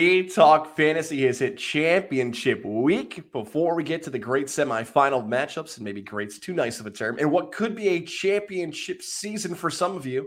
We 0.00 0.26
Talk 0.26 0.74
Fantasy 0.76 1.26
has 1.26 1.40
hit 1.40 1.58
championship 1.58 2.64
week. 2.64 3.30
Before 3.32 3.74
we 3.74 3.84
get 3.84 4.02
to 4.04 4.10
the 4.10 4.18
great 4.18 4.46
semifinal 4.46 5.28
matchups, 5.28 5.76
and 5.76 5.84
maybe 5.84 6.00
great's 6.00 6.38
too 6.38 6.54
nice 6.54 6.80
of 6.80 6.86
a 6.86 6.90
term, 6.90 7.18
and 7.18 7.30
what 7.30 7.52
could 7.52 7.76
be 7.76 7.88
a 7.88 8.00
championship 8.00 9.02
season 9.02 9.54
for 9.54 9.68
some 9.68 9.94
of 9.94 10.06
you, 10.06 10.26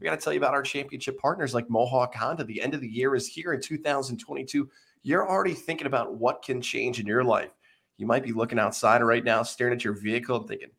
we 0.00 0.06
got 0.06 0.18
to 0.18 0.24
tell 0.24 0.32
you 0.32 0.40
about 0.40 0.54
our 0.54 0.62
championship 0.62 1.20
partners 1.20 1.54
like 1.54 1.70
Mohawk 1.70 2.16
Honda. 2.16 2.42
The 2.42 2.60
end 2.60 2.74
of 2.74 2.80
the 2.80 2.88
year 2.88 3.14
is 3.14 3.28
here 3.28 3.52
in 3.52 3.60
2022. 3.60 4.68
You're 5.04 5.30
already 5.30 5.54
thinking 5.54 5.86
about 5.86 6.16
what 6.16 6.42
can 6.42 6.60
change 6.60 6.98
in 6.98 7.06
your 7.06 7.22
life. 7.22 7.52
You 7.98 8.08
might 8.08 8.24
be 8.24 8.32
looking 8.32 8.58
outside 8.58 9.04
right 9.04 9.22
now, 9.22 9.44
staring 9.44 9.72
at 9.72 9.84
your 9.84 9.94
vehicle 9.94 10.38
and 10.38 10.48
thinking, 10.48 10.70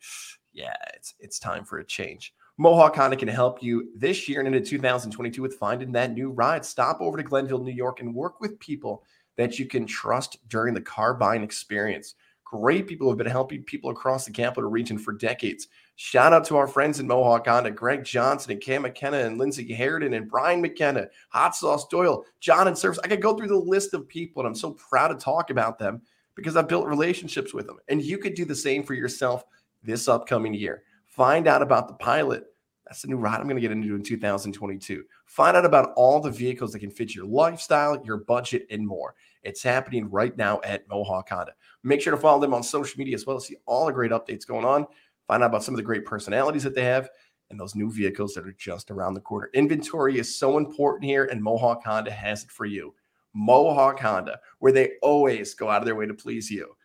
yeah, 0.52 0.76
it's 0.94 1.14
it's 1.18 1.40
time 1.40 1.64
for 1.64 1.80
a 1.80 1.86
change. 1.86 2.34
Mohawk 2.58 2.96
Honda 2.96 3.16
can 3.16 3.28
help 3.28 3.64
you 3.64 3.90
this 3.96 4.30
year 4.30 4.40
and 4.40 4.48
into 4.48 4.70
2022 4.70 5.42
with 5.42 5.56
finding 5.56 5.92
that 5.94 6.14
new 6.14 6.30
ride. 6.30 6.64
Stop 6.64 7.02
over 7.02 7.18
to 7.18 7.24
Glenville, 7.24 7.64
New 7.64 7.74
York, 7.74 8.00
and 8.00 8.14
work 8.14 8.40
with 8.40 8.60
people 8.60 9.04
that 9.38 9.58
you 9.58 9.66
can 9.66 9.88
trust 9.88 10.38
during 10.50 10.76
the 10.76 10.82
car 10.82 11.16
buying 11.16 11.42
experience. 11.42 12.14
Great 12.46 12.86
people 12.86 13.10
have 13.10 13.18
been 13.18 13.26
helping 13.26 13.64
people 13.64 13.90
across 13.90 14.26
the 14.26 14.32
capital 14.32 14.70
region 14.70 15.00
for 15.00 15.14
decades. 15.14 15.70
Shout 15.96 16.32
out 16.32 16.46
to 16.46 16.56
our 16.56 16.68
friends 16.68 17.00
in 17.00 17.08
Mohawk 17.08 17.48
Honda, 17.48 17.72
Greg 17.72 18.04
Johnson 18.04 18.52
and 18.52 18.62
Cam 18.62 18.84
McKenna 18.84 19.18
and 19.18 19.40
Lindsay 19.40 19.68
Harridan 19.76 20.16
and 20.16 20.30
Brian 20.30 20.62
McKenna, 20.62 21.08
Hot 21.30 21.56
Sauce 21.56 21.88
Doyle, 21.88 22.24
John 22.40 22.68
and 22.68 22.78
Service. 22.78 23.00
I 23.04 23.08
could 23.08 23.22
go 23.22 23.36
through 23.36 23.48
the 23.48 23.56
list 23.56 23.96
of 23.96 24.08
people, 24.08 24.42
and 24.42 24.48
I'm 24.48 24.54
so 24.54 24.74
proud 24.74 25.08
to 25.08 25.16
talk 25.16 25.50
about 25.50 25.80
them 25.80 26.04
because 26.36 26.56
I've 26.56 26.68
built 26.68 26.86
relationships 26.86 27.52
with 27.52 27.66
them. 27.66 27.78
And 27.90 28.00
you 28.00 28.20
could 28.20 28.36
do 28.36 28.46
the 28.46 28.56
same 28.56 28.84
for 28.84 28.94
yourself 28.94 29.44
this 29.82 30.08
upcoming 30.08 30.54
year. 30.54 30.84
Find 31.16 31.48
out 31.48 31.62
about 31.62 31.88
the 31.88 31.94
pilot. 31.94 32.46
That's 32.88 33.04
the 33.04 33.08
new 33.08 33.18
ride 33.18 33.40
I'm 33.40 33.44
going 33.44 33.56
to 33.56 33.62
get 33.62 33.70
into 33.70 33.94
in 33.94 34.02
2022. 34.02 35.04
Find 35.28 35.56
out 35.56 35.64
about 35.64 35.94
all 35.96 36.20
the 36.20 36.32
vehicles 36.32 36.72
that 36.72 36.80
can 36.80 36.90
fit 36.90 37.14
your 37.14 37.28
lifestyle, 37.28 38.04
your 38.04 38.18
budget, 38.18 38.66
and 38.72 38.88
more. 38.88 39.14
It's 39.44 39.62
happening 39.62 40.10
right 40.10 40.36
now 40.36 40.60
at 40.64 40.90
Mohawk 40.90 41.30
Honda. 41.30 41.54
Make 41.84 42.02
sure 42.02 42.10
to 42.10 42.18
follow 42.18 42.42
them 42.42 42.56
on 42.56 42.64
social 42.64 42.98
media 42.98 43.14
as 43.14 43.28
well 43.28 43.40
to 43.40 43.46
see 43.46 43.58
all 43.68 43.86
the 43.86 43.94
great 43.94 44.10
updates 44.10 44.48
going 44.48 44.66
on. 44.66 44.88
Find 45.28 45.44
out 45.44 45.52
about 45.52 45.64
some 45.64 45.76
of 45.76 45.78
the 45.78 45.84
great 45.84 46.04
personalities 46.04 46.64
that 46.64 46.74
they 46.74 46.86
have 46.86 47.12
and 47.52 47.60
those 47.60 47.76
new 47.76 47.92
vehicles 47.92 48.34
that 48.34 48.48
are 48.48 48.56
just 48.58 48.90
around 48.90 49.14
the 49.14 49.22
corner. 49.22 49.52
Inventory 49.54 50.18
is 50.18 50.36
so 50.36 50.58
important 50.58 51.06
here, 51.06 51.26
and 51.26 51.44
Mohawk 51.44 51.84
Honda 51.86 52.10
has 52.10 52.44
it 52.44 52.50
for 52.50 52.66
you. 52.66 52.96
Mohawk 53.36 54.00
Honda, 54.00 54.40
where 54.58 54.72
they 54.72 54.94
always 55.04 55.54
go 55.54 55.70
out 55.70 55.84
of 55.84 55.86
their 55.86 55.96
way 55.96 56.08
to 56.08 56.14
please 56.16 56.50
you. 56.50 56.76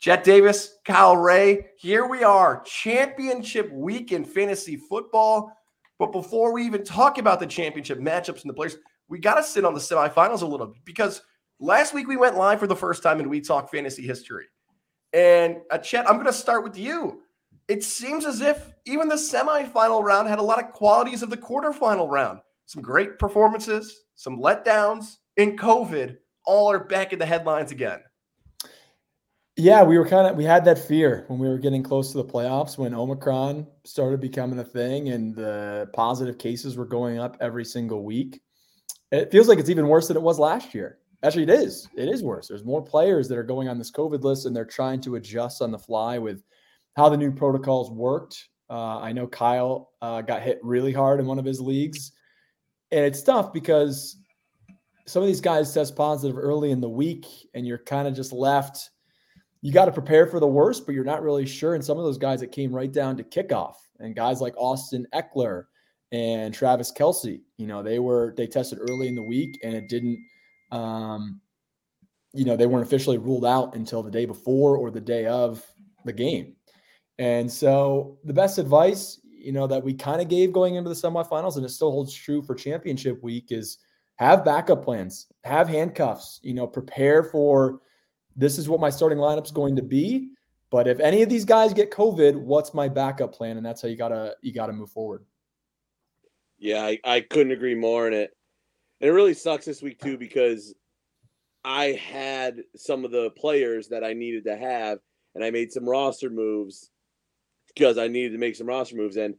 Chet 0.00 0.24
Davis, 0.24 0.76
Kyle 0.84 1.16
Ray, 1.16 1.68
here 1.76 2.06
we 2.06 2.22
are, 2.22 2.62
championship 2.62 3.72
week 3.72 4.12
in 4.12 4.24
fantasy 4.24 4.76
football. 4.76 5.52
But 5.98 6.12
before 6.12 6.52
we 6.52 6.64
even 6.64 6.84
talk 6.84 7.18
about 7.18 7.40
the 7.40 7.46
championship 7.46 7.98
matchups 7.98 8.42
and 8.42 8.50
the 8.50 8.54
players, 8.54 8.76
we 9.08 9.18
got 9.18 9.34
to 9.34 9.42
sit 9.42 9.64
on 9.64 9.72
the 9.72 9.80
semifinals 9.80 10.42
a 10.42 10.46
little 10.46 10.66
bit 10.66 10.84
because 10.84 11.22
last 11.58 11.94
week 11.94 12.06
we 12.06 12.16
went 12.16 12.36
live 12.36 12.60
for 12.60 12.66
the 12.66 12.76
first 12.76 13.02
time 13.02 13.20
and 13.20 13.30
We 13.30 13.40
Talk 13.40 13.70
Fantasy 13.70 14.02
history. 14.02 14.46
And 15.12 15.58
uh, 15.70 15.78
Chet, 15.78 16.08
I'm 16.08 16.16
going 16.16 16.26
to 16.26 16.32
start 16.32 16.62
with 16.62 16.76
you. 16.76 17.22
It 17.68 17.82
seems 17.82 18.26
as 18.26 18.42
if 18.42 18.72
even 18.84 19.08
the 19.08 19.14
semifinal 19.14 20.02
round 20.02 20.28
had 20.28 20.38
a 20.38 20.42
lot 20.42 20.62
of 20.62 20.72
qualities 20.72 21.22
of 21.22 21.30
the 21.30 21.36
quarterfinal 21.36 22.08
round. 22.10 22.40
Some 22.66 22.82
great 22.82 23.18
performances, 23.18 24.02
some 24.14 24.38
letdowns, 24.40 25.16
in 25.36 25.56
COVID, 25.56 26.16
all 26.44 26.70
are 26.70 26.84
back 26.84 27.12
in 27.12 27.18
the 27.18 27.26
headlines 27.26 27.72
again. 27.72 28.00
Yeah, 29.58 29.82
we 29.82 29.96
were 29.96 30.06
kind 30.06 30.26
of 30.26 30.36
we 30.36 30.44
had 30.44 30.66
that 30.66 30.78
fear 30.78 31.24
when 31.28 31.38
we 31.38 31.48
were 31.48 31.58
getting 31.58 31.82
close 31.82 32.12
to 32.12 32.18
the 32.18 32.24
playoffs 32.24 32.76
when 32.76 32.94
Omicron 32.94 33.66
started 33.84 34.20
becoming 34.20 34.58
a 34.58 34.64
thing 34.64 35.08
and 35.08 35.34
the 35.34 35.88
positive 35.94 36.36
cases 36.36 36.76
were 36.76 36.84
going 36.84 37.18
up 37.18 37.38
every 37.40 37.64
single 37.64 38.04
week. 38.04 38.42
It 39.12 39.32
feels 39.32 39.48
like 39.48 39.58
it's 39.58 39.70
even 39.70 39.88
worse 39.88 40.08
than 40.08 40.16
it 40.18 40.22
was 40.22 40.38
last 40.38 40.74
year. 40.74 40.98
Actually, 41.22 41.44
it 41.44 41.50
is. 41.50 41.88
It 41.96 42.10
is 42.10 42.22
worse. 42.22 42.48
There's 42.48 42.64
more 42.64 42.82
players 42.82 43.28
that 43.28 43.38
are 43.38 43.42
going 43.42 43.66
on 43.68 43.78
this 43.78 43.90
COVID 43.90 44.22
list 44.22 44.44
and 44.44 44.54
they're 44.54 44.66
trying 44.66 45.00
to 45.02 45.16
adjust 45.16 45.62
on 45.62 45.70
the 45.70 45.78
fly 45.78 46.18
with 46.18 46.42
how 46.94 47.08
the 47.08 47.16
new 47.16 47.32
protocols 47.32 47.90
worked. 47.90 48.48
Uh, 48.68 48.98
I 48.98 49.12
know 49.12 49.26
Kyle 49.26 49.92
uh, 50.02 50.20
got 50.20 50.42
hit 50.42 50.60
really 50.62 50.92
hard 50.92 51.18
in 51.18 51.24
one 51.24 51.38
of 51.38 51.44
his 51.46 51.60
leagues, 51.60 52.12
and 52.90 53.04
it's 53.04 53.22
tough 53.22 53.52
because 53.52 54.18
some 55.06 55.22
of 55.22 55.28
these 55.28 55.40
guys 55.40 55.72
test 55.72 55.96
positive 55.96 56.36
early 56.36 56.72
in 56.72 56.80
the 56.80 56.88
week, 56.88 57.26
and 57.54 57.66
you're 57.66 57.78
kind 57.78 58.08
of 58.08 58.14
just 58.14 58.32
left 58.32 58.90
you 59.66 59.72
got 59.72 59.86
to 59.86 59.90
prepare 59.92 60.28
for 60.28 60.38
the 60.38 60.46
worst, 60.46 60.86
but 60.86 60.94
you're 60.94 61.02
not 61.02 61.24
really 61.24 61.44
sure. 61.44 61.74
And 61.74 61.84
some 61.84 61.98
of 61.98 62.04
those 62.04 62.18
guys 62.18 62.38
that 62.38 62.52
came 62.52 62.72
right 62.72 62.92
down 62.92 63.16
to 63.16 63.24
kickoff, 63.24 63.74
and 63.98 64.14
guys 64.14 64.40
like 64.40 64.54
Austin 64.56 65.08
Ekeler 65.12 65.64
and 66.12 66.54
Travis 66.54 66.92
Kelce, 66.92 67.40
you 67.56 67.66
know, 67.66 67.82
they 67.82 67.98
were 67.98 68.32
they 68.36 68.46
tested 68.46 68.78
early 68.80 69.08
in 69.08 69.16
the 69.16 69.22
week, 69.24 69.58
and 69.64 69.74
it 69.74 69.88
didn't, 69.88 70.24
um, 70.70 71.40
you 72.32 72.44
know, 72.44 72.54
they 72.56 72.66
weren't 72.68 72.86
officially 72.86 73.18
ruled 73.18 73.44
out 73.44 73.74
until 73.74 74.04
the 74.04 74.10
day 74.10 74.24
before 74.24 74.76
or 74.76 74.92
the 74.92 75.00
day 75.00 75.26
of 75.26 75.66
the 76.04 76.12
game. 76.12 76.54
And 77.18 77.50
so 77.50 78.20
the 78.22 78.32
best 78.32 78.58
advice, 78.58 79.20
you 79.24 79.50
know, 79.50 79.66
that 79.66 79.82
we 79.82 79.94
kind 79.94 80.20
of 80.20 80.28
gave 80.28 80.52
going 80.52 80.76
into 80.76 80.90
the 80.90 80.94
semifinals, 80.94 81.56
and 81.56 81.66
it 81.66 81.70
still 81.70 81.90
holds 81.90 82.14
true 82.14 82.40
for 82.40 82.54
championship 82.54 83.20
week, 83.20 83.46
is 83.50 83.78
have 84.14 84.44
backup 84.44 84.84
plans, 84.84 85.26
have 85.42 85.68
handcuffs, 85.68 86.38
you 86.44 86.54
know, 86.54 86.68
prepare 86.68 87.24
for 87.24 87.80
this 88.36 88.58
is 88.58 88.68
what 88.68 88.80
my 88.80 88.90
starting 88.90 89.18
lineup's 89.18 89.50
going 89.50 89.76
to 89.76 89.82
be. 89.82 90.30
But 90.70 90.86
if 90.88 91.00
any 91.00 91.22
of 91.22 91.28
these 91.28 91.44
guys 91.44 91.72
get 91.72 91.90
COVID, 91.90 92.36
what's 92.36 92.74
my 92.74 92.88
backup 92.88 93.32
plan? 93.32 93.56
And 93.56 93.64
that's 93.64 93.80
how 93.80 93.88
you 93.88 93.96
gotta 93.96 94.36
you 94.42 94.52
gotta 94.52 94.72
move 94.72 94.90
forward. 94.90 95.24
Yeah, 96.58 96.84
I, 96.84 96.98
I 97.04 97.20
couldn't 97.20 97.52
agree 97.52 97.74
more 97.74 98.06
on 98.06 98.12
it. 98.12 98.36
And 99.00 99.08
it 99.08 99.12
really 99.12 99.34
sucks 99.34 99.64
this 99.64 99.82
week 99.82 100.00
too 100.00 100.18
because 100.18 100.74
I 101.64 101.92
had 101.92 102.62
some 102.74 103.04
of 103.04 103.10
the 103.10 103.30
players 103.30 103.88
that 103.88 104.04
I 104.04 104.12
needed 104.12 104.44
to 104.44 104.56
have, 104.56 104.98
and 105.34 105.44
I 105.44 105.50
made 105.50 105.72
some 105.72 105.88
roster 105.88 106.30
moves 106.30 106.90
because 107.68 107.98
I 107.98 108.08
needed 108.08 108.32
to 108.32 108.38
make 108.38 108.56
some 108.56 108.66
roster 108.66 108.96
moves. 108.96 109.16
And 109.16 109.34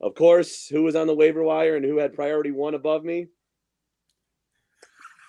of 0.00 0.14
course, 0.14 0.66
who 0.66 0.82
was 0.82 0.96
on 0.96 1.06
the 1.06 1.14
waiver 1.14 1.42
wire 1.42 1.76
and 1.76 1.84
who 1.84 1.98
had 1.98 2.14
priority 2.14 2.50
one 2.50 2.74
above 2.74 3.04
me? 3.04 3.28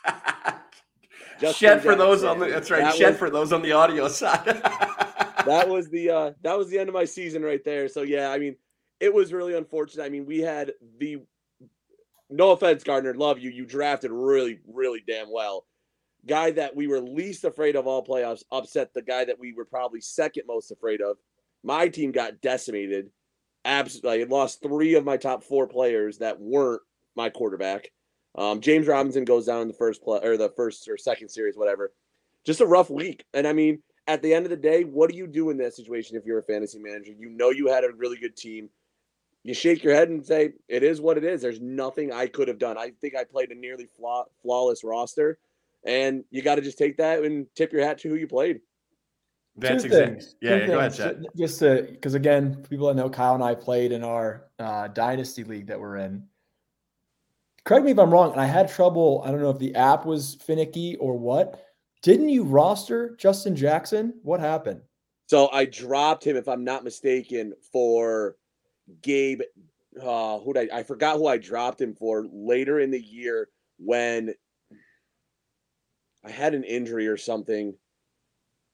Justin 1.40 1.68
Shed 1.68 1.84
for 1.84 1.96
those 1.96 2.24
on 2.24 2.40
the 2.40 2.48
that's 2.48 2.72
right. 2.72 2.82
That 2.82 2.96
Shed 2.96 3.10
was, 3.10 3.18
for 3.18 3.30
those 3.30 3.54
on 3.54 3.62
the 3.62 3.72
audio 3.72 4.08
side. 4.08 4.46
that 5.46 5.68
was 5.68 5.90
the 5.90 6.10
uh 6.10 6.32
that 6.42 6.58
was 6.58 6.70
the 6.70 6.80
end 6.80 6.90
of 6.90 6.94
my 6.94 7.06
season 7.06 7.44
right 7.44 7.64
there. 7.64 7.88
So 7.88 8.02
yeah, 8.02 8.30
I 8.32 8.38
mean, 8.38 8.56
it 9.00 9.14
was 9.14 9.34
really 9.34 9.56
unfortunate. 9.56 10.04
I 10.04 10.10
mean, 10.10 10.26
we 10.26 10.40
had 10.40 10.74
the 11.00 11.20
no 12.30 12.52
offense, 12.52 12.84
Gardner, 12.84 13.14
love 13.14 13.40
you. 13.40 13.52
You 13.52 13.66
drafted 13.66 14.12
really, 14.12 14.60
really 14.68 15.04
damn 15.06 15.32
well. 15.32 15.66
Guy 16.26 16.52
that 16.52 16.76
we 16.76 16.88
were 16.88 17.02
least 17.02 17.44
afraid 17.44 17.76
of 17.76 17.86
all 17.86 18.04
playoffs 18.04 18.44
upset 18.52 18.94
the 18.94 19.02
guy 19.02 19.26
that 19.26 19.40
we 19.40 19.54
were 19.54 19.66
probably 19.66 20.02
second 20.02 20.44
most 20.48 20.72
afraid 20.72 21.02
of. 21.02 21.18
My 21.64 21.90
team 21.90 22.12
got 22.12 22.42
decimated. 22.42 23.10
Absolutely, 23.66 24.24
I 24.24 24.26
lost 24.26 24.62
three 24.62 24.96
of 24.96 25.06
my 25.06 25.18
top 25.18 25.44
four 25.44 25.68
players 25.68 26.20
that 26.20 26.40
weren't 26.40 26.82
my 27.16 27.30
quarterback. 27.30 27.92
Um, 28.36 28.62
James 28.62 28.88
Robinson 28.88 29.26
goes 29.26 29.46
down 29.46 29.62
in 29.62 29.68
the 29.68 29.74
first 29.74 30.04
play 30.04 30.20
or 30.24 30.38
the 30.38 30.50
first 30.50 30.88
or 30.88 30.98
second 30.98 31.30
series, 31.30 31.56
whatever. 31.56 31.92
Just 32.44 32.62
a 32.62 32.66
rough 32.66 32.90
week. 32.90 33.26
And 33.34 33.48
I 33.48 33.54
mean, 33.54 33.82
at 34.08 34.22
the 34.22 34.34
end 34.34 34.46
of 34.46 34.50
the 34.50 34.58
day, 34.58 34.84
what 34.84 35.10
do 35.10 35.16
you 35.16 35.28
do 35.28 35.50
in 35.50 35.58
that 35.58 35.74
situation 35.74 36.18
if 36.18 36.26
you're 36.26 36.40
a 36.40 36.44
fantasy 36.44 36.80
manager? 36.80 37.12
You 37.18 37.30
know 37.30 37.52
you 37.52 37.68
had 37.68 37.84
a 37.84 37.92
really 37.96 38.18
good 38.18 38.36
team. 38.36 38.70
You 39.44 39.54
shake 39.54 39.84
your 39.84 39.94
head 39.94 40.10
and 40.10 40.26
say, 40.26 40.54
it 40.68 40.84
is 40.84 41.02
what 41.02 41.18
it 41.18 41.24
is. 41.24 41.42
There's 41.42 41.62
nothing 41.62 42.12
I 42.12 42.28
could 42.28 42.48
have 42.48 42.58
done. 42.58 42.78
I 42.78 42.92
think 43.02 43.16
I 43.16 43.24
played 43.24 43.52
a 43.52 43.56
nearly 43.56 43.86
flaw- 43.86 44.26
flawless 44.42 44.84
roster. 44.84 45.38
And 45.86 46.24
you 46.32 46.42
got 46.42 46.56
to 46.56 46.62
just 46.62 46.78
take 46.78 46.98
that 46.98 47.24
and 47.24 47.46
tip 47.56 47.74
your 47.74 47.84
hat 47.84 48.00
to 48.00 48.10
who 48.10 48.16
you 48.16 48.28
played. 48.28 48.62
That's 49.56 49.84
exactly. 49.84 50.26
Yeah, 50.42 50.56
yeah 50.56 50.68
go 50.68 50.80
ahead, 50.80 50.96
Chad. 50.96 51.26
Just 51.38 51.60
because 51.60 52.14
again, 52.14 52.66
people 52.70 52.88
that 52.88 52.96
know 52.96 53.10
Kyle 53.10 53.36
and 53.36 53.44
I 53.44 53.54
played 53.54 53.92
in 53.92 54.04
our 54.04 54.46
uh, 54.60 54.88
dynasty 54.88 55.44
league 55.44 55.68
that 55.68 55.80
we're 55.80 55.98
in 55.98 56.24
correct 57.66 57.86
me 57.86 57.92
if 57.92 58.00
I'm 58.00 58.12
wrong, 58.12 58.32
and 58.32 58.42
I 58.42 58.46
had 58.46 58.70
trouble. 58.70 59.22
I 59.26 59.32
don't 59.32 59.42
know 59.42 59.50
if 59.50 59.60
the 59.60 59.76
app 59.76 60.06
was 60.06 60.36
finicky 60.36 60.96
or 60.98 61.18
what. 61.18 61.64
Didn't 62.02 62.30
you 62.30 62.44
roster 62.44 63.16
Justin 63.18 63.56
Jackson? 63.56 64.20
What 64.24 64.40
happened? 64.40 64.82
So 65.28 65.50
I 65.52 65.66
dropped 65.66 66.26
him, 66.26 66.36
if 66.36 66.48
I'm 66.48 66.64
not 66.64 66.84
mistaken, 66.84 67.54
for 67.72 68.36
Gabe. 69.02 69.42
Uh, 70.02 70.40
who 70.40 70.54
I, 70.58 70.68
I 70.74 70.84
forgot 70.84 71.18
who 71.18 71.28
I 71.28 71.38
dropped 71.38 71.80
him 71.80 71.94
for 71.94 72.26
later 72.34 72.80
in 72.80 72.90
the 72.90 73.00
year 73.00 73.50
when 73.78 74.34
I 76.26 76.32
had 76.32 76.56
an 76.56 76.64
injury 76.64 77.08
or 77.08 77.16
something. 77.16 77.76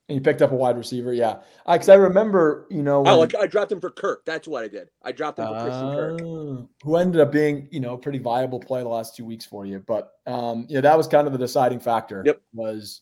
And 0.09 0.15
you 0.15 0.21
picked 0.21 0.41
up 0.41 0.51
a 0.51 0.55
wide 0.55 0.75
receiver, 0.75 1.13
yeah. 1.13 1.37
Because 1.71 1.87
I, 1.87 1.93
I, 1.93 1.97
remember, 1.97 2.65
you 2.71 2.81
know, 2.81 3.01
when, 3.01 3.13
oh, 3.13 3.27
I 3.39 3.45
dropped 3.45 3.71
him 3.71 3.79
for 3.79 3.91
Kirk. 3.91 4.25
That's 4.25 4.47
what 4.47 4.63
I 4.63 4.67
did. 4.67 4.89
I 5.03 5.11
dropped 5.11 5.37
him 5.37 5.45
for 5.45 5.55
uh, 5.55 5.63
Christian 5.63 5.91
Kirk, 5.91 6.21
ah, 6.23 6.65
who 6.83 6.95
ended 6.95 7.21
up 7.21 7.31
being, 7.31 7.67
you 7.71 7.79
know, 7.79 7.93
a 7.93 7.97
pretty 7.97 8.17
viable 8.17 8.59
play 8.59 8.81
the 8.81 8.89
last 8.89 9.15
two 9.15 9.23
weeks 9.23 9.45
for 9.45 9.67
you. 9.67 9.83
But 9.85 10.13
um, 10.25 10.65
yeah, 10.67 10.81
that 10.81 10.97
was 10.97 11.07
kind 11.07 11.27
of 11.27 11.33
the 11.33 11.39
deciding 11.39 11.79
factor. 11.79 12.23
Yep. 12.25 12.41
Was 12.53 13.01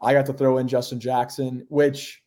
I 0.00 0.12
got 0.12 0.26
to 0.26 0.32
throw 0.32 0.58
in 0.58 0.66
Justin 0.66 0.98
Jackson, 0.98 1.64
which, 1.68 2.22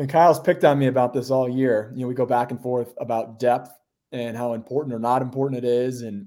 and 0.00 0.08
Kyle's 0.08 0.40
picked 0.40 0.64
on 0.64 0.78
me 0.78 0.88
about 0.88 1.12
this 1.12 1.30
all 1.30 1.48
year. 1.48 1.92
You 1.94 2.02
know, 2.02 2.08
we 2.08 2.14
go 2.14 2.26
back 2.26 2.50
and 2.50 2.60
forth 2.60 2.92
about 2.98 3.38
depth 3.38 3.70
and 4.10 4.36
how 4.36 4.54
important 4.54 4.94
or 4.94 4.98
not 4.98 5.22
important 5.22 5.64
it 5.64 5.68
is, 5.68 6.02
and 6.02 6.26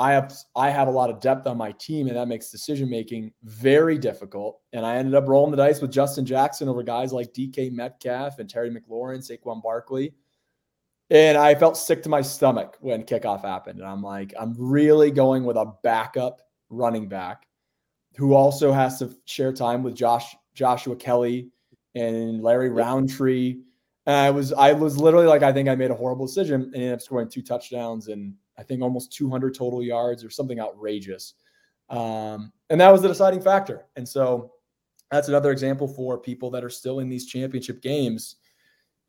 I 0.00 0.12
have 0.12 0.34
I 0.56 0.70
have 0.70 0.88
a 0.88 0.90
lot 0.90 1.10
of 1.10 1.20
depth 1.20 1.46
on 1.46 1.58
my 1.58 1.72
team, 1.72 2.06
and 2.06 2.16
that 2.16 2.26
makes 2.26 2.50
decision 2.50 2.88
making 2.88 3.32
very 3.42 3.98
difficult. 3.98 4.58
And 4.72 4.86
I 4.86 4.96
ended 4.96 5.14
up 5.14 5.28
rolling 5.28 5.50
the 5.50 5.58
dice 5.58 5.82
with 5.82 5.92
Justin 5.92 6.24
Jackson 6.24 6.70
over 6.70 6.82
guys 6.82 7.12
like 7.12 7.34
DK 7.34 7.70
Metcalf 7.70 8.38
and 8.38 8.48
Terry 8.48 8.70
McLaurin, 8.70 9.18
Saquon 9.18 9.62
Barkley. 9.62 10.14
And 11.10 11.36
I 11.36 11.54
felt 11.54 11.76
sick 11.76 12.02
to 12.04 12.08
my 12.08 12.22
stomach 12.22 12.78
when 12.80 13.02
kickoff 13.02 13.42
happened. 13.42 13.80
And 13.80 13.86
I'm 13.86 14.02
like, 14.02 14.32
I'm 14.40 14.54
really 14.56 15.10
going 15.10 15.44
with 15.44 15.56
a 15.56 15.74
backup 15.82 16.40
running 16.70 17.06
back 17.06 17.46
who 18.16 18.32
also 18.32 18.72
has 18.72 18.98
to 19.00 19.14
share 19.26 19.52
time 19.52 19.82
with 19.82 19.94
Josh 19.94 20.34
Joshua 20.54 20.96
Kelley 20.96 21.50
and 21.94 22.42
Larry 22.42 22.70
Rountree. 22.70 23.58
And 24.06 24.16
I 24.16 24.30
was 24.30 24.54
I 24.54 24.72
was 24.72 24.96
literally 24.96 25.26
like, 25.26 25.42
I 25.42 25.52
think 25.52 25.68
I 25.68 25.74
made 25.74 25.90
a 25.90 25.94
horrible 25.94 26.26
decision 26.26 26.62
and 26.62 26.74
ended 26.74 26.94
up 26.94 27.02
scoring 27.02 27.28
two 27.28 27.42
touchdowns 27.42 28.08
and 28.08 28.32
I 28.60 28.62
think 28.62 28.82
almost 28.82 29.12
200 29.14 29.54
total 29.54 29.82
yards 29.82 30.22
or 30.22 30.28
something 30.28 30.60
outrageous. 30.60 31.34
Um, 31.88 32.52
and 32.68 32.78
that 32.80 32.92
was 32.92 33.00
the 33.00 33.08
deciding 33.08 33.40
factor. 33.40 33.86
And 33.96 34.06
so 34.06 34.52
that's 35.10 35.28
another 35.28 35.50
example 35.50 35.88
for 35.88 36.18
people 36.18 36.50
that 36.50 36.62
are 36.62 36.70
still 36.70 37.00
in 37.00 37.08
these 37.08 37.26
championship 37.26 37.80
games. 37.80 38.36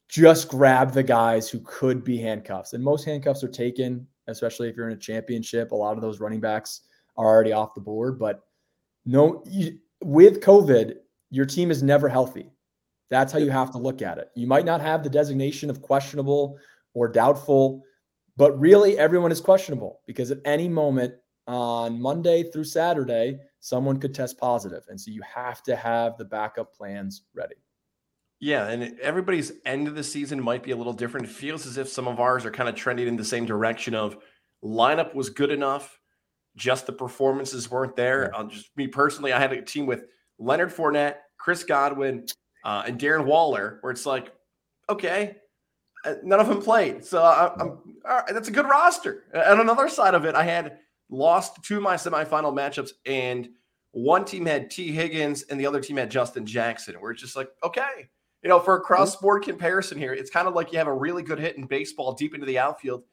Just 0.07 0.47
grab 0.47 0.93
the 0.93 1.03
guys 1.03 1.49
who 1.49 1.59
could 1.59 2.03
be 2.03 2.17
handcuffs. 2.17 2.73
And 2.73 2.83
most 2.83 3.03
handcuffs 3.03 3.43
are 3.43 3.49
taken, 3.49 4.07
especially 4.27 4.69
if 4.69 4.77
you're 4.77 4.87
in 4.87 4.97
a 4.97 4.99
championship. 4.99 5.71
A 5.71 5.75
lot 5.75 5.95
of 5.95 6.01
those 6.01 6.21
running 6.21 6.39
backs 6.39 6.81
are 7.17 7.27
already 7.27 7.51
off 7.51 7.75
the 7.75 7.81
board. 7.81 8.17
But 8.17 8.41
no, 9.05 9.43
you, 9.45 9.79
with 10.01 10.41
COVID, 10.41 10.95
your 11.29 11.45
team 11.45 11.71
is 11.71 11.83
never 11.83 12.07
healthy. 12.07 12.51
That's 13.09 13.33
how 13.33 13.39
you 13.39 13.51
have 13.51 13.71
to 13.71 13.77
look 13.77 14.01
at 14.01 14.17
it. 14.17 14.29
You 14.35 14.47
might 14.47 14.65
not 14.65 14.79
have 14.79 15.03
the 15.03 15.09
designation 15.09 15.69
of 15.69 15.81
questionable 15.81 16.57
or 16.93 17.09
doubtful 17.09 17.83
but 18.37 18.59
really, 18.59 18.97
everyone 18.97 19.31
is 19.31 19.41
questionable 19.41 19.99
because 20.07 20.31
at 20.31 20.39
any 20.45 20.69
moment 20.69 21.13
on 21.47 22.01
Monday 22.01 22.43
through 22.51 22.63
Saturday, 22.63 23.39
someone 23.59 23.99
could 23.99 24.13
test 24.13 24.37
positive. 24.37 24.83
And 24.89 24.99
so 24.99 25.11
you 25.11 25.21
have 25.21 25.61
to 25.63 25.75
have 25.75 26.17
the 26.17 26.25
backup 26.25 26.75
plans 26.75 27.23
ready. 27.33 27.55
Yeah, 28.39 28.69
and 28.69 28.99
everybody's 28.99 29.51
end 29.65 29.87
of 29.87 29.93
the 29.93 30.03
season 30.03 30.41
might 30.41 30.63
be 30.63 30.71
a 30.71 30.75
little 30.75 30.93
different. 30.93 31.27
It 31.27 31.31
feels 31.31 31.67
as 31.67 31.77
if 31.77 31.87
some 31.87 32.07
of 32.07 32.19
ours 32.19 32.43
are 32.43 32.51
kind 32.51 32.67
of 32.67 32.75
trending 32.75 33.07
in 33.07 33.15
the 33.15 33.23
same 33.23 33.45
direction 33.45 33.93
of 33.93 34.17
lineup 34.63 35.13
was 35.13 35.29
good 35.29 35.51
enough, 35.51 35.99
just 36.55 36.87
the 36.87 36.93
performances 36.93 37.69
weren't 37.69 37.95
there. 37.95 38.31
I'll 38.35 38.47
just 38.47 38.75
me 38.75 38.87
personally, 38.87 39.31
I 39.31 39.39
had 39.39 39.53
a 39.53 39.61
team 39.61 39.85
with 39.85 40.05
Leonard 40.39 40.73
Fournette, 40.73 41.17
Chris 41.37 41.63
Godwin, 41.63 42.25
uh, 42.65 42.83
and 42.87 42.99
Darren 42.99 43.25
Waller, 43.25 43.77
where 43.81 43.91
it's 43.91 44.07
like, 44.07 44.33
okay, 44.89 45.35
uh, 45.35 45.40
none 46.23 46.39
of 46.39 46.47
them 46.47 46.61
played. 46.61 47.03
So 47.03 47.21
I, 47.21 47.53
am 47.59 47.69
mm-hmm. 47.69 48.33
that's 48.33 48.47
a 48.47 48.51
good 48.51 48.65
roster. 48.65 49.23
And 49.33 49.43
on 49.43 49.59
another 49.61 49.89
side 49.89 50.13
of 50.13 50.25
it, 50.25 50.35
I 50.35 50.43
had 50.43 50.79
lost 51.09 51.63
two 51.63 51.77
of 51.77 51.83
my 51.83 51.95
semifinal 51.95 52.53
matchups, 52.53 52.91
and 53.05 53.49
one 53.91 54.25
team 54.25 54.45
had 54.45 54.71
Tee 54.71 54.91
Higgins 54.91 55.43
and 55.43 55.59
the 55.59 55.65
other 55.65 55.81
team 55.81 55.97
had 55.97 56.09
Justin 56.09 56.45
Jackson. 56.45 56.95
Where 56.95 57.11
it's 57.11 57.21
just 57.21 57.35
like, 57.35 57.49
okay, 57.63 58.09
you 58.43 58.49
know, 58.49 58.59
for 58.59 58.75
a 58.75 58.77
mm-hmm. 58.77 58.85
cross 58.85 59.13
sport 59.13 59.43
comparison 59.43 59.97
here, 59.97 60.13
it's 60.13 60.31
kind 60.31 60.47
of 60.47 60.53
like 60.53 60.71
you 60.71 60.77
have 60.77 60.87
a 60.87 60.93
really 60.93 61.23
good 61.23 61.39
hit 61.39 61.57
in 61.57 61.65
baseball 61.65 62.13
deep 62.13 62.33
into 62.33 62.45
the 62.45 62.59
outfield, 62.59 63.03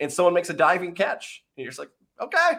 and 0.00 0.12
someone 0.12 0.34
makes 0.34 0.50
a 0.50 0.54
diving 0.54 0.94
catch, 0.94 1.44
and 1.56 1.62
you're 1.64 1.70
just 1.70 1.78
like, 1.78 1.90
okay, 2.20 2.52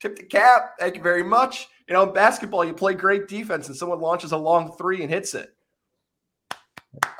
tip 0.00 0.16
the 0.16 0.24
cap, 0.24 0.74
thank 0.78 0.96
you 0.96 1.02
very 1.02 1.22
much. 1.22 1.68
You 1.88 1.94
know, 1.94 2.02
in 2.02 2.14
basketball, 2.14 2.64
you 2.64 2.72
play 2.72 2.94
great 2.94 3.28
defense, 3.28 3.68
and 3.68 3.76
someone 3.76 4.00
launches 4.00 4.32
a 4.32 4.36
long 4.36 4.72
three 4.76 5.02
and 5.02 5.10
hits 5.10 5.34
it. 5.34 5.53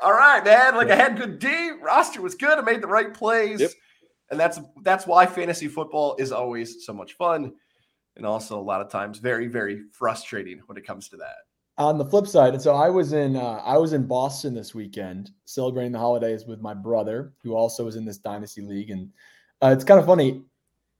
All 0.03 0.13
right, 0.13 0.43
man. 0.43 0.75
Like 0.75 0.89
I 0.89 0.95
had 0.95 1.17
good 1.17 1.39
D. 1.39 1.71
Roster 1.81 2.21
was 2.21 2.35
good. 2.35 2.57
I 2.57 2.61
made 2.61 2.81
the 2.81 2.87
right 2.87 3.13
plays. 3.13 3.61
Yep. 3.61 3.71
And 4.31 4.39
that's 4.39 4.59
that's 4.83 5.05
why 5.05 5.25
fantasy 5.25 5.67
football 5.67 6.15
is 6.17 6.31
always 6.31 6.85
so 6.85 6.93
much 6.93 7.13
fun. 7.13 7.53
And 8.15 8.25
also 8.25 8.59
a 8.59 8.61
lot 8.61 8.81
of 8.81 8.89
times 8.89 9.19
very, 9.19 9.47
very 9.47 9.83
frustrating 9.91 10.61
when 10.67 10.77
it 10.77 10.85
comes 10.85 11.09
to 11.09 11.17
that. 11.17 11.35
On 11.77 11.97
the 11.97 12.05
flip 12.05 12.25
side, 12.25 12.53
and 12.53 12.61
so 12.61 12.73
I 12.73 12.89
was 12.89 13.11
in 13.11 13.35
uh, 13.35 13.61
I 13.65 13.77
was 13.77 13.91
in 13.91 14.07
Boston 14.07 14.53
this 14.53 14.73
weekend 14.73 15.31
celebrating 15.43 15.91
the 15.91 15.99
holidays 15.99 16.45
with 16.45 16.61
my 16.61 16.73
brother, 16.73 17.33
who 17.43 17.53
also 17.53 17.83
was 17.83 17.97
in 17.97 18.05
this 18.05 18.17
dynasty 18.17 18.61
league. 18.61 18.91
And 18.91 19.09
uh, 19.61 19.71
it's 19.73 19.83
kind 19.83 19.99
of 19.99 20.05
funny. 20.05 20.43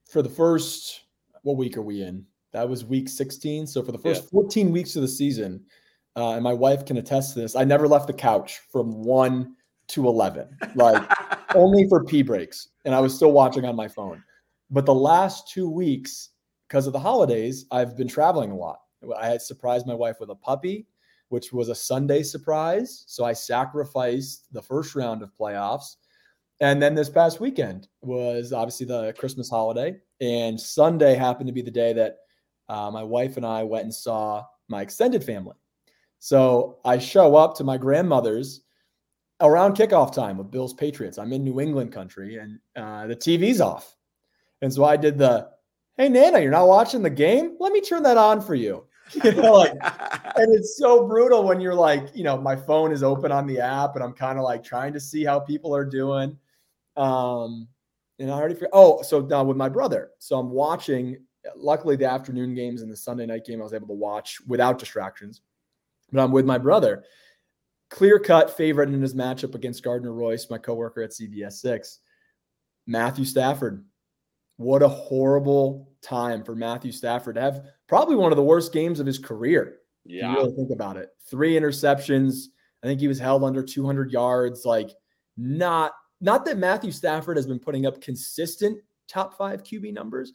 For 0.06 0.22
the 0.22 0.30
first, 0.30 1.02
what 1.44 1.58
week 1.58 1.78
are 1.78 1.82
we 1.82 2.04
in? 2.04 2.26
That 2.52 2.70
was 2.70 2.86
week 2.86 3.10
16. 3.10 3.68
So 3.68 3.84
for 3.84 3.92
the 3.92 3.98
first 3.98 4.24
yeah. 4.24 4.30
14 4.32 4.72
weeks 4.72 4.96
of 4.96 5.02
the 5.02 5.08
season, 5.08 5.64
uh, 6.16 6.34
and 6.34 6.44
my 6.44 6.54
wife 6.54 6.86
can 6.86 6.98
attest 6.98 7.34
to 7.34 7.40
this. 7.40 7.56
I 7.56 7.64
never 7.64 7.88
left 7.88 8.08
the 8.08 8.14
couch 8.14 8.62
from 8.72 9.04
one 9.04 9.56
to 9.88 10.08
11, 10.08 10.58
like 10.76 11.04
only 11.56 11.88
for 11.90 12.04
pee 12.04 12.22
breaks. 12.22 12.70
And 12.86 12.96
I 12.96 13.00
was 13.00 13.14
still 13.14 13.32
watching 13.32 13.66
on 13.66 13.76
my 13.76 13.88
phone. 13.88 14.24
But 14.70 14.86
the 14.86 14.96
last 14.96 15.50
two 15.52 15.70
weeks, 15.70 16.30
because 16.68 16.88
of 16.88 16.94
the 16.94 17.00
holidays, 17.00 17.66
I've 17.72 17.98
been 17.98 18.08
traveling 18.08 18.52
a 18.52 18.56
lot. 18.56 18.80
I 19.20 19.28
had 19.28 19.42
surprised 19.42 19.86
my 19.86 19.94
wife 19.94 20.18
with 20.20 20.30
a 20.30 20.36
puppy, 20.36 20.88
which 21.30 21.52
was 21.52 21.70
a 21.70 21.76
Sunday 21.76 22.24
surprise. 22.24 23.04
So 23.08 23.26
I 23.26 23.34
sacrificed 23.34 24.52
the 24.54 24.62
first 24.62 24.96
round 24.96 25.22
of 25.22 25.36
playoffs. 25.40 25.98
And 26.62 26.82
then 26.82 26.96
this 26.96 27.10
past 27.10 27.42
weekend 27.42 27.90
was 28.02 28.54
obviously 28.54 28.86
the 28.86 29.14
Christmas 29.14 29.50
holiday. 29.50 29.98
And 30.22 30.60
Sunday 30.60 31.14
happened 31.16 31.48
to 31.48 31.54
be 31.54 31.62
the 31.62 31.70
day 31.70 31.94
that 31.94 32.18
uh, 32.70 32.90
my 32.90 33.04
wife 33.04 33.38
and 33.38 33.46
I 33.46 33.64
went 33.64 33.84
and 33.84 33.94
saw 33.94 34.44
my 34.70 34.82
extended 34.82 35.24
family. 35.24 35.56
So 36.26 36.80
I 36.84 36.98
show 36.98 37.36
up 37.36 37.56
to 37.58 37.64
my 37.64 37.78
grandmother's 37.78 38.62
around 39.42 39.76
kickoff 39.76 40.12
time 40.12 40.40
with 40.40 40.50
Bills 40.50 40.74
Patriots. 40.74 41.20
I'm 41.20 41.32
in 41.32 41.44
New 41.44 41.60
England 41.60 41.92
country 41.92 42.38
and 42.38 42.58
uh, 42.76 43.06
the 43.06 43.16
TV's 43.16 43.62
off. 43.62 43.96
And 44.64 44.74
so 44.74 44.86
I 44.86 44.98
did 44.98 45.20
the, 45.20 45.50
hey, 45.98 46.10
Nana, 46.10 46.40
you're 46.40 46.50
not 46.50 46.68
watching 46.68 47.04
the 47.04 47.12
game? 47.12 47.56
Let 47.60 47.74
me 47.74 47.80
turn 47.80 48.02
that 48.02 48.18
on 48.18 48.42
for 48.42 48.56
you. 48.56 48.88
You 49.24 49.34
know, 49.34 49.54
like, 49.54 49.74
and 50.36 50.56
it's 50.56 50.80
so 50.80 51.08
brutal 51.08 51.44
when 51.44 51.62
you're 51.62 51.76
like, 51.76 52.08
you 52.16 52.24
know, 52.24 52.42
my 52.42 52.56
phone 52.56 52.92
is 52.92 53.04
open 53.04 53.32
on 53.32 53.46
the 53.46 53.60
app 53.60 53.94
and 53.94 54.04
I'm 54.04 54.14
kind 54.14 54.40
of 54.40 54.44
like 54.44 54.64
trying 54.64 54.94
to 54.94 55.00
see 55.00 55.24
how 55.24 55.40
people 55.40 55.76
are 55.76 55.86
doing. 55.86 56.36
Um, 56.98 57.68
and 58.18 58.32
I 58.32 58.34
already, 58.34 58.60
oh, 58.74 59.04
so 59.04 59.22
now 59.22 59.44
with 59.44 59.58
my 59.58 59.70
brother. 59.70 60.10
So 60.18 60.40
I'm 60.40 60.50
watching, 60.50 61.18
luckily, 61.56 61.98
the 61.98 62.10
afternoon 62.10 62.56
games 62.56 62.82
and 62.82 62.92
the 62.92 62.98
Sunday 62.98 63.28
night 63.28 63.46
game 63.46 63.62
I 63.62 63.64
was 63.64 63.76
able 63.76 63.90
to 63.90 63.94
watch 63.94 64.40
without 64.48 64.80
distractions 64.80 65.42
but 66.16 66.24
I'm 66.24 66.32
with 66.32 66.46
my 66.46 66.58
brother. 66.58 67.04
Clear 67.90 68.20
cut 68.20 68.56
favorite 68.56 68.90
in 68.90 69.02
his 69.02 69.14
matchup 69.14 69.54
against 69.54 69.84
Gardner 69.84 70.14
Royce, 70.14 70.50
my 70.50 70.58
coworker 70.58 71.04
at 71.04 71.12
CBS 71.12 71.54
6. 71.54 72.00
Matthew 72.88 73.26
Stafford. 73.26 73.86
What 74.58 74.82
a 74.82 74.88
horrible 74.88 75.92
time 76.02 76.44
for 76.44 76.56
Matthew 76.56 76.92
Stafford 76.92 77.36
to 77.36 77.42
have 77.42 77.66
probably 77.88 78.16
one 78.16 78.32
of 78.32 78.38
the 78.38 78.44
worst 78.44 78.72
games 78.72 79.00
of 79.00 79.06
his 79.06 79.20
career. 79.20 79.80
Yeah. 80.06 80.32
you 80.32 80.38
really 80.38 80.56
think 80.56 80.72
about 80.72 80.98
it. 80.98 81.10
Three 81.30 81.54
interceptions. 81.54 82.46
I 82.84 82.88
think 82.88 83.00
he 83.00 83.08
was 83.08 83.20
held 83.20 83.44
under 83.44 83.64
200 83.64 84.12
yards. 84.12 84.64
Like, 84.66 84.92
not 85.36 85.94
not 86.22 86.46
that 86.46 86.58
Matthew 86.58 86.92
Stafford 86.92 87.36
has 87.36 87.46
been 87.46 87.60
putting 87.60 87.86
up 87.86 88.02
consistent 88.02 88.80
top 89.08 89.38
five 89.38 89.64
QB 89.64 89.94
numbers, 89.94 90.32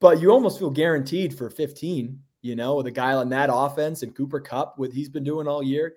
but 0.00 0.20
you 0.20 0.30
almost 0.30 0.58
feel 0.58 0.70
guaranteed 0.70 1.36
for 1.36 1.48
15 1.48 2.20
you 2.46 2.56
know, 2.56 2.76
with 2.76 2.86
a 2.86 2.92
guy 2.92 3.12
on 3.12 3.28
that 3.30 3.50
offense 3.52 4.02
and 4.02 4.14
Cooper 4.14 4.40
Kupp, 4.40 4.78
with 4.78 4.92
he's 4.92 5.08
been 5.08 5.24
doing 5.24 5.48
all 5.48 5.62
year. 5.62 5.94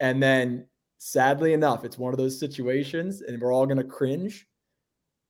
And 0.00 0.22
then 0.22 0.66
sadly 0.98 1.52
enough, 1.52 1.84
it's 1.84 1.98
one 1.98 2.12
of 2.12 2.18
those 2.18 2.38
situations, 2.38 3.22
and 3.22 3.40
we're 3.40 3.52
all 3.52 3.66
gonna 3.66 3.84
cringe. 3.84 4.46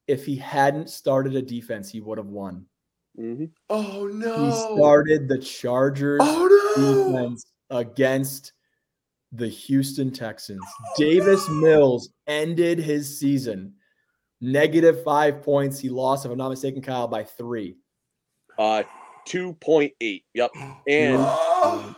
If 0.07 0.27
he 0.27 0.37
hadn't 0.37 0.91
started 0.91 1.35
a 1.35 1.43
defense, 1.43 1.91
he 1.91 2.01
would 2.01 2.19
have 2.19 2.27
won. 2.27 2.67
Mm-hmm. 3.19 3.47
Oh 3.71 4.07
no! 4.07 4.47
He 4.47 4.77
started 4.77 5.29
the 5.29 5.39
Chargers 5.39 6.21
oh, 6.23 6.75
no. 6.77 7.13
defense 7.13 7.47
against 7.71 8.53
the 9.33 9.49
Houston 9.49 10.11
Texans. 10.11 10.61
Oh, 10.63 10.93
Davis 10.97 11.49
no. 11.49 11.55
Mills 11.55 12.11
ended 12.27 12.79
his 12.79 13.19
season 13.19 13.75
negative 14.45 15.03
five 15.03 15.43
points. 15.43 15.81
He 15.81 15.89
lost, 15.89 16.25
if 16.25 16.31
I'm 16.31 16.39
not 16.39 16.51
mistaken, 16.51 16.83
Kyle, 16.83 17.09
by 17.09 17.25
three. 17.25 17.77
Uh, 18.59 18.83
2.8. 19.29 20.23
Yep. 20.35 20.51
And 20.87 21.97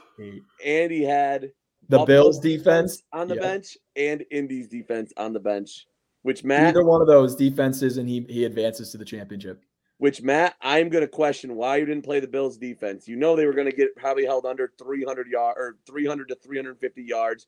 and 0.64 0.90
he 0.90 1.02
had 1.02 1.50
the 1.88 2.04
Bills 2.04 2.38
defense 2.40 3.02
on 3.12 3.28
the 3.28 3.35
yep. 3.35 3.42
bench 3.42 3.76
and 3.97 4.25
Indy's 4.30 4.68
defense 4.68 5.12
on 5.16 5.33
the 5.33 5.40
bench, 5.40 5.87
which 6.23 6.42
Matt 6.42 6.68
either 6.68 6.85
one 6.85 7.00
of 7.00 7.06
those 7.06 7.37
defenses 7.37 7.99
and 7.99 8.09
he 8.09 8.25
he 8.28 8.45
advances 8.45 8.90
to 8.92 8.99
the 8.99 9.04
championship. 9.04 9.62
Which 9.99 10.23
Matt, 10.23 10.56
I'm 10.61 10.90
going 10.90 11.04
to 11.04 11.09
question 11.09 11.54
why 11.56 11.76
you 11.76 11.87
didn't 11.87 12.04
play 12.04 12.21
the 12.21 12.28
Bills 12.28 12.59
defense. 12.59 13.09
You 13.09 13.16
know 13.16 13.35
they 13.35 13.47
were 13.47 13.54
going 13.54 13.71
to 13.71 13.76
get 13.76 13.97
probably 13.97 14.26
held 14.26 14.45
under 14.45 14.73
300 14.78 15.26
yard 15.28 15.56
or 15.56 15.76
300 15.87 16.28
to 16.28 16.35
350 16.35 17.02
yards. 17.02 17.47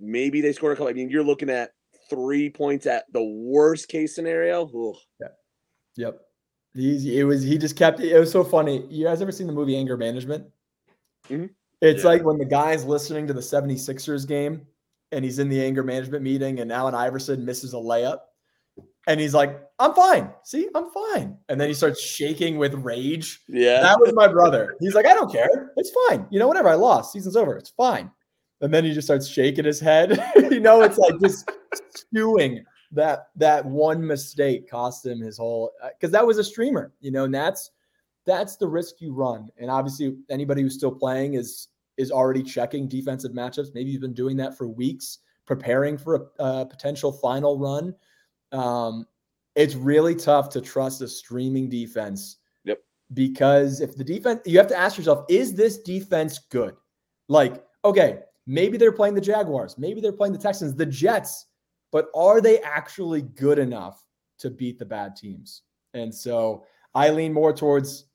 Maybe 0.00 0.40
they 0.40 0.52
scored 0.52 0.72
a 0.72 0.76
couple. 0.76 0.88
I 0.88 0.92
mean, 0.92 1.08
you're 1.08 1.22
looking 1.22 1.50
at 1.50 1.70
three 2.10 2.50
points 2.50 2.86
at 2.86 3.04
the 3.12 3.22
worst 3.22 3.88
case 3.88 4.14
scenario. 4.14 4.64
Ugh. 4.64 4.96
Yeah. 5.20 5.26
Yep. 5.96 6.20
He 6.74 7.18
it 7.18 7.24
was 7.24 7.42
he 7.42 7.58
just 7.58 7.76
kept 7.76 8.00
it 8.00 8.18
was 8.18 8.30
so 8.30 8.44
funny. 8.44 8.86
You 8.88 9.04
guys 9.04 9.20
ever 9.20 9.32
seen 9.32 9.46
the 9.46 9.52
movie 9.52 9.76
Anger 9.76 9.96
Management? 9.96 10.46
Mm-hmm. 11.28 11.46
It's 11.82 12.04
yeah. 12.04 12.10
like 12.10 12.24
when 12.24 12.38
the 12.38 12.44
guy's 12.44 12.84
listening 12.84 13.26
to 13.26 13.32
the 13.32 13.40
76ers 13.40 14.26
game 14.26 14.66
and 15.10 15.24
he's 15.24 15.38
in 15.40 15.48
the 15.48 15.62
anger 15.62 15.82
management 15.82 16.22
meeting 16.22 16.60
and 16.60 16.70
Allen 16.70 16.94
Iverson 16.94 17.44
misses 17.44 17.74
a 17.74 17.76
layup. 17.76 18.18
And 19.08 19.18
he's 19.18 19.34
like, 19.34 19.60
I'm 19.80 19.92
fine. 19.94 20.30
See, 20.44 20.68
I'm 20.76 20.90
fine. 20.90 21.36
And 21.48 21.60
then 21.60 21.66
he 21.66 21.74
starts 21.74 22.00
shaking 22.00 22.56
with 22.56 22.72
rage. 22.74 23.40
Yeah. 23.48 23.80
That 23.82 23.98
was 23.98 24.12
my 24.14 24.28
brother. 24.28 24.76
He's 24.78 24.94
like, 24.94 25.06
I 25.06 25.12
don't 25.12 25.30
care. 25.30 25.72
It's 25.76 25.90
fine. 26.08 26.24
You 26.30 26.38
know, 26.38 26.46
whatever. 26.46 26.68
I 26.68 26.74
lost. 26.74 27.12
Season's 27.12 27.34
over. 27.34 27.56
It's 27.56 27.70
fine. 27.70 28.12
And 28.60 28.72
then 28.72 28.84
he 28.84 28.92
just 28.92 29.08
starts 29.08 29.26
shaking 29.26 29.64
his 29.64 29.80
head. 29.80 30.24
you 30.36 30.60
know, 30.60 30.82
it's 30.82 30.98
like 30.98 31.20
just 31.20 31.50
stewing 31.90 32.64
that 32.92 33.28
that 33.36 33.64
one 33.64 34.06
mistake 34.06 34.70
cost 34.70 35.04
him 35.04 35.20
his 35.20 35.38
whole 35.38 35.72
because 35.98 36.12
that 36.12 36.26
was 36.26 36.38
a 36.38 36.44
streamer, 36.44 36.92
you 37.00 37.10
know, 37.10 37.24
and 37.24 37.34
that's 37.34 37.70
that's 38.24 38.56
the 38.56 38.68
risk 38.68 39.00
you 39.00 39.12
run. 39.12 39.48
And 39.58 39.70
obviously 39.70 40.16
anybody 40.30 40.62
who's 40.62 40.74
still 40.74 40.92
playing 40.92 41.34
is 41.34 41.68
is 41.96 42.10
already 42.10 42.42
checking 42.42 42.88
defensive 42.88 43.32
matchups. 43.32 43.74
Maybe 43.74 43.90
you've 43.90 44.02
been 44.02 44.14
doing 44.14 44.36
that 44.38 44.56
for 44.56 44.68
weeks, 44.68 45.18
preparing 45.46 45.98
for 45.98 46.30
a, 46.38 46.44
a 46.44 46.66
potential 46.66 47.12
final 47.12 47.58
run. 47.58 47.94
Um, 48.52 49.06
it's 49.54 49.74
really 49.74 50.14
tough 50.14 50.48
to 50.50 50.60
trust 50.60 51.02
a 51.02 51.08
streaming 51.08 51.68
defense. 51.68 52.36
Yep. 52.64 52.78
Because 53.12 53.80
if 53.80 53.96
the 53.96 54.04
defense, 54.04 54.40
you 54.46 54.56
have 54.58 54.68
to 54.68 54.76
ask 54.76 54.96
yourself, 54.96 55.26
is 55.28 55.54
this 55.54 55.78
defense 55.78 56.38
good? 56.50 56.74
Like, 57.28 57.62
okay, 57.84 58.20
maybe 58.46 58.78
they're 58.78 58.92
playing 58.92 59.14
the 59.14 59.20
Jaguars, 59.20 59.76
maybe 59.76 60.00
they're 60.00 60.12
playing 60.12 60.32
the 60.32 60.38
Texans, 60.38 60.74
the 60.74 60.86
Jets, 60.86 61.46
but 61.92 62.08
are 62.14 62.40
they 62.40 62.58
actually 62.60 63.22
good 63.22 63.58
enough 63.58 64.04
to 64.38 64.50
beat 64.50 64.78
the 64.78 64.84
bad 64.84 65.14
teams? 65.14 65.62
And 65.94 66.12
so 66.12 66.64
I 66.94 67.10
lean 67.10 67.32
more 67.32 67.52
towards 67.52 68.06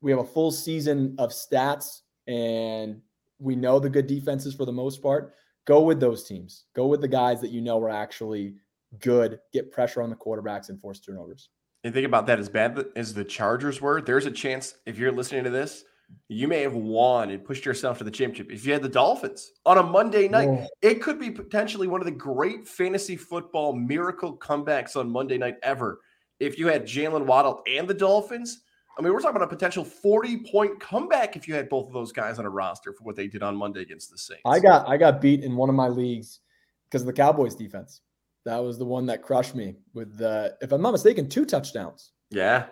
we 0.00 0.10
have 0.10 0.20
a 0.20 0.24
full 0.24 0.52
season 0.52 1.14
of 1.18 1.30
stats 1.30 2.02
and 2.26 3.00
we 3.38 3.56
know 3.56 3.78
the 3.80 3.90
good 3.90 4.06
defenses 4.06 4.54
for 4.54 4.66
the 4.66 4.72
most 4.72 5.02
part. 5.02 5.34
Go 5.66 5.80
with 5.80 5.98
those 5.98 6.24
teams. 6.24 6.64
Go 6.74 6.86
with 6.86 7.00
the 7.00 7.08
guys 7.08 7.40
that 7.40 7.50
you 7.50 7.62
know 7.62 7.82
are 7.82 7.88
actually 7.88 8.56
good, 9.00 9.40
get 9.52 9.72
pressure 9.72 10.02
on 10.02 10.10
the 10.10 10.16
quarterbacks 10.16 10.68
and 10.68 10.78
force 10.78 11.00
turnovers. 11.00 11.48
And 11.84 11.92
think 11.92 12.06
about 12.06 12.26
that 12.26 12.38
as 12.38 12.48
bad 12.48 12.84
as 12.96 13.14
the 13.14 13.24
Chargers 13.24 13.80
were, 13.80 14.00
there's 14.00 14.26
a 14.26 14.30
chance 14.30 14.74
if 14.86 14.98
you're 14.98 15.12
listening 15.12 15.44
to 15.44 15.50
this, 15.50 15.84
you 16.28 16.48
may 16.48 16.62
have 16.62 16.74
won 16.74 17.30
and 17.30 17.44
pushed 17.44 17.64
yourself 17.64 17.98
to 17.98 18.04
the 18.04 18.10
championship. 18.10 18.52
If 18.52 18.64
you 18.66 18.72
had 18.72 18.82
the 18.82 18.88
Dolphins 18.88 19.52
on 19.66 19.78
a 19.78 19.82
Monday 19.82 20.28
night, 20.28 20.48
Whoa. 20.48 20.66
it 20.82 21.02
could 21.02 21.18
be 21.18 21.30
potentially 21.30 21.86
one 21.86 22.00
of 22.00 22.06
the 22.06 22.12
great 22.12 22.66
fantasy 22.66 23.16
football 23.16 23.72
miracle 23.72 24.36
comebacks 24.36 24.96
on 24.96 25.10
Monday 25.10 25.38
night 25.38 25.56
ever. 25.62 26.00
If 26.40 26.58
you 26.58 26.66
had 26.68 26.84
Jalen 26.84 27.26
Waddle 27.26 27.62
and 27.66 27.86
the 27.86 27.94
Dolphins, 27.94 28.60
I 28.98 29.02
mean, 29.02 29.12
we're 29.12 29.20
talking 29.20 29.36
about 29.36 29.48
a 29.48 29.54
potential 29.54 29.84
40 29.84 30.38
point 30.50 30.80
comeback 30.80 31.36
if 31.36 31.48
you 31.48 31.54
had 31.54 31.68
both 31.68 31.88
of 31.88 31.92
those 31.92 32.12
guys 32.12 32.38
on 32.38 32.44
a 32.44 32.50
roster 32.50 32.92
for 32.92 33.04
what 33.04 33.16
they 33.16 33.26
did 33.26 33.42
on 33.42 33.56
Monday 33.56 33.82
against 33.82 34.10
the 34.10 34.18
Saints. 34.18 34.42
I 34.46 34.60
got 34.60 34.88
I 34.88 34.96
got 34.96 35.20
beat 35.20 35.42
in 35.42 35.56
one 35.56 35.68
of 35.68 35.74
my 35.74 35.88
leagues 35.88 36.40
because 36.84 37.02
of 37.02 37.06
the 37.06 37.12
Cowboys 37.12 37.54
defense. 37.54 38.00
That 38.44 38.58
was 38.58 38.78
the 38.78 38.84
one 38.84 39.06
that 39.06 39.22
crushed 39.22 39.54
me 39.54 39.76
with 39.94 40.18
the, 40.18 40.56
if 40.60 40.70
I'm 40.70 40.82
not 40.82 40.92
mistaken, 40.92 41.28
two 41.28 41.46
touchdowns. 41.46 42.12
Yeah. 42.30 42.66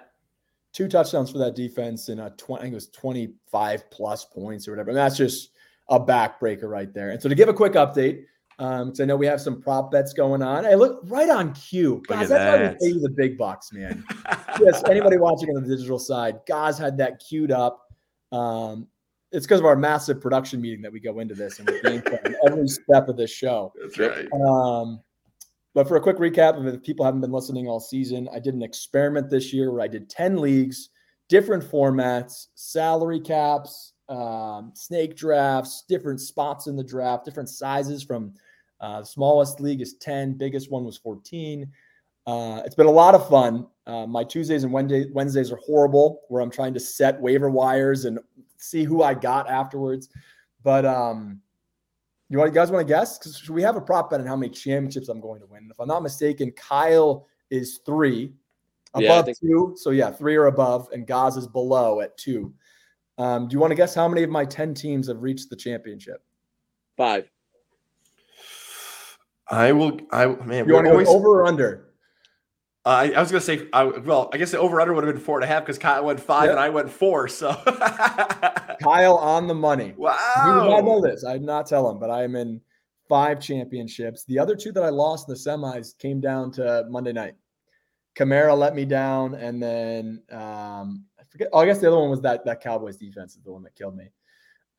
Two 0.72 0.88
touchdowns 0.88 1.30
for 1.30 1.38
that 1.38 1.54
defense 1.54 2.08
and 2.08 2.20
a 2.20 2.30
20, 2.30 2.60
I 2.60 2.62
think 2.62 2.72
it 2.72 2.74
was 2.74 2.88
25 2.88 3.90
plus 3.90 4.24
points 4.24 4.66
or 4.66 4.72
whatever. 4.72 4.90
And 4.90 4.98
that's 4.98 5.16
just 5.16 5.50
a 5.88 6.00
backbreaker 6.00 6.64
right 6.64 6.92
there. 6.92 7.10
And 7.10 7.20
so 7.20 7.28
to 7.28 7.34
give 7.34 7.48
a 7.48 7.54
quick 7.54 7.72
update, 7.74 8.24
um, 8.58 8.86
because 8.86 9.00
I 9.00 9.04
know 9.06 9.16
we 9.16 9.26
have 9.26 9.40
some 9.40 9.60
prop 9.60 9.90
bets 9.90 10.12
going 10.12 10.42
on. 10.42 10.64
Hey, 10.64 10.76
look 10.76 11.00
right 11.04 11.28
on 11.28 11.52
cue. 11.54 12.02
Guys, 12.06 12.28
that's 12.28 12.44
that. 12.44 12.60
why 12.60 12.68
we 12.68 12.78
pay 12.78 12.94
you 12.94 13.00
the 13.00 13.10
big 13.10 13.36
bucks, 13.36 13.72
man. 13.72 14.04
yes, 14.60 14.82
anybody 14.88 15.16
watching 15.16 15.48
on 15.50 15.62
the 15.62 15.68
digital 15.68 15.98
side, 15.98 16.40
guys 16.46 16.78
had 16.78 16.96
that 16.98 17.18
queued 17.18 17.50
up. 17.50 17.80
Um, 18.30 18.86
it's 19.32 19.46
because 19.46 19.60
of 19.60 19.66
our 19.66 19.76
massive 19.76 20.20
production 20.20 20.60
meeting 20.60 20.82
that 20.82 20.92
we 20.92 21.00
go 21.00 21.18
into 21.18 21.34
this 21.34 21.58
and 21.58 21.68
we 21.68 21.80
game 21.80 22.02
every 22.46 22.68
step 22.68 23.08
of 23.08 23.16
this 23.16 23.30
show. 23.30 23.72
That's 23.80 23.98
right. 23.98 24.28
Um, 24.32 25.00
but 25.74 25.88
for 25.88 25.96
a 25.96 26.00
quick 26.00 26.18
recap, 26.18 26.74
if 26.74 26.82
people 26.82 27.04
haven't 27.04 27.20
been 27.20 27.32
listening 27.32 27.66
all 27.66 27.80
season, 27.80 28.28
I 28.32 28.38
did 28.38 28.54
an 28.54 28.62
experiment 28.62 29.30
this 29.30 29.52
year 29.52 29.70
where 29.72 29.82
I 29.82 29.88
did 29.88 30.10
10 30.10 30.38
leagues, 30.38 30.90
different 31.28 31.64
formats, 31.64 32.48
salary 32.54 33.20
caps, 33.20 33.94
um, 34.08 34.72
snake 34.74 35.16
drafts, 35.16 35.84
different 35.88 36.20
spots 36.20 36.66
in 36.66 36.76
the 36.76 36.84
draft, 36.84 37.24
different 37.24 37.48
sizes 37.48 38.02
from 38.02 38.34
uh, 38.80 39.02
smallest 39.02 39.60
league 39.60 39.80
is 39.80 39.94
10, 39.94 40.34
biggest 40.34 40.70
one 40.70 40.84
was 40.84 40.98
14. 40.98 41.70
Uh, 42.26 42.62
it's 42.64 42.74
been 42.74 42.86
a 42.86 42.90
lot 42.90 43.14
of 43.14 43.28
fun. 43.28 43.66
Uh, 43.86 44.06
my 44.06 44.24
Tuesdays 44.24 44.64
and 44.64 44.72
Wednesday, 44.72 45.06
Wednesdays 45.12 45.50
are 45.50 45.58
horrible, 45.64 46.20
where 46.28 46.42
I'm 46.42 46.50
trying 46.50 46.74
to 46.74 46.80
set 46.80 47.20
waiver 47.20 47.50
wires 47.50 48.04
and 48.04 48.18
see 48.58 48.84
who 48.84 49.02
I 49.02 49.14
got 49.14 49.48
afterwards. 49.48 50.08
But 50.62 50.84
um, 50.84 51.40
you, 52.32 52.38
want, 52.38 52.50
you 52.50 52.54
guys 52.54 52.70
want 52.70 52.86
to 52.86 52.90
guess? 52.90 53.18
Because 53.18 53.50
we 53.50 53.60
have 53.62 53.76
a 53.76 53.80
prop 53.80 54.10
bet 54.10 54.20
on 54.20 54.26
how 54.26 54.36
many 54.36 54.50
championships 54.50 55.08
I'm 55.08 55.20
going 55.20 55.40
to 55.40 55.46
win. 55.46 55.68
If 55.70 55.78
I'm 55.78 55.86
not 55.86 56.02
mistaken, 56.02 56.50
Kyle 56.52 57.26
is 57.50 57.80
three, 57.84 58.32
above 58.94 59.28
yeah, 59.28 59.34
two. 59.38 59.74
So 59.76 59.90
yeah, 59.90 60.10
three 60.10 60.34
or 60.36 60.46
above, 60.46 60.88
and 60.92 61.06
Gaz 61.06 61.36
is 61.36 61.46
below 61.46 62.00
at 62.00 62.16
two. 62.16 62.54
Um, 63.18 63.48
do 63.48 63.54
you 63.54 63.60
want 63.60 63.70
to 63.70 63.74
guess 63.74 63.94
how 63.94 64.08
many 64.08 64.22
of 64.22 64.30
my 64.30 64.46
10 64.46 64.72
teams 64.72 65.08
have 65.08 65.20
reached 65.22 65.50
the 65.50 65.56
championship? 65.56 66.22
Five. 66.96 67.28
I 69.50 69.72
will. 69.72 70.00
I 70.10 70.26
man. 70.26 70.66
You 70.66 70.74
want 70.74 70.86
to 70.86 70.92
always, 70.92 71.08
go 71.08 71.16
over 71.16 71.42
or 71.42 71.46
under? 71.46 71.90
I, 72.86 73.12
I 73.12 73.20
was 73.20 73.30
gonna 73.30 73.42
say, 73.42 73.68
I, 73.74 73.84
well, 73.84 74.30
I 74.32 74.38
guess 74.38 74.52
the 74.52 74.58
over 74.58 74.80
under 74.80 74.94
would 74.94 75.04
have 75.04 75.14
been 75.14 75.22
four 75.22 75.36
and 75.36 75.44
a 75.44 75.46
half 75.46 75.62
because 75.62 75.78
Kyle 75.78 76.04
went 76.04 76.18
five 76.18 76.44
yep. 76.44 76.52
and 76.52 76.60
I 76.60 76.70
went 76.70 76.90
four. 76.90 77.28
So 77.28 77.50
Kyle 78.82 79.16
on 79.16 79.46
the 79.46 79.54
money. 79.54 79.94
Wow. 79.96 80.16
You 80.46 80.60
did 80.60 80.70
not 80.70 80.84
know 80.84 81.00
this. 81.00 81.24
I 81.24 81.34
did 81.34 81.42
not 81.42 81.66
tell 81.66 81.88
him, 81.90 81.98
but 81.98 82.10
I 82.10 82.24
am 82.24 82.36
in 82.36 82.60
five 83.08 83.40
championships. 83.40 84.24
The 84.24 84.38
other 84.38 84.56
two 84.56 84.72
that 84.72 84.82
I 84.82 84.88
lost 84.88 85.28
in 85.28 85.34
the 85.34 85.38
semis 85.38 85.96
came 85.98 86.20
down 86.20 86.50
to 86.52 86.86
Monday 86.88 87.12
night. 87.12 87.34
Kamara 88.14 88.56
let 88.56 88.74
me 88.74 88.84
down, 88.84 89.34
and 89.34 89.62
then 89.62 90.22
um, 90.30 91.04
I 91.18 91.24
forget. 91.30 91.48
Oh, 91.52 91.60
I 91.60 91.66
guess 91.66 91.78
the 91.78 91.88
other 91.88 91.98
one 91.98 92.10
was 92.10 92.20
that 92.22 92.44
that 92.44 92.60
Cowboys 92.60 92.96
defense 92.96 93.36
is 93.36 93.42
the 93.42 93.52
one 93.52 93.62
that 93.62 93.74
killed 93.74 93.96
me. 93.96 94.10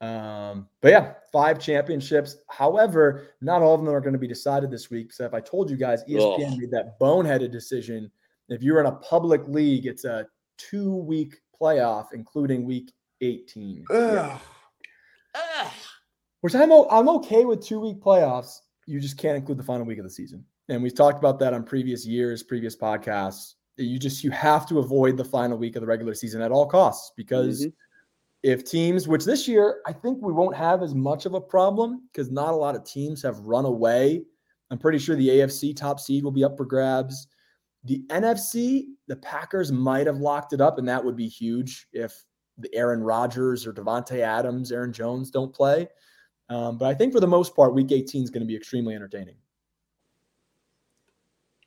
Um, 0.01 0.67
but 0.81 0.91
yeah, 0.91 1.13
five 1.31 1.59
championships. 1.59 2.37
However, 2.49 3.29
not 3.41 3.61
all 3.61 3.73
of 3.73 3.81
them 3.81 3.89
are 3.89 4.01
going 4.01 4.13
to 4.13 4.19
be 4.19 4.27
decided 4.27 4.69
this 4.69 4.89
week. 4.89 5.13
So 5.13 5.23
if 5.25 5.33
I 5.33 5.39
told 5.39 5.69
you 5.69 5.77
guys, 5.77 6.03
ESPN 6.03 6.57
made 6.57 6.71
that 6.71 6.99
boneheaded 6.99 7.51
decision. 7.51 8.11
If 8.49 8.61
you're 8.61 8.79
in 8.81 8.85
a 8.85 8.95
public 8.97 9.47
league, 9.47 9.85
it's 9.85 10.03
a 10.03 10.27
two 10.57 10.93
week 10.93 11.35
playoff, 11.59 12.07
including 12.13 12.65
week 12.65 12.91
18. 13.23 13.85
Yeah. 13.91 14.37
Which 16.41 16.55
I'm, 16.55 16.71
I'm 16.71 17.09
okay 17.09 17.45
with 17.45 17.65
two 17.65 17.79
week 17.79 18.01
playoffs. 18.01 18.59
You 18.85 18.99
just 18.99 19.17
can't 19.17 19.37
include 19.37 19.57
the 19.57 19.63
final 19.63 19.85
week 19.85 19.97
of 19.97 20.03
the 20.03 20.09
season. 20.09 20.45
And 20.69 20.83
we've 20.83 20.95
talked 20.95 21.17
about 21.17 21.39
that 21.39 21.53
on 21.53 21.63
previous 21.63 22.05
years, 22.05 22.43
previous 22.43 22.75
podcasts. 22.75 23.53
You 23.77 23.97
just 23.97 24.23
you 24.23 24.31
have 24.31 24.67
to 24.67 24.79
avoid 24.79 25.17
the 25.17 25.25
final 25.25 25.57
week 25.57 25.75
of 25.75 25.81
the 25.81 25.87
regular 25.87 26.13
season 26.13 26.41
at 26.41 26.51
all 26.51 26.67
costs 26.67 27.11
because 27.17 27.61
mm-hmm 27.61 27.69
if 28.43 28.65
teams, 28.65 29.07
which 29.07 29.23
this 29.23 29.47
year 29.47 29.81
I 29.87 29.93
think 29.93 30.21
we 30.21 30.33
won't 30.33 30.55
have 30.55 30.83
as 30.83 30.93
much 30.93 31.25
of 31.25 31.33
a 31.33 31.41
problem 31.41 32.07
because 32.11 32.29
not 32.29 32.53
a 32.53 32.57
lot 32.57 32.75
of 32.75 32.83
teams 32.83 33.23
have 33.23 33.39
run 33.39 33.65
away. 33.65 34.23
I'm 34.69 34.77
pretty 34.77 34.99
sure 34.99 35.15
the 35.15 35.29
AFC 35.29 35.75
top 35.75 35.99
seed 35.99 36.23
will 36.23 36.31
be 36.31 36.43
up 36.43 36.57
for 36.57 36.65
grabs. 36.65 37.27
The 37.85 38.03
NFC, 38.09 38.87
the 39.07 39.15
Packers 39.15 39.71
might 39.71 40.07
have 40.07 40.17
locked 40.17 40.53
it 40.53 40.61
up, 40.61 40.77
and 40.77 40.87
that 40.87 41.03
would 41.03 41.15
be 41.15 41.27
huge 41.27 41.87
if 41.93 42.23
the 42.32 42.32
Aaron 42.73 43.03
Rodgers 43.03 43.65
or 43.65 43.73
Davante 43.73 44.19
Adams, 44.19 44.71
Aaron 44.71 44.93
Jones 44.93 45.31
don't 45.31 45.53
play. 45.53 45.87
Um, 46.49 46.77
but 46.77 46.85
I 46.85 46.93
think 46.93 47.13
for 47.13 47.19
the 47.19 47.27
most 47.27 47.55
part, 47.55 47.73
Week 47.73 47.91
18 47.91 48.23
is 48.23 48.29
going 48.29 48.41
to 48.41 48.47
be 48.47 48.55
extremely 48.55 48.95
entertaining. 48.95 49.35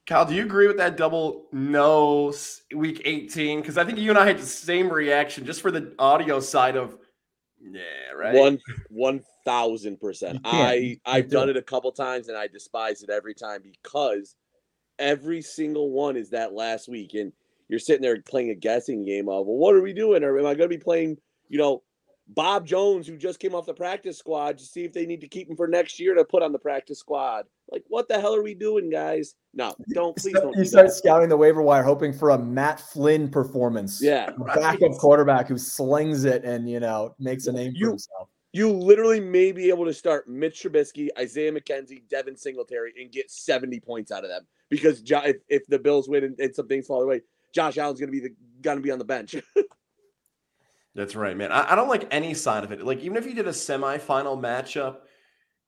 Cal, 0.07 0.25
do 0.25 0.35
you 0.35 0.43
agree 0.43 0.69
with 0.69 0.77
that 0.77 0.97
double 0.97 1.47
no 1.51 2.33
week 2.73 3.03
18? 3.05 3.61
Because 3.61 3.77
I 3.77 3.85
think 3.85 3.99
you 3.99 4.11
and 4.11 4.19
I 4.19 4.25
had 4.25 4.39
the 4.39 4.47
same 4.47 4.89
reaction 4.89 5.45
just 5.45 5.61
for 5.61 5.73
the 5.73 5.95
audio 5.99 6.39
side 6.39 6.77
of 6.77 6.97
yeah, 7.61 8.13
right. 8.15 8.35
One 8.35 8.59
one 8.89 9.23
thousand 9.45 9.99
percent. 10.01 10.41
I 10.45 11.01
I've 11.05 11.29
done 11.29 11.49
it 11.49 11.57
a 11.57 11.63
couple 11.63 11.91
times 11.91 12.29
and 12.29 12.37
I 12.37 12.47
despise 12.47 13.03
it 13.03 13.11
every 13.11 13.35
time 13.35 13.63
because 13.63 14.37
every 14.99 15.43
single 15.43 15.91
one 15.91 16.17
is 16.17 16.31
that 16.31 16.53
last 16.53 16.89
week. 16.89 17.15
And 17.15 17.33
you're 17.69 17.79
sitting 17.79 18.03
there 18.03 18.21
playing 18.23 18.51
a 18.51 18.55
guessing 18.55 19.05
game 19.05 19.29
of 19.29 19.47
well, 19.47 19.57
what 19.57 19.75
are 19.75 19.83
we 19.83 19.93
doing? 19.93 20.23
Or 20.23 20.39
am 20.39 20.47
I 20.47 20.55
gonna 20.55 20.69
be 20.69 20.79
playing, 20.79 21.19
you 21.49 21.59
know, 21.59 21.83
Bob 22.29 22.67
Jones, 22.67 23.07
who 23.07 23.17
just 23.17 23.39
came 23.39 23.55
off 23.55 23.67
the 23.67 23.75
practice 23.75 24.19
squad, 24.19 24.59
to 24.59 24.65
see 24.65 24.85
if 24.85 24.93
they 24.93 25.07
need 25.07 25.21
to 25.21 25.29
keep 25.29 25.49
him 25.49 25.57
for 25.57 25.69
next 25.69 26.01
year 26.01 26.15
to 26.15 26.25
put 26.25 26.43
on 26.43 26.53
the 26.53 26.59
practice 26.59 26.99
squad. 26.99 27.45
Like, 27.71 27.85
what 27.89 28.09
the 28.09 28.21
hell 28.21 28.35
are 28.35 28.43
we 28.43 28.55
doing, 28.55 28.91
guys? 28.91 29.35
No, 29.55 29.75
don't 29.95 30.17
please 30.17 30.35
don't. 30.35 30.55
You 30.57 30.65
do 30.65 30.69
start 30.69 30.87
that. 30.89 30.93
scouting 30.93 31.29
the 31.29 31.37
waiver 31.37 31.63
wire, 31.63 31.83
hoping 31.83 32.13
for 32.13 32.31
a 32.31 32.39
Matt 32.39 32.81
Flynn 32.81 33.29
performance. 33.29 34.03
Yeah, 34.03 34.31
a 34.31 34.45
backup 34.45 34.93
quarterback 34.99 35.49
who 35.49 35.59
slings 35.59 36.25
it 36.25 36.45
and 36.45 36.69
you 36.69 36.81
know 36.81 37.15
makes 37.19 37.47
a 37.47 37.53
name 37.53 37.73
you, 37.75 37.87
for 37.87 37.91
himself. 37.91 38.29
You 38.53 38.73
literally 38.73 39.21
may 39.21 39.53
be 39.53 39.69
able 39.69 39.85
to 39.85 39.95
start 39.95 40.29
Mitch 40.29 40.63
Trubisky, 40.63 41.09
Isaiah 41.19 41.53
McKenzie, 41.53 42.09
Devin 42.09 42.37
Singletary, 42.37 42.93
and 43.01 43.13
get 43.13 43.31
seventy 43.31 43.79
points 43.81 44.11
out 44.11 44.25
of 44.25 44.31
them 44.31 44.47
because 44.69 45.03
if, 45.07 45.37
if 45.49 45.67
the 45.69 45.79
Bills 45.79 46.09
win 46.09 46.25
and, 46.25 46.39
and 46.39 46.55
some 46.55 46.67
things 46.67 46.87
fall 46.87 47.03
away, 47.03 47.21
Josh 47.57 47.79
Allen's 47.79 47.99
going 47.99 48.13
to 48.13 48.21
be 48.21 48.21
the 48.21 48.35
going 48.61 48.77
to 48.77 48.83
be 48.83 48.91
on 48.91 48.99
the 48.99 49.05
bench. 49.05 49.35
That's 50.95 51.17
right, 51.17 51.37
man. 51.37 51.53
I, 51.53 51.73
I, 51.73 51.75
don't 51.75 51.89
like 51.89 52.07
any 52.11 52.33
side 52.33 52.65
of 52.65 52.73
it. 52.73 52.85
Like, 52.85 53.01
even 53.01 53.17
if 53.17 53.27
you 53.27 53.35
did 53.35 53.47
a 53.47 53.51
semifinal 53.51 54.39
matchup, 54.41 54.99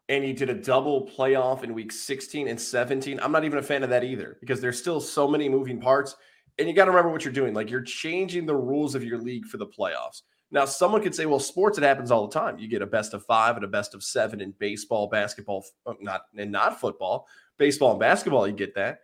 and 0.09 0.25
you 0.25 0.33
did 0.33 0.49
a 0.49 0.55
double 0.55 1.07
playoff 1.07 1.65
in 1.65 1.75
week 1.75 1.93
16 1.93 2.49
and 2.49 2.61
17, 2.61 3.21
I'm 3.21 3.33
not 3.33 3.45
even 3.45 3.59
a 3.59 3.63
fan 3.63 3.83
of 3.83 3.91
that 3.91 4.05
either 4.05 4.39
because 4.41 4.61
there's 4.61 4.79
still 4.79 5.01
so 5.01 5.29
many 5.29 5.49
moving 5.49 5.81
parts. 5.81 6.17
And 6.59 6.67
you 6.67 6.75
got 6.75 6.87
to 6.87 6.91
remember 6.91 7.11
what 7.11 7.25
you're 7.25 7.33
doing. 7.33 7.55
Like 7.55 7.71
you're 7.71 7.83
changing 7.83 8.47
the 8.47 8.57
rules 8.57 8.95
of 8.95 9.05
your 9.05 9.19
league 9.19 9.47
for 9.47 9.59
the 9.59 9.67
playoffs. 9.67 10.23
Now, 10.51 10.65
someone 10.65 11.03
could 11.03 11.15
say, 11.15 11.27
well, 11.27 11.39
sports, 11.39 11.77
it 11.77 11.85
happens 11.85 12.11
all 12.11 12.27
the 12.27 12.33
time. 12.33 12.59
You 12.59 12.69
get 12.69 12.81
a 12.81 12.87
best 12.87 13.13
of 13.13 13.25
five 13.27 13.57
and 13.57 13.65
a 13.65 13.69
best 13.69 13.95
of 13.95 14.03
seven 14.03 14.41
in 14.41 14.55
baseball, 14.59 15.09
basketball, 15.09 15.65
uh, 15.87 15.93
not 16.01 16.23
and 16.37 16.51
not 16.51 16.81
football, 16.81 17.27
baseball 17.59 17.91
and 17.91 18.01
basketball, 18.01 18.47
you 18.47 18.55
get 18.55 18.75
that. 18.77 19.01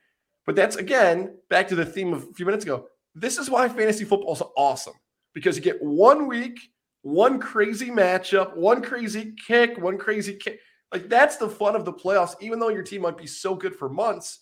But 0.47 0.57
that's 0.57 0.77
again 0.77 1.37
back 1.49 1.69
to 1.69 1.75
the 1.75 1.87
theme 1.87 2.13
of 2.13 2.25
a 2.25 2.33
few 2.33 2.47
minutes 2.47 2.65
ago. 2.65 2.87
This 3.15 3.39
is 3.39 3.49
why 3.49 3.69
fantasy 3.69 4.05
football 4.05 4.35
is 4.35 4.43
awesome 4.57 4.95
because 5.33 5.57
you 5.57 5.63
get 5.63 5.83
one 5.83 6.27
week, 6.27 6.59
one 7.03 7.39
crazy 7.39 7.91
matchup, 7.91 8.57
one 8.57 8.83
crazy 8.83 9.35
kick, 9.47 9.79
one 9.79 9.99
crazy 9.99 10.35
kick. 10.35 10.61
Like 10.93 11.09
that's 11.09 11.37
the 11.37 11.49
fun 11.49 11.77
of 11.77 11.85
the 11.85 11.93
playoffs. 11.93 12.35
Even 12.41 12.59
though 12.59 12.69
your 12.69 12.83
team 12.83 13.03
might 13.03 13.17
be 13.17 13.27
so 13.27 13.55
good 13.55 13.75
for 13.75 13.89
months, 13.89 14.41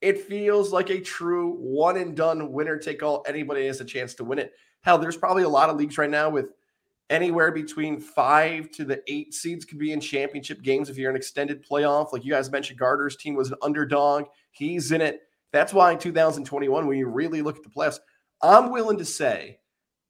it 0.00 0.22
feels 0.22 0.72
like 0.72 0.90
a 0.90 1.00
true 1.00 1.56
one 1.58 1.96
and 1.96 2.16
done 2.16 2.52
winner 2.52 2.78
take 2.78 3.02
all. 3.02 3.24
Anybody 3.26 3.66
has 3.66 3.80
a 3.80 3.84
chance 3.84 4.14
to 4.14 4.24
win 4.24 4.38
it. 4.38 4.52
Hell, 4.82 4.98
there's 4.98 5.16
probably 5.16 5.42
a 5.42 5.48
lot 5.48 5.68
of 5.68 5.76
leagues 5.76 5.98
right 5.98 6.08
now 6.08 6.30
with 6.30 6.52
anywhere 7.10 7.50
between 7.50 8.00
five 8.00 8.70
to 8.70 8.84
the 8.84 9.02
eight 9.08 9.34
seeds 9.34 9.64
could 9.64 9.78
be 9.78 9.92
in 9.92 10.00
championship 10.00 10.62
games 10.62 10.88
if 10.88 10.96
you're 10.96 11.10
an 11.10 11.16
extended 11.16 11.66
playoff. 11.66 12.12
Like 12.12 12.24
you 12.24 12.32
guys 12.32 12.50
mentioned, 12.50 12.78
Gardner's 12.78 13.16
team 13.16 13.34
was 13.34 13.50
an 13.50 13.58
underdog. 13.60 14.24
He's 14.52 14.92
in 14.92 15.02
it. 15.02 15.20
That's 15.52 15.72
why 15.72 15.92
in 15.92 15.98
2021, 15.98 16.86
when 16.86 16.98
you 16.98 17.08
really 17.08 17.42
look 17.42 17.56
at 17.56 17.62
the 17.62 17.70
playoffs, 17.70 17.98
I'm 18.42 18.70
willing 18.70 18.98
to 18.98 19.04
say, 19.04 19.58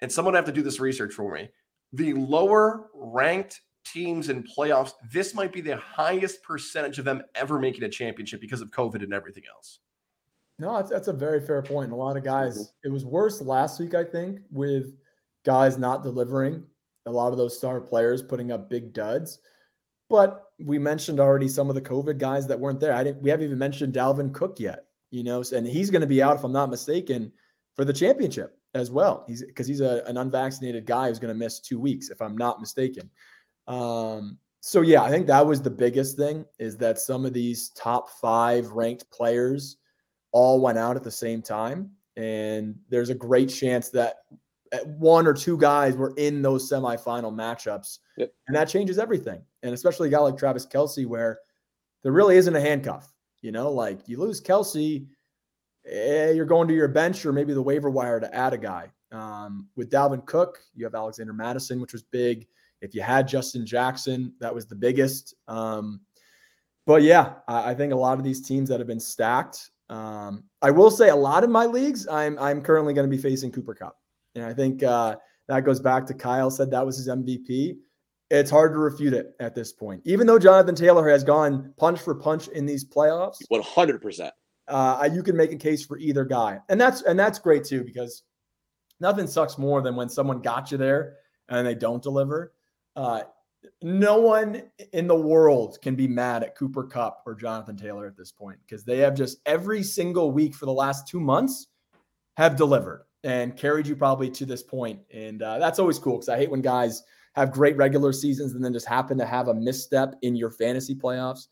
and 0.00 0.10
someone 0.10 0.34
have 0.34 0.44
to 0.46 0.52
do 0.52 0.62
this 0.62 0.80
research 0.80 1.14
for 1.14 1.34
me, 1.34 1.48
the 1.92 2.12
lower 2.14 2.90
ranked 2.94 3.60
teams 3.84 4.28
in 4.28 4.44
playoffs, 4.44 4.92
this 5.12 5.34
might 5.34 5.52
be 5.52 5.60
the 5.60 5.76
highest 5.76 6.42
percentage 6.42 6.98
of 6.98 7.04
them 7.04 7.22
ever 7.34 7.58
making 7.58 7.82
a 7.84 7.88
championship 7.88 8.40
because 8.40 8.60
of 8.60 8.70
COVID 8.70 9.02
and 9.02 9.12
everything 9.12 9.44
else. 9.52 9.80
No, 10.58 10.76
that's, 10.76 10.90
that's 10.90 11.08
a 11.08 11.12
very 11.12 11.40
fair 11.40 11.62
point. 11.62 11.86
And 11.86 11.94
a 11.94 11.96
lot 11.96 12.16
of 12.16 12.24
guys, 12.24 12.54
mm-hmm. 12.54 12.88
it 12.88 12.92
was 12.92 13.04
worse 13.04 13.40
last 13.40 13.80
week, 13.80 13.94
I 13.94 14.04
think, 14.04 14.40
with 14.50 14.94
guys 15.44 15.78
not 15.78 16.02
delivering. 16.02 16.62
A 17.06 17.10
lot 17.10 17.32
of 17.32 17.38
those 17.38 17.56
star 17.56 17.80
players 17.80 18.22
putting 18.22 18.52
up 18.52 18.68
big 18.68 18.92
duds. 18.92 19.38
But 20.10 20.44
we 20.58 20.78
mentioned 20.78 21.18
already 21.18 21.48
some 21.48 21.70
of 21.70 21.74
the 21.74 21.80
COVID 21.80 22.18
guys 22.18 22.46
that 22.48 22.60
weren't 22.60 22.78
there. 22.78 22.92
I 22.92 23.04
didn't. 23.04 23.22
We 23.22 23.30
haven't 23.30 23.46
even 23.46 23.58
mentioned 23.58 23.94
Dalvin 23.94 24.34
Cook 24.34 24.60
yet. 24.60 24.84
You 25.10 25.24
know, 25.24 25.42
and 25.54 25.66
he's 25.66 25.90
going 25.90 26.02
to 26.02 26.06
be 26.06 26.22
out 26.22 26.36
if 26.36 26.44
I'm 26.44 26.52
not 26.52 26.70
mistaken 26.70 27.32
for 27.74 27.84
the 27.84 27.92
championship 27.92 28.56
as 28.74 28.90
well. 28.90 29.24
He's 29.26 29.44
because 29.44 29.66
he's 29.66 29.80
a, 29.80 30.02
an 30.06 30.16
unvaccinated 30.16 30.86
guy 30.86 31.08
who's 31.08 31.18
going 31.18 31.32
to 31.32 31.38
miss 31.38 31.60
two 31.60 31.80
weeks 31.80 32.10
if 32.10 32.22
I'm 32.22 32.36
not 32.36 32.60
mistaken. 32.60 33.10
Um, 33.66 34.38
so 34.60 34.82
yeah, 34.82 35.02
I 35.02 35.10
think 35.10 35.26
that 35.26 35.44
was 35.44 35.62
the 35.62 35.70
biggest 35.70 36.16
thing 36.16 36.44
is 36.58 36.76
that 36.78 36.98
some 36.98 37.24
of 37.24 37.32
these 37.32 37.70
top 37.70 38.10
five 38.20 38.70
ranked 38.72 39.10
players 39.10 39.78
all 40.32 40.60
went 40.60 40.78
out 40.78 40.96
at 40.96 41.02
the 41.02 41.10
same 41.10 41.42
time, 41.42 41.90
and 42.16 42.76
there's 42.88 43.10
a 43.10 43.14
great 43.14 43.48
chance 43.48 43.88
that 43.90 44.16
one 44.84 45.26
or 45.26 45.34
two 45.34 45.56
guys 45.56 45.96
were 45.96 46.12
in 46.16 46.42
those 46.42 46.70
semifinal 46.70 47.34
matchups, 47.34 47.98
yep. 48.16 48.32
and 48.46 48.56
that 48.56 48.68
changes 48.68 48.98
everything. 48.98 49.42
And 49.62 49.74
especially 49.74 50.08
a 50.08 50.10
guy 50.10 50.18
like 50.18 50.36
Travis 50.36 50.66
Kelce, 50.66 51.06
where 51.06 51.40
there 52.02 52.12
really 52.12 52.36
isn't 52.36 52.54
a 52.54 52.60
handcuff. 52.60 53.12
You 53.42 53.52
know, 53.52 53.70
like 53.70 54.08
you 54.08 54.18
lose 54.18 54.40
Kelce, 54.40 55.06
eh, 55.86 56.30
you're 56.30 56.44
going 56.44 56.68
to 56.68 56.74
your 56.74 56.88
bench 56.88 57.24
or 57.24 57.32
maybe 57.32 57.54
the 57.54 57.62
waiver 57.62 57.90
wire 57.90 58.20
to 58.20 58.34
add 58.34 58.52
a 58.52 58.58
guy. 58.58 58.90
Um, 59.12 59.68
with 59.76 59.90
Dalvin 59.90 60.24
Cook, 60.26 60.58
you 60.74 60.84
have 60.84 60.94
Alexander 60.94 61.32
Mattison, 61.32 61.80
which 61.80 61.92
was 61.92 62.02
big. 62.02 62.46
If 62.80 62.94
you 62.94 63.02
had 63.02 63.26
Justin 63.26 63.66
Jackson, 63.66 64.32
that 64.40 64.54
was 64.54 64.66
the 64.66 64.76
biggest. 64.76 65.34
Um, 65.48 66.00
but 66.86 67.02
yeah, 67.02 67.34
I, 67.48 67.70
I, 67.70 67.74
think 67.74 67.92
a 67.92 67.96
lot 67.96 68.18
of 68.18 68.24
these 68.24 68.40
teams 68.40 68.68
that 68.68 68.80
have 68.80 68.86
been 68.86 69.00
stacked. 69.00 69.70
Um, 69.88 70.44
I 70.62 70.70
will 70.70 70.90
say 70.90 71.08
a 71.08 71.16
lot 71.16 71.44
of 71.44 71.50
my 71.50 71.66
leagues, 71.66 72.06
I'm 72.06 72.38
I'm 72.38 72.62
currently 72.62 72.94
going 72.94 73.08
to 73.08 73.14
be 73.14 73.20
facing 73.20 73.50
Cooper 73.50 73.74
Kupp, 73.74 73.96
and 74.34 74.44
I 74.44 74.54
think 74.54 74.82
uh, 74.82 75.16
that 75.48 75.64
goes 75.64 75.80
back 75.80 76.06
to 76.06 76.14
Kyle 76.14 76.50
said 76.50 76.70
that 76.70 76.86
was 76.86 76.96
his 76.96 77.08
MVP. 77.08 77.76
It's 78.30 78.50
hard 78.50 78.72
to 78.72 78.78
refute 78.78 79.12
it 79.12 79.34
at 79.40 79.54
this 79.54 79.72
point, 79.72 80.02
even 80.04 80.26
though 80.26 80.38
Jonathan 80.38 80.74
Taylor 80.74 81.08
has 81.08 81.24
gone 81.24 81.74
punch 81.76 82.00
for 82.00 82.14
punch 82.14 82.48
in 82.48 82.64
these 82.64 82.84
playoffs. 82.84 83.38
One 83.48 83.62
hundred 83.62 84.00
percent. 84.00 84.32
Uh, 84.68 85.08
you 85.12 85.22
can 85.22 85.36
make 85.36 85.50
a 85.52 85.56
case 85.56 85.84
for 85.84 85.98
either 85.98 86.24
guy, 86.24 86.60
and 86.68 86.80
that's 86.80 87.02
and 87.02 87.18
that's 87.18 87.40
great 87.40 87.64
too 87.64 87.82
because 87.82 88.22
nothing 89.00 89.26
sucks 89.26 89.58
more 89.58 89.82
than 89.82 89.96
when 89.96 90.08
someone 90.08 90.40
got 90.40 90.70
you 90.70 90.78
there 90.78 91.16
and 91.48 91.66
they 91.66 91.74
don't 91.74 92.02
deliver. 92.02 92.52
Uh, 92.94 93.22
no 93.82 94.18
one 94.18 94.62
in 94.92 95.06
the 95.06 95.14
world 95.14 95.78
can 95.82 95.94
be 95.94 96.08
mad 96.08 96.42
at 96.42 96.56
Cooper 96.56 96.84
Kupp 96.84 97.22
or 97.26 97.34
Jonathan 97.34 97.76
Taylor 97.76 98.06
at 98.06 98.16
this 98.16 98.32
point 98.32 98.58
because 98.64 98.84
they 98.84 98.98
have 98.98 99.14
just 99.14 99.38
every 99.44 99.82
single 99.82 100.30
week 100.30 100.54
for 100.54 100.66
the 100.66 100.72
last 100.72 101.08
two 101.08 101.20
months 101.20 101.66
have 102.36 102.56
delivered 102.56 103.04
and 103.24 103.56
carried 103.56 103.86
you 103.86 103.96
probably 103.96 104.30
to 104.30 104.46
this. 104.46 104.64
And 105.12 105.42
uh, 105.42 105.58
that's 105.58 105.78
always 105.78 105.98
cool 105.98 106.14
because 106.14 106.28
I 106.28 106.38
hate 106.38 106.50
when 106.50 106.62
guys 106.62 107.02
have 107.34 107.52
great 107.52 107.76
regular 107.76 108.12
seasons 108.12 108.54
and 108.54 108.64
then 108.64 108.72
just 108.72 108.86
happen 108.86 109.16
to 109.18 109.26
have 109.26 109.48
a 109.48 109.54
misstep 109.54 110.16
in 110.22 110.34
your 110.34 110.50
fantasy 110.50 110.94
playoffs 110.94 111.46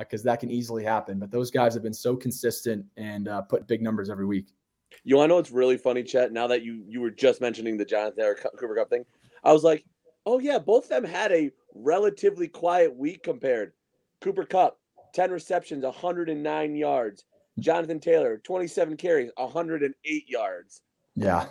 because 0.00 0.22
uh, 0.22 0.30
that 0.30 0.40
can 0.40 0.50
easily 0.50 0.84
happen. 0.84 1.18
But 1.18 1.30
those 1.30 1.50
guys 1.50 1.74
have 1.74 1.82
been 1.82 1.94
so 1.94 2.16
consistent 2.16 2.84
and 2.96 3.28
uh, 3.28 3.42
put 3.42 3.66
big 3.66 3.82
numbers 3.82 4.10
every 4.10 4.26
week. 4.26 4.48
You 5.04 5.16
want 5.16 5.24
to 5.24 5.28
know 5.28 5.36
what's 5.36 5.50
really 5.50 5.76
funny, 5.76 6.02
Chet? 6.02 6.32
Now 6.32 6.46
that 6.48 6.62
you 6.62 6.82
you 6.88 7.00
were 7.00 7.10
just 7.10 7.40
mentioning 7.40 7.76
the 7.76 7.84
Jonathan 7.84 8.24
or 8.24 8.34
Cooper 8.34 8.74
Kupp 8.74 8.90
thing, 8.90 9.04
I 9.44 9.52
was 9.52 9.62
like, 9.62 9.84
Oh 10.26 10.38
yeah, 10.38 10.58
both 10.58 10.84
of 10.84 10.90
them 10.90 11.04
had 11.04 11.32
a 11.32 11.50
relatively 11.74 12.48
quiet 12.48 12.94
week 12.94 13.22
compared. 13.22 13.72
Cooper 14.20 14.44
Kupp, 14.44 14.78
10 15.14 15.30
receptions, 15.30 15.84
109 15.84 16.76
yards. 16.76 17.24
Jonathan 17.58 18.00
Taylor, 18.00 18.38
27 18.38 18.96
carries, 18.96 19.30
108 19.36 20.28
yards. 20.28 20.82
Yeah. 21.16 21.46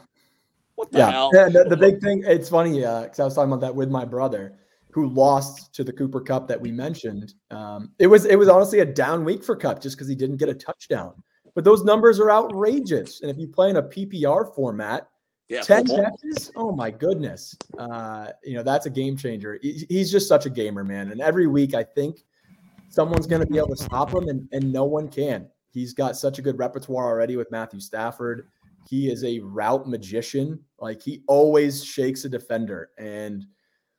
What 0.80 0.94
the 0.94 1.00
yeah. 1.00 1.12
hell? 1.12 1.30
Yeah, 1.34 1.50
the, 1.50 1.66
the 1.66 1.76
big 1.76 2.00
thing, 2.00 2.24
it's 2.26 2.48
funny, 2.48 2.80
because 2.80 3.20
uh, 3.20 3.24
I 3.24 3.26
was 3.26 3.36
talking 3.36 3.52
about 3.52 3.60
that 3.60 3.76
with 3.76 3.90
my 3.90 4.06
brother 4.06 4.54
who 4.92 5.10
lost 5.10 5.74
to 5.74 5.84
the 5.84 5.92
Cooper 5.92 6.22
Kupp 6.22 6.48
that 6.48 6.62
we 6.62 6.72
mentioned. 6.72 7.34
Um, 7.52 7.92
it 8.00 8.08
was 8.08 8.24
it 8.24 8.38
was 8.38 8.48
honestly 8.48 8.80
a 8.80 8.86
down 8.86 9.26
week 9.26 9.44
for 9.44 9.58
Kupp 9.58 9.82
just 9.82 9.98
because 9.98 10.08
he 10.08 10.16
didn't 10.16 10.38
get 10.38 10.48
a 10.48 10.54
touchdown. 10.54 11.22
But 11.54 11.66
those 11.66 11.84
numbers 11.84 12.18
are 12.22 12.32
outrageous. 12.32 13.20
And 13.20 13.30
if 13.30 13.38
you 13.38 13.50
play 13.50 13.72
in 13.72 13.76
a 13.76 13.84
PPR 13.84 14.56
format, 14.56 15.10
yeah, 15.50 15.64
10 15.64 15.88
catches? 15.88 16.50
Oh 16.56 16.72
my 16.72 16.92
goodness. 16.92 17.58
Uh, 17.78 18.28
you 18.46 18.54
know, 18.54 18.64
that's 18.64 18.86
a 18.86 18.90
game 18.90 19.18
changer. 19.18 19.60
He's 19.62 20.10
just 20.10 20.30
such 20.30 20.46
a 20.46 20.50
gamer, 20.50 20.86
man. 20.86 21.12
And 21.12 21.20
every 21.20 21.48
week 21.48 21.74
I 21.74 21.84
think 21.84 22.24
someone's 22.88 23.28
going 23.28 23.42
to 23.42 23.52
be 23.52 23.58
able 23.58 23.76
to 23.76 23.84
stop 23.84 24.14
him 24.14 24.30
and, 24.30 24.48
and 24.54 24.72
no 24.72 24.86
one 24.86 25.10
can. 25.10 25.50
He's 25.72 25.94
got 25.94 26.16
such 26.16 26.40
a 26.40 26.42
good 26.42 26.58
repertoire 26.58 27.08
already 27.08 27.36
with 27.36 27.52
Matthew 27.52 27.82
Stafford. 27.82 28.48
He 28.90 29.12
is 29.12 29.24
a 29.24 29.40
route 29.40 29.88
magician. 29.88 30.60
Like 30.80 31.02
he 31.02 31.22
always 31.28 31.84
shakes 31.84 32.26
a 32.26 32.30
defender 32.30 32.90
and 32.98 33.46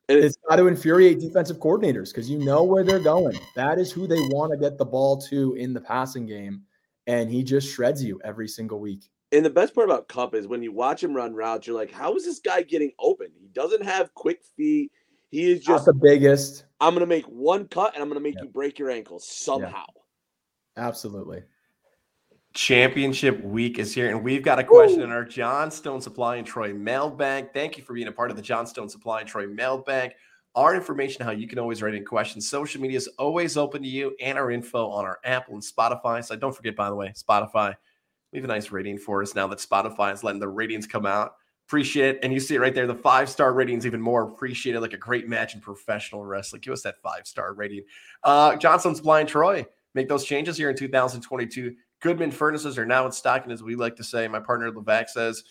it's 0.09 0.37
got 0.49 0.57
to 0.57 0.67
infuriate 0.67 1.21
defensive 1.21 1.59
coordinators 1.59 2.09
because 2.09 2.29
you 2.29 2.39
know 2.39 2.65
where 2.65 2.83
they're 2.83 2.99
going. 2.99 3.39
That 3.55 3.79
is 3.79 3.93
who 3.93 4.09
they 4.09 4.19
want 4.19 4.51
to 4.51 4.59
get 4.59 4.77
the 4.77 4.85
ball 4.85 5.21
to 5.29 5.55
in 5.55 5.73
the 5.73 5.81
passing 5.81 6.27
game. 6.27 6.63
And 7.07 7.31
he 7.31 7.45
just 7.45 7.73
shreds 7.73 8.03
you 8.03 8.21
every 8.25 8.49
single 8.49 8.81
week. 8.81 9.09
And 9.31 9.45
the 9.45 9.51
best 9.51 9.73
part 9.73 9.89
about 9.89 10.09
Kupp 10.09 10.35
is 10.35 10.49
when 10.49 10.63
you 10.63 10.73
watch 10.73 11.05
him 11.05 11.15
run 11.15 11.35
routes, 11.35 11.69
you're 11.69 11.77
like, 11.77 11.93
how 11.93 12.17
is 12.17 12.25
this 12.25 12.41
guy 12.41 12.63
getting 12.63 12.91
open? 12.99 13.29
He 13.39 13.47
doesn't 13.53 13.85
have 13.85 14.13
quick 14.15 14.41
feet. 14.57 14.91
He 15.29 15.53
is 15.53 15.61
just 15.61 15.87
Not 15.87 15.95
the 15.95 15.95
biggest. 15.95 16.65
I'm 16.81 16.95
going 16.95 17.03
to 17.03 17.07
make 17.07 17.27
one 17.27 17.69
cut 17.69 17.95
and 17.95 18.03
I'm 18.03 18.09
going 18.09 18.21
to 18.21 18.25
make 18.25 18.35
yeah. 18.35 18.43
you 18.43 18.49
break 18.49 18.81
your 18.81 18.91
ankles 18.91 19.29
somehow. 19.29 19.85
Yeah. 20.77 20.89
Absolutely. 20.89 21.45
Championship 22.53 23.43
week 23.45 23.79
is 23.79 23.95
here, 23.95 24.11
and 24.11 24.25
we've 24.25 24.43
got 24.43 24.59
a 24.59 24.65
question 24.65 24.99
Woo! 24.99 25.05
in 25.05 25.13
our 25.13 25.25
Johnstone 25.25 26.01
Supply 26.01 26.37
and 26.37 26.47
Troy 26.47 26.75
mailbag. 26.75 27.53
Thank 27.55 27.79
you 27.79 27.85
for 27.85 27.95
being 27.95 28.09
a 28.09 28.13
part 28.13 28.33
of 28.33 28.37
the 28.37 28.43
Johnstone 28.43 28.89
Supply 28.89 29.21
and 29.21 29.29
Troy 29.29 29.47
mailbag. 29.47 30.15
Our 30.57 30.75
information, 30.75 31.25
how 31.25 31.31
you 31.31 31.47
can 31.47 31.61
always 31.61 31.81
write 31.81 31.95
in 31.95 32.05
questions. 32.05 32.49
Social 32.49 32.81
media 32.81 32.97
is 32.97 33.07
always 33.19 33.57
open 33.57 33.83
to 33.83 33.89
you, 33.89 34.17
and 34.21 34.37
our 34.37 34.51
info 34.51 34.89
on 34.89 35.05
our 35.05 35.21
Apple 35.25 35.55
and 35.55 35.63
Spotify. 35.63 36.25
So 36.25 36.35
don't 36.35 36.55
forget, 36.55 36.75
by 36.75 36.89
the 36.89 36.97
way, 36.97 37.13
Spotify 37.17 37.77
leave 38.33 38.43
a 38.43 38.49
nice 38.49 38.73
rating 38.73 38.99
for 38.99 39.23
us 39.23 39.37
now 39.37 39.47
that 39.47 39.59
Spotify 39.59 40.13
is 40.13 40.25
letting 40.25 40.41
the 40.41 40.49
ratings 40.49 40.89
come 40.89 41.07
out. 41.07 41.35
Appreciate 41.69 42.17
it. 42.17 42.19
And 42.25 42.33
you 42.33 42.41
see 42.41 42.57
it 42.57 42.61
right 42.61 42.75
there. 42.75 42.89
The 42.89 42.95
five 42.97 43.29
star 43.29 43.53
ratings, 43.53 43.87
even 43.87 44.01
more 44.01 44.25
appreciated, 44.25 44.81
like 44.81 44.93
a 44.93 44.99
great 44.99 45.29
match 45.29 45.55
in 45.55 45.61
professional 45.61 46.25
wrestling. 46.25 46.63
Give 46.63 46.73
us 46.73 46.83
that 46.83 47.01
five 47.01 47.29
star 47.29 47.55
rating. 47.55 47.85
Uh, 48.25 48.57
Johnson's 48.57 49.01
Blind 49.01 49.29
Troy, 49.29 49.65
make 49.95 50.09
those 50.09 50.25
changes 50.25 50.57
here 50.57 50.69
in 50.69 50.77
2022. 50.77 51.77
Goodman 52.01 52.31
furnaces 52.31 52.79
are 52.79 52.87
now 52.87 53.07
in 53.07 53.13
stock. 53.13 53.45
And 53.45 53.53
as 53.53 53.63
we 53.63 53.77
like 53.77 53.97
to 53.97 54.05
say, 54.05 54.27
my 54.27 54.41
partner 54.41 54.71
Levac 54.71 55.09
says, 55.09 55.45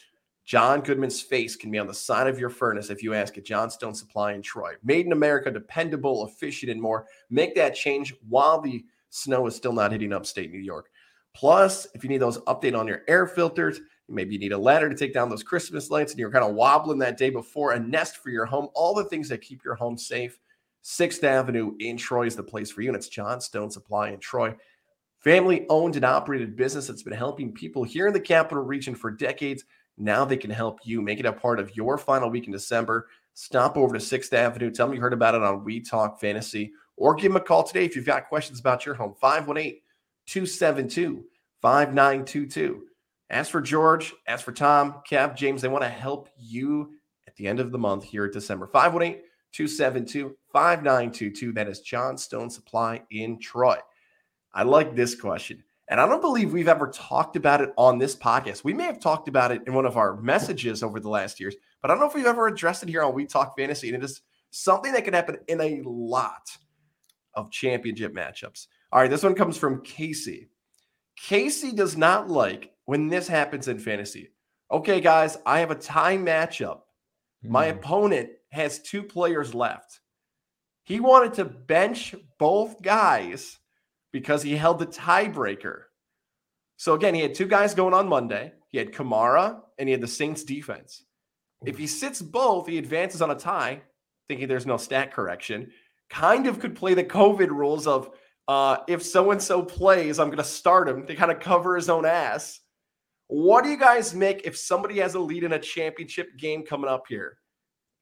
John 0.45 0.81
Goodman's 0.81 1.21
face 1.21 1.55
can 1.55 1.69
be 1.69 1.77
on 1.77 1.85
the 1.85 1.93
side 1.93 2.25
of 2.25 2.39
your 2.39 2.49
furnace 2.49 2.89
if 2.89 3.03
you 3.03 3.13
ask 3.13 3.37
at 3.37 3.45
Johnstone 3.45 3.93
Supply 3.93 4.33
in 4.33 4.41
Troy. 4.41 4.73
Made 4.83 5.05
in 5.05 5.11
America, 5.11 5.51
dependable, 5.51 6.25
efficient, 6.25 6.71
and 6.71 6.81
more. 6.81 7.05
Make 7.29 7.53
that 7.53 7.75
change 7.75 8.15
while 8.27 8.59
the 8.59 8.83
snow 9.11 9.45
is 9.45 9.55
still 9.55 9.73
not 9.73 9.91
hitting 9.91 10.11
upstate 10.11 10.51
New 10.51 10.57
York. 10.57 10.89
Plus, 11.35 11.87
if 11.93 12.03
you 12.03 12.09
need 12.09 12.17
those 12.17 12.39
update 12.39 12.77
on 12.77 12.87
your 12.87 13.03
air 13.07 13.27
filters, 13.27 13.79
maybe 14.07 14.33
you 14.33 14.39
need 14.39 14.51
a 14.51 14.57
ladder 14.57 14.89
to 14.89 14.95
take 14.95 15.13
down 15.13 15.29
those 15.29 15.43
Christmas 15.43 15.91
lights 15.91 16.13
and 16.13 16.19
you're 16.19 16.31
kind 16.31 16.43
of 16.43 16.55
wobbling 16.55 16.97
that 16.97 17.17
day 17.17 17.29
before, 17.29 17.73
a 17.73 17.79
nest 17.79 18.17
for 18.17 18.29
your 18.31 18.45
home, 18.45 18.69
all 18.73 18.95
the 18.95 19.03
things 19.03 19.29
that 19.29 19.41
keep 19.41 19.63
your 19.63 19.75
home 19.75 19.97
safe. 19.97 20.39
6th 20.83 21.23
Avenue 21.23 21.75
in 21.79 21.97
Troy 21.97 22.25
is 22.25 22.35
the 22.35 22.41
place 22.41 22.71
for 22.71 22.81
you, 22.81 22.89
and 22.89 22.95
it's 22.95 23.09
Johnstone 23.09 23.69
Supply 23.69 24.09
in 24.09 24.19
Troy. 24.19 24.55
Family 25.19 25.65
owned 25.69 25.97
and 25.97 26.05
operated 26.05 26.55
business 26.55 26.87
that's 26.87 27.03
been 27.03 27.13
helping 27.13 27.51
people 27.51 27.83
here 27.83 28.07
in 28.07 28.13
the 28.13 28.19
capital 28.19 28.63
region 28.63 28.95
for 28.95 29.11
decades. 29.11 29.65
Now 29.97 30.23
they 30.23 30.37
can 30.37 30.49
help 30.49 30.79
you 30.83 31.01
make 31.01 31.19
it 31.19 31.25
a 31.25 31.33
part 31.33 31.59
of 31.59 31.75
your 31.75 31.97
final 31.97 32.29
week 32.29 32.47
in 32.47 32.53
December. 32.53 33.07
Stop 33.33 33.75
over 33.75 33.97
to 33.97 33.99
6th 33.99 34.31
Avenue. 34.31 34.71
Tell 34.71 34.87
them 34.87 34.95
you 34.95 35.01
heard 35.01 35.13
about 35.13 35.35
it 35.35 35.43
on 35.43 35.65
We 35.65 35.81
Talk 35.81 36.21
Fantasy 36.21 36.71
or 36.95 37.15
give 37.15 37.31
them 37.33 37.41
a 37.41 37.43
call 37.43 37.63
today 37.63 37.83
if 37.83 37.95
you've 37.95 38.05
got 38.05 38.29
questions 38.29 38.61
about 38.61 38.85
your 38.85 38.95
home. 38.95 39.13
518 39.19 39.81
272 40.25 41.25
5922. 41.61 42.83
As 43.29 43.49
for 43.49 43.61
George, 43.61 44.13
as 44.27 44.41
for 44.41 44.53
Tom, 44.53 45.01
Kev, 45.09 45.35
James, 45.35 45.61
they 45.61 45.67
want 45.67 45.83
to 45.83 45.89
help 45.89 46.29
you 46.37 46.93
at 47.27 47.35
the 47.35 47.47
end 47.47 47.59
of 47.59 47.71
the 47.71 47.77
month 47.77 48.05
here 48.05 48.25
at 48.25 48.31
December. 48.31 48.67
518 48.67 49.21
272 49.51 50.35
5922. 50.53 51.51
That 51.51 51.67
is 51.67 51.81
Johnstone 51.81 52.49
Supply 52.49 53.01
in 53.11 53.37
Troy. 53.37 53.77
I 54.59 54.63
like 54.63 54.93
this 54.93 55.15
question. 55.15 55.63
And 55.87 56.01
I 56.01 56.05
don't 56.05 56.19
believe 56.19 56.51
we've 56.51 56.67
ever 56.67 56.89
talked 56.89 57.37
about 57.37 57.61
it 57.61 57.71
on 57.77 57.97
this 57.97 58.13
podcast. 58.13 58.65
We 58.65 58.73
may 58.73 58.83
have 58.83 58.99
talked 58.99 59.29
about 59.29 59.53
it 59.53 59.61
in 59.65 59.73
one 59.73 59.85
of 59.85 59.95
our 59.95 60.17
messages 60.17 60.83
over 60.83 60.99
the 60.99 61.07
last 61.07 61.39
years, 61.39 61.55
but 61.81 61.89
I 61.89 61.93
don't 61.93 62.01
know 62.01 62.09
if 62.09 62.13
we've 62.13 62.25
ever 62.25 62.47
addressed 62.47 62.83
it 62.83 62.89
here 62.89 63.01
on 63.01 63.13
We 63.13 63.25
Talk 63.25 63.55
Fantasy. 63.57 63.87
And 63.87 63.95
it 63.95 64.03
is 64.03 64.19
something 64.51 64.91
that 64.91 65.05
can 65.05 65.13
happen 65.13 65.37
in 65.47 65.61
a 65.61 65.81
lot 65.85 66.49
of 67.35 67.49
championship 67.51 68.13
matchups. 68.13 68.67
All 68.91 68.99
right, 68.99 69.09
this 69.09 69.23
one 69.23 69.33
comes 69.33 69.57
from 69.57 69.81
Casey. 69.81 70.49
Casey 71.15 71.71
does 71.71 71.95
not 71.95 72.29
like 72.29 72.73
when 72.83 73.07
this 73.07 73.29
happens 73.29 73.69
in 73.69 73.79
fantasy. 73.79 74.33
Okay, 74.69 74.99
guys, 74.99 75.37
I 75.45 75.59
have 75.59 75.71
a 75.71 75.75
tie 75.75 76.17
matchup. 76.17 76.81
My 77.43 77.67
Mm. 77.67 77.77
opponent 77.77 78.29
has 78.51 78.81
two 78.81 79.03
players 79.03 79.55
left. 79.55 80.01
He 80.83 80.99
wanted 80.99 81.35
to 81.35 81.45
bench 81.45 82.13
both 82.37 82.81
guys 82.81 83.57
because 84.11 84.43
he 84.43 84.55
held 84.55 84.79
the 84.79 84.87
tiebreaker. 84.87 85.83
So 86.77 86.93
again, 86.93 87.13
he 87.13 87.21
had 87.21 87.35
two 87.35 87.47
guys 87.47 87.73
going 87.73 87.93
on 87.93 88.07
Monday. 88.07 88.53
He 88.69 88.77
had 88.77 88.93
Kamara 88.93 89.61
and 89.77 89.87
he 89.87 89.91
had 89.91 90.01
the 90.01 90.07
Saints 90.07 90.43
defense. 90.43 91.03
If 91.65 91.77
he 91.77 91.87
sits 91.87 92.21
both, 92.21 92.67
he 92.67 92.77
advances 92.77 93.21
on 93.21 93.31
a 93.31 93.35
tie, 93.35 93.81
thinking 94.27 94.47
there's 94.47 94.65
no 94.65 94.77
stat 94.77 95.13
correction. 95.13 95.71
Kind 96.09 96.47
of 96.47 96.59
could 96.59 96.75
play 96.75 96.93
the 96.93 97.03
COVID 97.03 97.49
rules 97.49 97.85
of 97.85 98.11
uh, 98.47 98.77
if 98.87 99.03
so 99.03 99.29
and 99.31 99.41
so 99.41 99.61
plays, 99.61 100.17
I'm 100.17 100.27
going 100.27 100.37
to 100.37 100.43
start 100.43 100.89
him 100.89 101.05
to 101.05 101.15
kind 101.15 101.31
of 101.31 101.39
cover 101.39 101.75
his 101.75 101.89
own 101.89 102.05
ass. 102.05 102.61
What 103.27 103.63
do 103.63 103.69
you 103.69 103.77
guys 103.77 104.15
make 104.15 104.41
if 104.43 104.57
somebody 104.57 104.97
has 104.99 105.13
a 105.13 105.19
lead 105.19 105.43
in 105.43 105.53
a 105.53 105.59
championship 105.59 106.35
game 106.35 106.65
coming 106.65 106.89
up 106.89 107.03
here? 107.07 107.37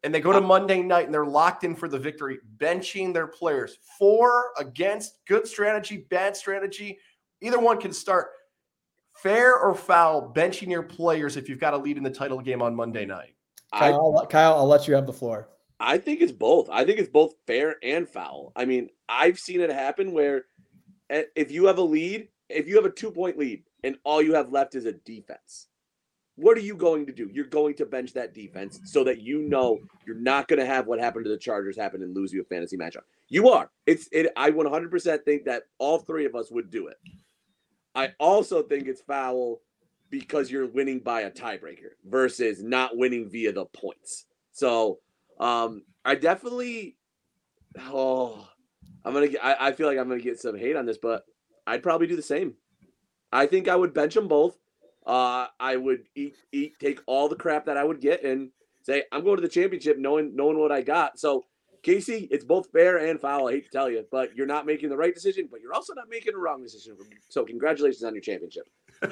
And 0.08 0.16
they 0.16 0.22
go 0.22 0.32
to 0.32 0.40
Monday 0.40 0.82
night 0.82 1.04
and 1.04 1.14
they're 1.14 1.26
locked 1.26 1.66
in 1.66 1.76
for 1.76 1.90
the 1.90 2.00
victory, 2.00 2.40
benching 2.60 3.14
their 3.14 3.28
players. 3.28 3.78
For, 4.00 4.52
against, 4.58 5.18
good 5.26 5.46
strategy, 5.46 6.06
bad 6.10 6.38
strategy. 6.38 6.98
Either 7.42 7.60
one 7.60 7.78
can 7.78 7.92
start. 7.92 8.28
Fair 9.16 9.58
or 9.58 9.76
foul, 9.76 10.32
benching 10.34 10.70
your 10.70 10.82
players 10.82 11.36
if 11.36 11.50
you've 11.50 11.60
got 11.60 11.74
a 11.74 11.78
lead 11.78 11.98
in 11.98 12.04
the 12.04 12.10
title 12.10 12.40
game 12.40 12.62
on 12.62 12.74
Monday 12.74 13.06
night. 13.06 13.36
Kyle, 13.74 14.16
I'll, 14.18 14.26
Kyle, 14.28 14.54
I'll 14.54 14.66
let 14.66 14.88
you 14.88 14.96
have 14.96 15.08
the 15.08 15.12
floor. 15.12 15.50
I 15.78 15.98
think 15.98 16.22
it's 16.22 16.32
both. 16.32 16.70
I 16.70 16.86
think 16.86 17.00
it's 17.00 17.12
both 17.12 17.34
fair 17.46 17.76
and 17.84 18.08
foul. 18.08 18.54
I 18.56 18.64
mean, 18.64 18.88
I've 19.10 19.38
seen 19.38 19.60
it 19.60 19.70
happen 19.70 20.14
where 20.14 20.46
eh, 21.10 21.24
if 21.36 21.52
you 21.52 21.66
have 21.66 21.80
a 21.80 21.84
lead, 21.84 22.30
if 22.48 22.66
you 22.66 22.78
have 22.78 22.86
a 22.86 22.92
two 22.92 23.12
point 23.12 23.38
lead 23.38 23.64
and 23.84 23.98
all 24.06 24.22
you 24.22 24.36
have 24.36 24.54
left 24.54 24.74
is 24.74 24.86
a 24.86 24.94
defense, 24.94 25.67
what 26.38 26.56
are 26.56 26.62
you 26.62 26.76
going 26.76 27.06
to 27.08 27.12
do? 27.12 27.30
You're 27.34 27.46
going 27.46 27.74
to 27.76 27.86
bench 27.86 28.14
that 28.14 28.34
defense 28.34 28.80
so 28.86 29.04
that 29.04 29.22
you 29.22 29.42
know 29.42 29.80
you're 30.06 30.20
not 30.20 30.48
going 30.48 30.60
to 30.60 30.66
have 30.66 30.86
what 30.86 31.00
happened 31.00 31.26
to 31.26 31.32
the 31.32 31.38
Chargers 31.38 31.76
happen 31.76 32.04
and 32.04 32.16
lose 32.16 32.32
you 32.32 32.42
a 32.42 32.46
fantasy 32.46 32.78
matchup. 32.78 33.02
You 33.28 33.50
are. 33.50 33.72
It's 33.88 34.08
it. 34.12 34.32
I 34.38 34.52
100% 34.52 35.24
think 35.24 35.46
that 35.46 35.64
all 35.80 36.00
three 36.00 36.26
of 36.26 36.36
us 36.36 36.52
would 36.52 36.70
do 36.70 36.88
it. 36.88 36.98
I 37.96 38.14
also 38.20 38.62
think 38.62 38.88
it's 38.88 39.02
foul 39.02 39.62
because 40.12 40.52
you're 40.52 40.68
winning 40.68 41.00
by 41.00 41.22
a 41.22 41.32
tiebreaker 41.32 41.90
versus 42.06 42.62
not 42.62 42.96
winning 42.96 43.30
via 43.30 43.52
the 43.52 43.66
points. 43.66 44.26
So 44.52 45.00
um, 45.40 45.84
I 46.06 46.14
definitely, 46.16 46.98
oh, 47.80 48.48
I'm 49.04 49.14
gonna. 49.14 49.28
Get, 49.28 49.44
I, 49.44 49.56
I 49.60 49.72
feel 49.72 49.88
like 49.88 49.98
I'm 49.98 50.08
gonna 50.08 50.22
get 50.22 50.40
some 50.40 50.56
hate 50.58 50.76
on 50.76 50.86
this, 50.86 51.00
but 51.00 51.26
I'd 51.66 51.84
probably 51.84 52.08
do 52.08 52.16
the 52.16 52.22
same. 52.22 52.54
I 53.32 53.48
think 53.48 53.68
I 53.68 53.76
would 53.76 53.94
bench 53.94 54.14
them 54.14 54.28
both. 54.28 54.56
Uh, 55.08 55.48
I 55.60 55.78
would 55.78 56.04
eat, 56.16 56.36
eat, 56.52 56.74
take 56.80 57.00
all 57.08 57.30
the 57.30 57.36
crap 57.36 57.66
that 57.66 57.78
I 57.78 57.84
would 57.84 58.02
get, 58.02 58.24
and 58.24 58.50
say 58.84 59.04
I'm 59.12 59.24
going 59.24 59.38
to 59.38 59.42
the 59.42 59.48
championship, 59.48 59.98
knowing 59.98 60.36
knowing 60.36 60.60
what 60.60 60.72
I 60.72 60.82
got. 60.82 61.18
So 61.18 61.46
Casey, 61.82 62.28
it's 62.30 62.44
both 62.44 62.70
fair 62.72 62.98
and 62.98 63.20
foul. 63.20 63.48
I 63.48 63.54
hate 63.54 63.66
to 63.66 63.72
tell 63.72 63.90
you, 63.90 64.06
but 64.12 64.36
you're 64.36 64.46
not 64.46 64.66
making 64.66 64.90
the 64.90 64.98
right 64.98 65.14
decision, 65.14 65.48
but 65.50 65.62
you're 65.62 65.74
also 65.74 65.94
not 65.94 66.10
making 66.10 66.34
a 66.34 66.38
wrong 66.38 66.62
decision. 66.62 66.98
So 67.30 67.46
congratulations 67.46 68.04
on 68.04 68.14
your 68.14 68.22
championship. 68.22 68.68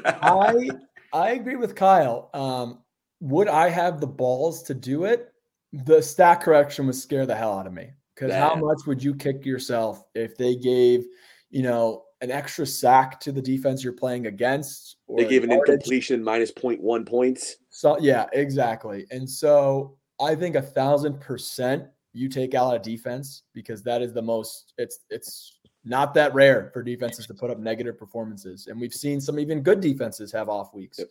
I 0.06 0.70
I 1.14 1.32
agree 1.32 1.56
with 1.56 1.76
Kyle. 1.76 2.30
Um, 2.34 2.80
would 3.22 3.48
I 3.48 3.70
have 3.70 4.02
the 4.02 4.08
balls 4.08 4.64
to 4.64 4.74
do 4.74 5.06
it? 5.06 5.32
The 5.72 6.02
stat 6.02 6.42
correction 6.42 6.86
would 6.88 6.96
scare 6.96 7.26
the 7.26 7.36
hell 7.36 7.58
out 7.58 7.68
of 7.68 7.74
me. 7.74 7.92
Because 8.14 8.34
how 8.34 8.56
much 8.56 8.80
would 8.88 9.04
you 9.04 9.14
kick 9.14 9.46
yourself 9.46 10.04
if 10.14 10.38
they 10.38 10.56
gave, 10.56 11.06
you 11.50 11.64
know, 11.64 12.05
an 12.22 12.32
extra 12.32 12.66
sack 12.66 13.20
to 13.22 13.32
the 13.32 13.42
defense 13.42 13.84
you're 13.84 13.94
playing 13.94 14.28
against? 14.28 14.98
Or 15.08 15.18
They 15.20 15.28
gave 15.28 15.44
an 15.44 15.52
yardage? 15.52 15.74
incompletion 15.74 16.24
minus 16.24 16.52
0.1 16.52 17.06
points. 17.06 17.58
So 17.70 17.98
yeah, 18.00 18.26
exactly. 18.34 19.06
And 19.12 19.30
so 19.30 19.98
I 20.20 20.36
think 20.36 20.56
a 20.56 20.62
thousand 20.62 21.20
percent 21.20 21.86
you 22.14 22.30
take 22.30 22.54
out 22.54 22.74
a 22.74 22.80
defense 22.80 23.44
because 23.54 23.84
that 23.84 24.02
is 24.02 24.14
the 24.14 24.22
most 24.22 24.74
it's 24.78 25.00
it's 25.10 25.60
not 25.84 26.14
that 26.16 26.34
rare 26.34 26.72
for 26.74 26.82
defenses 26.82 27.28
to 27.28 27.34
put 27.34 27.52
up 27.52 27.60
negative 27.60 27.98
performances. 27.98 28.68
And 28.68 28.80
we've 28.82 28.94
seen 28.94 29.22
some 29.22 29.40
even 29.40 29.62
good 29.62 29.82
defenses 29.82 30.32
have 30.32 30.50
off 30.50 30.74
weeks. 30.74 31.00
Yep. 31.00 31.10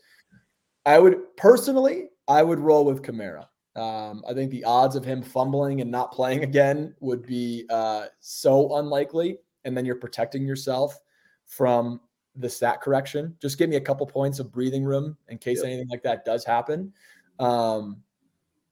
I 0.86 0.98
would 0.98 1.36
personally, 1.36 2.08
I 2.26 2.42
would 2.42 2.58
roll 2.58 2.84
with 2.84 3.02
Kamara. 3.02 3.46
Um, 3.76 4.22
I 4.28 4.34
think 4.34 4.50
the 4.50 4.64
odds 4.64 4.96
of 4.96 5.04
him 5.04 5.22
fumbling 5.22 5.80
and 5.80 5.90
not 5.90 6.12
playing 6.12 6.42
again 6.44 6.94
would 7.00 7.26
be 7.26 7.66
uh, 7.70 8.06
so 8.20 8.76
unlikely. 8.76 9.38
And 9.64 9.77
then 9.77 9.85
you're 9.85 9.96
protecting 9.96 10.46
yourself 10.46 11.00
from 11.46 12.00
the 12.37 12.48
stat 12.48 12.81
correction. 12.81 13.37
Just 13.40 13.59
give 13.59 13.70
me 13.70 13.77
a 13.77 13.81
couple 13.81 14.07
points 14.07 14.38
of 14.38 14.53
breathing 14.53 14.85
room 14.85 15.16
in 15.29 15.38
case 15.38 15.59
Yep. 15.59 15.66
anything 15.66 15.88
like 15.90 16.03
that 16.03 16.24
does 16.24 16.44
happen. 16.44 16.92
Um, 17.38 18.03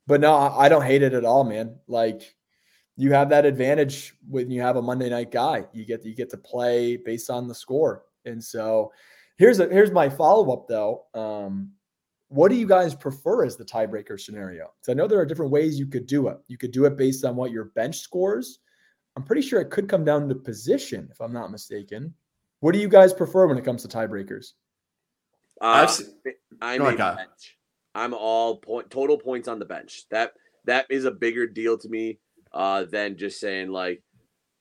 but 0.06 0.20
no, 0.20 0.34
I 0.34 0.68
don't 0.68 0.84
hate 0.84 1.02
it 1.02 1.14
at 1.14 1.24
all, 1.24 1.44
man. 1.44 1.78
Like 1.86 2.34
you 2.96 3.12
have 3.12 3.28
that 3.30 3.46
advantage 3.46 4.14
when 4.28 4.50
you 4.50 4.60
have 4.60 4.76
a 4.76 4.82
Monday 4.82 5.08
night 5.08 5.30
guy. 5.30 5.64
You 5.72 5.84
get 5.84 6.04
you 6.04 6.14
get 6.14 6.30
to 6.30 6.36
play 6.36 6.96
based 6.96 7.30
on 7.30 7.48
the 7.48 7.54
score. 7.54 8.04
And 8.24 8.42
so 8.42 8.92
here's 9.36 9.60
a 9.60 9.68
here's 9.68 9.90
my 9.90 10.08
follow-up 10.08 10.68
though. 10.68 11.04
Um, 11.14 11.72
what 12.28 12.48
do 12.48 12.54
you 12.56 12.66
guys 12.66 12.94
prefer 12.94 13.44
as 13.44 13.56
the 13.56 13.64
tiebreaker 13.64 14.18
scenario? 14.18 14.72
Because 14.80 14.90
I 14.90 14.94
know 14.94 15.06
there 15.06 15.20
are 15.20 15.26
different 15.26 15.52
ways 15.52 15.78
you 15.78 15.86
could 15.86 16.06
do 16.06 16.28
it. 16.28 16.38
You 16.48 16.56
could 16.56 16.72
do 16.72 16.84
it 16.86 16.96
based 16.96 17.24
on 17.24 17.36
what 17.36 17.50
your 17.50 17.66
bench 17.66 18.00
scores. 18.00 18.60
I'm 19.16 19.22
pretty 19.22 19.42
sure 19.42 19.60
it 19.60 19.70
could 19.70 19.88
come 19.88 20.04
down 20.04 20.28
to 20.28 20.34
position, 20.34 21.08
if 21.10 21.20
I'm 21.20 21.32
not 21.32 21.50
mistaken. 21.50 22.14
What 22.60 22.72
do 22.72 22.78
you 22.78 22.88
guys 22.88 23.12
prefer 23.12 23.46
when 23.46 23.58
it 23.58 23.64
comes 23.64 23.82
to 23.82 23.88
tiebreakers? 23.88 24.52
Uh, 25.60 25.64
I've 25.66 25.90
se- 25.90 26.04
I'm 26.60 26.78
Go 26.78 26.88
a 26.88 26.96
bench. 26.96 27.58
I'm 27.94 28.14
all 28.14 28.56
point 28.56 28.90
total 28.90 29.18
points 29.18 29.48
on 29.48 29.58
the 29.58 29.64
bench. 29.64 30.04
That 30.10 30.32
that 30.64 30.86
is 30.90 31.04
a 31.04 31.10
bigger 31.10 31.46
deal 31.46 31.76
to 31.78 31.88
me 31.88 32.18
uh, 32.52 32.84
than 32.84 33.16
just 33.16 33.38
saying 33.40 33.70
like, 33.70 34.02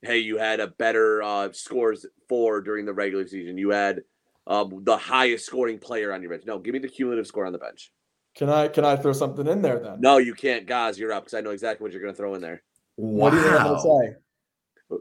hey, 0.02 0.18
you 0.18 0.38
had 0.38 0.60
a 0.60 0.68
better 0.68 1.24
uh, 1.24 1.52
scores 1.54 2.06
for 2.28 2.62
during 2.62 2.86
the 2.86 2.94
regular 2.94 3.28
season. 3.28 3.58
You 3.58 3.70
had 3.70 4.02
um, 4.48 4.84
the 4.84 4.98
highest 4.98 5.46
scoring 5.46 5.80
player 5.80 6.12
on 6.12 6.22
your 6.22 6.32
bench. 6.32 6.44
No, 6.46 6.60
give 6.60 6.74
me 6.74 6.80
the 6.80 6.90
cumulative 6.90 7.28
score 7.28 7.46
on 7.46 7.54
the 7.54 7.60
bench. 7.60 7.92
Can 8.36 8.50
I 8.50 8.68
can 8.68 8.86
I 8.86 8.96
throw 8.96 9.14
something 9.14 9.48
in 9.48 9.62
there 9.62 9.80
then? 9.80 10.02
No, 10.02 10.18
you 10.18 10.34
can't. 10.34 10.66
Gaz, 10.66 10.98
you're 10.98 11.14
up 11.14 11.24
because 11.24 11.36
I 11.36 11.42
know 11.42 11.52
exactly 11.52 11.84
what 11.84 11.92
you're 11.92 12.02
going 12.02 12.14
to 12.14 12.18
throw 12.18 12.34
in 12.36 12.42
there. 12.42 12.64
What 12.96 13.32
do 13.32 13.38
you 13.38 13.44
think 13.44 13.56
gonna 13.56 13.80
say? 13.80 14.16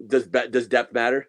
Does 0.06 0.26
does 0.26 0.66
depth 0.68 0.92
matter? 0.92 1.28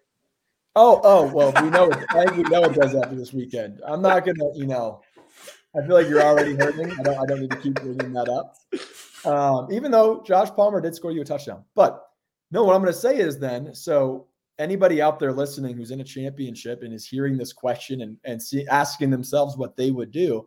Oh, 0.74 1.00
oh, 1.04 1.30
well, 1.32 1.52
we 1.62 1.68
know. 1.68 1.90
It, 1.90 1.98
I 2.10 2.24
think 2.24 2.36
we 2.36 2.42
know 2.44 2.64
it 2.64 2.74
does 2.74 2.94
after 2.94 3.14
this 3.14 3.32
weekend. 3.32 3.80
I'm 3.86 4.00
not 4.00 4.24
gonna, 4.24 4.54
you 4.54 4.66
know. 4.66 5.02
I 5.76 5.86
feel 5.86 5.96
like 5.96 6.08
you're 6.08 6.22
already 6.22 6.54
hurting. 6.54 6.92
I 6.92 7.02
don't. 7.02 7.18
I 7.18 7.26
don't 7.26 7.40
need 7.40 7.50
to 7.50 7.58
keep 7.58 7.74
bringing 7.74 8.12
that 8.12 8.28
up. 8.28 8.56
Um, 9.24 9.70
even 9.70 9.90
though 9.90 10.22
Josh 10.22 10.50
Palmer 10.50 10.80
did 10.80 10.94
score 10.94 11.12
you 11.12 11.20
a 11.20 11.24
touchdown, 11.24 11.64
but 11.74 12.06
no. 12.50 12.64
What 12.64 12.74
I'm 12.74 12.80
gonna 12.80 12.92
say 12.92 13.18
is 13.18 13.38
then. 13.38 13.74
So 13.74 14.28
anybody 14.58 15.02
out 15.02 15.18
there 15.18 15.32
listening 15.32 15.76
who's 15.76 15.90
in 15.90 16.00
a 16.00 16.04
championship 16.04 16.82
and 16.82 16.92
is 16.92 17.06
hearing 17.06 17.36
this 17.36 17.52
question 17.52 18.00
and 18.00 18.16
and 18.24 18.42
see, 18.42 18.66
asking 18.68 19.10
themselves 19.10 19.56
what 19.56 19.76
they 19.76 19.90
would 19.90 20.10
do, 20.10 20.46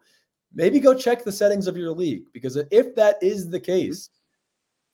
maybe 0.53 0.79
go 0.79 0.95
check 0.95 1.23
the 1.23 1.31
settings 1.31 1.67
of 1.67 1.77
your 1.77 1.91
league 1.91 2.23
because 2.33 2.57
if 2.71 2.95
that 2.95 3.17
is 3.21 3.49
the 3.49 3.59
case, 3.59 4.09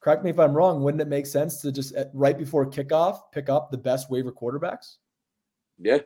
correct 0.02 0.24
me 0.24 0.30
if 0.30 0.40
I'm 0.40 0.54
wrong. 0.54 0.84
Wouldn't 0.84 1.02
it 1.02 1.08
make 1.08 1.26
sense 1.26 1.62
to 1.62 1.72
just 1.72 1.94
right 2.14 2.38
before 2.38 2.70
kickoff 2.70 3.20
pick 3.32 3.50
up 3.50 3.72
the 3.72 3.78
best 3.78 4.10
waiver 4.10 4.32
quarterbacks? 4.32 4.98
Yeah. 5.78 6.00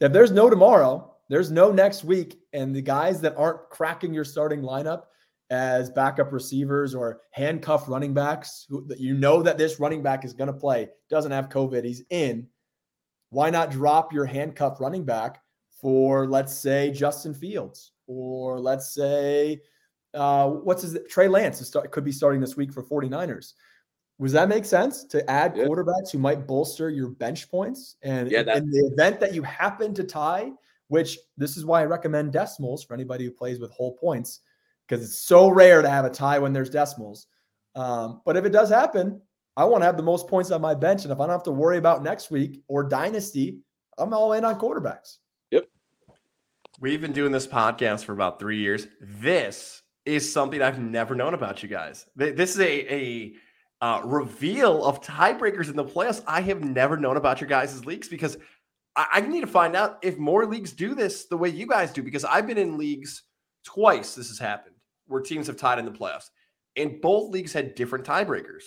If 0.00 0.12
there's 0.12 0.30
no 0.32 0.50
tomorrow, 0.50 1.16
there's 1.28 1.50
no 1.50 1.70
next 1.72 2.04
week, 2.04 2.38
and 2.52 2.74
the 2.74 2.82
guys 2.82 3.20
that 3.22 3.36
aren't 3.36 3.70
cracking 3.70 4.12
your 4.12 4.24
starting 4.24 4.60
lineup, 4.60 5.04
as 5.50 5.90
backup 5.90 6.32
receivers 6.32 6.94
or 6.94 7.20
handcuff 7.32 7.88
running 7.88 8.14
backs 8.14 8.66
who 8.68 8.88
you 8.96 9.14
know 9.14 9.42
that 9.42 9.58
this 9.58 9.78
running 9.78 10.02
back 10.02 10.24
is 10.24 10.32
going 10.32 10.52
to 10.52 10.58
play, 10.58 10.88
doesn't 11.10 11.32
have 11.32 11.48
COVID, 11.48 11.84
he's 11.84 12.02
in. 12.10 12.46
Why 13.30 13.50
not 13.50 13.70
drop 13.70 14.12
your 14.12 14.24
handcuff 14.24 14.80
running 14.80 15.04
back 15.04 15.42
for, 15.80 16.26
let's 16.26 16.56
say, 16.56 16.90
Justin 16.90 17.34
Fields 17.34 17.92
or 18.06 18.58
let's 18.58 18.94
say, 18.94 19.60
uh, 20.14 20.48
what's 20.48 20.82
his 20.82 20.98
Trey 21.08 21.28
Lance 21.28 21.66
start, 21.66 21.90
could 21.90 22.04
be 22.04 22.12
starting 22.12 22.40
this 22.40 22.56
week 22.56 22.72
for 22.72 22.82
49ers. 22.82 23.54
Does 24.20 24.32
that 24.32 24.48
make 24.48 24.64
sense 24.64 25.04
to 25.04 25.28
add 25.28 25.56
yeah. 25.56 25.64
quarterbacks 25.64 26.12
who 26.12 26.18
might 26.18 26.46
bolster 26.46 26.88
your 26.88 27.08
bench 27.08 27.50
points? 27.50 27.96
And 28.02 28.30
yeah, 28.30 28.40
in 28.56 28.70
the 28.70 28.90
event 28.92 29.18
that 29.20 29.34
you 29.34 29.42
happen 29.42 29.92
to 29.94 30.04
tie, 30.04 30.52
which 30.88 31.18
this 31.36 31.56
is 31.56 31.64
why 31.64 31.80
I 31.80 31.86
recommend 31.86 32.32
decimals 32.32 32.84
for 32.84 32.94
anybody 32.94 33.24
who 33.24 33.32
plays 33.32 33.58
with 33.58 33.72
whole 33.72 33.96
points 33.96 34.40
because 34.86 35.04
it's 35.04 35.18
so 35.18 35.48
rare 35.48 35.82
to 35.82 35.88
have 35.88 36.04
a 36.04 36.10
tie 36.10 36.38
when 36.38 36.52
there's 36.52 36.70
decimals. 36.70 37.26
Um, 37.74 38.20
but 38.24 38.36
if 38.36 38.44
it 38.44 38.50
does 38.50 38.70
happen, 38.70 39.20
I 39.56 39.64
want 39.64 39.82
to 39.82 39.86
have 39.86 39.96
the 39.96 40.02
most 40.02 40.28
points 40.28 40.50
on 40.50 40.60
my 40.60 40.74
bench. 40.74 41.04
And 41.04 41.12
if 41.12 41.18
I 41.18 41.22
don't 41.22 41.30
have 41.30 41.42
to 41.44 41.52
worry 41.52 41.78
about 41.78 42.02
next 42.02 42.30
week 42.30 42.62
or 42.68 42.84
dynasty, 42.84 43.58
I'm 43.98 44.12
all 44.12 44.32
in 44.34 44.44
on 44.44 44.58
quarterbacks. 44.58 45.18
Yep. 45.50 45.68
We've 46.80 47.00
been 47.00 47.12
doing 47.12 47.32
this 47.32 47.46
podcast 47.46 48.04
for 48.04 48.12
about 48.12 48.38
three 48.38 48.58
years. 48.58 48.86
This 49.00 49.82
is 50.06 50.30
something 50.30 50.60
I've 50.60 50.78
never 50.78 51.14
known 51.14 51.34
about 51.34 51.62
you 51.62 51.68
guys. 51.68 52.06
This 52.16 52.54
is 52.54 52.60
a, 52.60 52.94
a 52.94 53.32
uh, 53.80 54.02
reveal 54.04 54.84
of 54.84 55.00
tiebreakers 55.00 55.68
in 55.68 55.76
the 55.76 55.84
playoffs 55.84 56.22
I 56.26 56.40
have 56.42 56.62
never 56.62 56.96
known 56.96 57.16
about 57.16 57.40
your 57.40 57.48
guys' 57.48 57.84
leagues 57.84 58.08
because 58.08 58.36
I, 58.96 59.06
I 59.12 59.20
need 59.20 59.40
to 59.40 59.46
find 59.46 59.74
out 59.76 59.98
if 60.02 60.18
more 60.18 60.46
leagues 60.46 60.72
do 60.72 60.94
this 60.94 61.26
the 61.26 61.36
way 61.36 61.48
you 61.48 61.66
guys 61.66 61.92
do 61.92 62.02
because 62.02 62.24
I've 62.24 62.46
been 62.46 62.58
in 62.58 62.78
leagues 62.78 63.22
twice 63.64 64.14
this 64.14 64.28
has 64.28 64.38
happened 64.38 64.74
where 65.06 65.20
teams 65.20 65.46
have 65.46 65.56
tied 65.56 65.78
in 65.78 65.84
the 65.84 65.90
playoffs. 65.90 66.30
And 66.76 67.00
both 67.00 67.30
leagues 67.30 67.52
had 67.52 67.74
different 67.74 68.04
tiebreakers. 68.04 68.64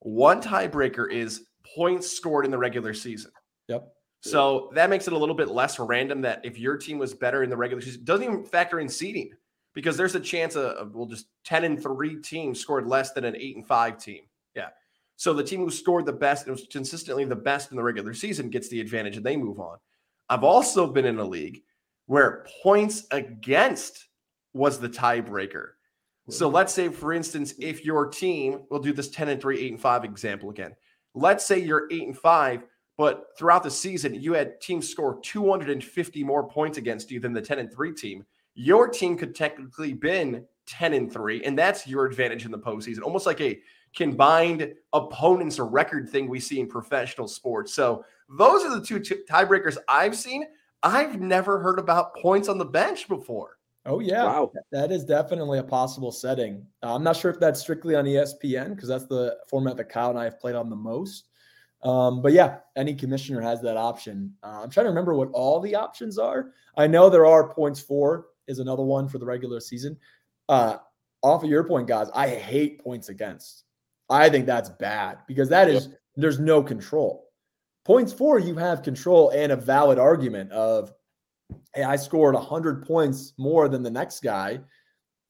One 0.00 0.42
tiebreaker 0.42 1.10
is 1.10 1.46
points 1.76 2.10
scored 2.10 2.44
in 2.44 2.50
the 2.50 2.58
regular 2.58 2.94
season. 2.94 3.30
Yep. 3.68 3.88
So 4.20 4.70
that 4.74 4.90
makes 4.90 5.06
it 5.06 5.12
a 5.12 5.18
little 5.18 5.34
bit 5.34 5.48
less 5.48 5.78
random 5.78 6.22
that 6.22 6.40
if 6.44 6.58
your 6.58 6.76
team 6.76 6.98
was 6.98 7.14
better 7.14 7.42
in 7.42 7.50
the 7.50 7.56
regular 7.56 7.80
season, 7.80 8.04
doesn't 8.04 8.24
even 8.24 8.44
factor 8.44 8.80
in 8.80 8.88
seeding 8.88 9.30
because 9.76 9.98
there's 9.98 10.14
a 10.14 10.20
chance 10.20 10.56
of, 10.56 10.94
well, 10.94 11.04
just 11.04 11.26
10 11.44 11.64
and 11.64 11.82
3 11.82 12.16
teams 12.22 12.58
scored 12.58 12.86
less 12.86 13.12
than 13.12 13.26
an 13.26 13.36
8 13.36 13.56
and 13.56 13.66
5 13.66 13.98
team. 13.98 14.22
Yeah. 14.54 14.68
So 15.16 15.34
the 15.34 15.44
team 15.44 15.60
who 15.60 15.70
scored 15.70 16.06
the 16.06 16.14
best 16.14 16.46
and 16.46 16.56
was 16.56 16.66
consistently 16.72 17.26
the 17.26 17.36
best 17.36 17.70
in 17.70 17.76
the 17.76 17.82
regular 17.82 18.14
season 18.14 18.48
gets 18.48 18.70
the 18.70 18.80
advantage 18.80 19.18
and 19.18 19.26
they 19.26 19.36
move 19.36 19.60
on. 19.60 19.76
I've 20.30 20.44
also 20.44 20.86
been 20.86 21.04
in 21.04 21.18
a 21.18 21.24
league 21.24 21.62
where 22.06 22.46
points 22.62 23.06
against 23.10 24.06
was 24.54 24.80
the 24.80 24.88
tiebreaker. 24.88 25.72
So 26.30 26.48
let's 26.48 26.72
say, 26.72 26.88
for 26.88 27.12
instance, 27.12 27.52
if 27.58 27.84
your 27.84 28.06
team, 28.06 28.62
we'll 28.70 28.80
do 28.80 28.94
this 28.94 29.10
10 29.10 29.28
and 29.28 29.40
3, 29.40 29.60
8 29.60 29.72
and 29.72 29.80
5 29.80 30.04
example 30.04 30.48
again. 30.48 30.74
Let's 31.14 31.44
say 31.44 31.58
you're 31.58 31.86
8 31.92 32.02
and 32.02 32.18
5, 32.18 32.64
but 32.96 33.26
throughout 33.38 33.62
the 33.62 33.70
season, 33.70 34.14
you 34.14 34.32
had 34.32 34.58
teams 34.60 34.88
score 34.88 35.20
250 35.20 36.24
more 36.24 36.48
points 36.48 36.78
against 36.78 37.10
you 37.10 37.20
than 37.20 37.34
the 37.34 37.42
10 37.42 37.58
and 37.58 37.70
3 37.70 37.92
team. 37.92 38.24
Your 38.56 38.88
team 38.88 39.16
could 39.16 39.34
technically 39.34 39.92
been 39.92 40.44
10 40.66 40.94
and 40.94 41.12
3, 41.12 41.44
and 41.44 41.56
that's 41.56 41.86
your 41.86 42.06
advantage 42.06 42.44
in 42.44 42.50
the 42.50 42.58
postseason, 42.58 43.02
almost 43.02 43.26
like 43.26 43.40
a 43.40 43.60
combined 43.94 44.74
opponents 44.92 45.58
record 45.58 46.08
thing 46.08 46.28
we 46.28 46.40
see 46.40 46.58
in 46.58 46.66
professional 46.66 47.28
sports. 47.28 47.72
So 47.72 48.04
those 48.28 48.64
are 48.64 48.78
the 48.78 48.84
two 48.84 48.98
t- 48.98 49.22
tiebreakers 49.28 49.76
I've 49.88 50.16
seen. 50.16 50.46
I've 50.82 51.20
never 51.20 51.60
heard 51.60 51.78
about 51.78 52.16
points 52.16 52.48
on 52.48 52.58
the 52.58 52.64
bench 52.64 53.08
before. 53.08 53.58
Oh 53.86 54.00
yeah, 54.00 54.24
wow. 54.24 54.52
that 54.72 54.90
is 54.90 55.04
definitely 55.04 55.58
a 55.60 55.62
possible 55.62 56.10
setting. 56.10 56.66
Uh, 56.82 56.96
I'm 56.96 57.04
not 57.04 57.16
sure 57.16 57.30
if 57.30 57.38
that's 57.38 57.60
strictly 57.60 57.94
on 57.94 58.04
ESPN 58.04 58.70
because 58.70 58.88
that's 58.88 59.06
the 59.06 59.36
format 59.48 59.76
that 59.76 59.88
Kyle 59.88 60.10
and 60.10 60.18
I 60.18 60.24
have 60.24 60.40
played 60.40 60.56
on 60.56 60.68
the 60.68 60.76
most. 60.76 61.28
Um, 61.84 62.20
but 62.20 62.32
yeah, 62.32 62.58
any 62.74 62.94
commissioner 62.94 63.40
has 63.40 63.62
that 63.62 63.76
option. 63.76 64.34
Uh, 64.42 64.62
I'm 64.64 64.70
trying 64.70 64.86
to 64.86 64.90
remember 64.90 65.14
what 65.14 65.30
all 65.32 65.60
the 65.60 65.76
options 65.76 66.18
are. 66.18 66.50
I 66.76 66.88
know 66.88 67.08
there 67.08 67.26
are 67.26 67.54
points 67.54 67.78
for 67.78 68.26
is 68.48 68.58
another 68.58 68.82
one 68.82 69.08
for 69.08 69.18
the 69.18 69.26
regular 69.26 69.60
season. 69.60 69.96
Uh, 70.48 70.76
off 71.22 71.42
of 71.42 71.50
your 71.50 71.64
point, 71.64 71.88
guys, 71.88 72.08
I 72.14 72.28
hate 72.28 72.82
points 72.82 73.08
against. 73.08 73.64
I 74.08 74.28
think 74.28 74.46
that's 74.46 74.68
bad 74.68 75.18
because 75.26 75.48
that 75.48 75.68
is 75.68 75.88
there's 76.14 76.38
no 76.38 76.62
control. 76.62 77.24
Points 77.84 78.12
for 78.12 78.38
you 78.38 78.54
have 78.56 78.82
control 78.82 79.30
and 79.30 79.52
a 79.52 79.56
valid 79.56 79.98
argument 79.98 80.52
of 80.52 80.92
hey, 81.74 81.82
I 81.82 81.96
scored 81.96 82.34
100 82.34 82.86
points 82.86 83.32
more 83.38 83.68
than 83.68 83.82
the 83.82 83.90
next 83.90 84.22
guy, 84.22 84.60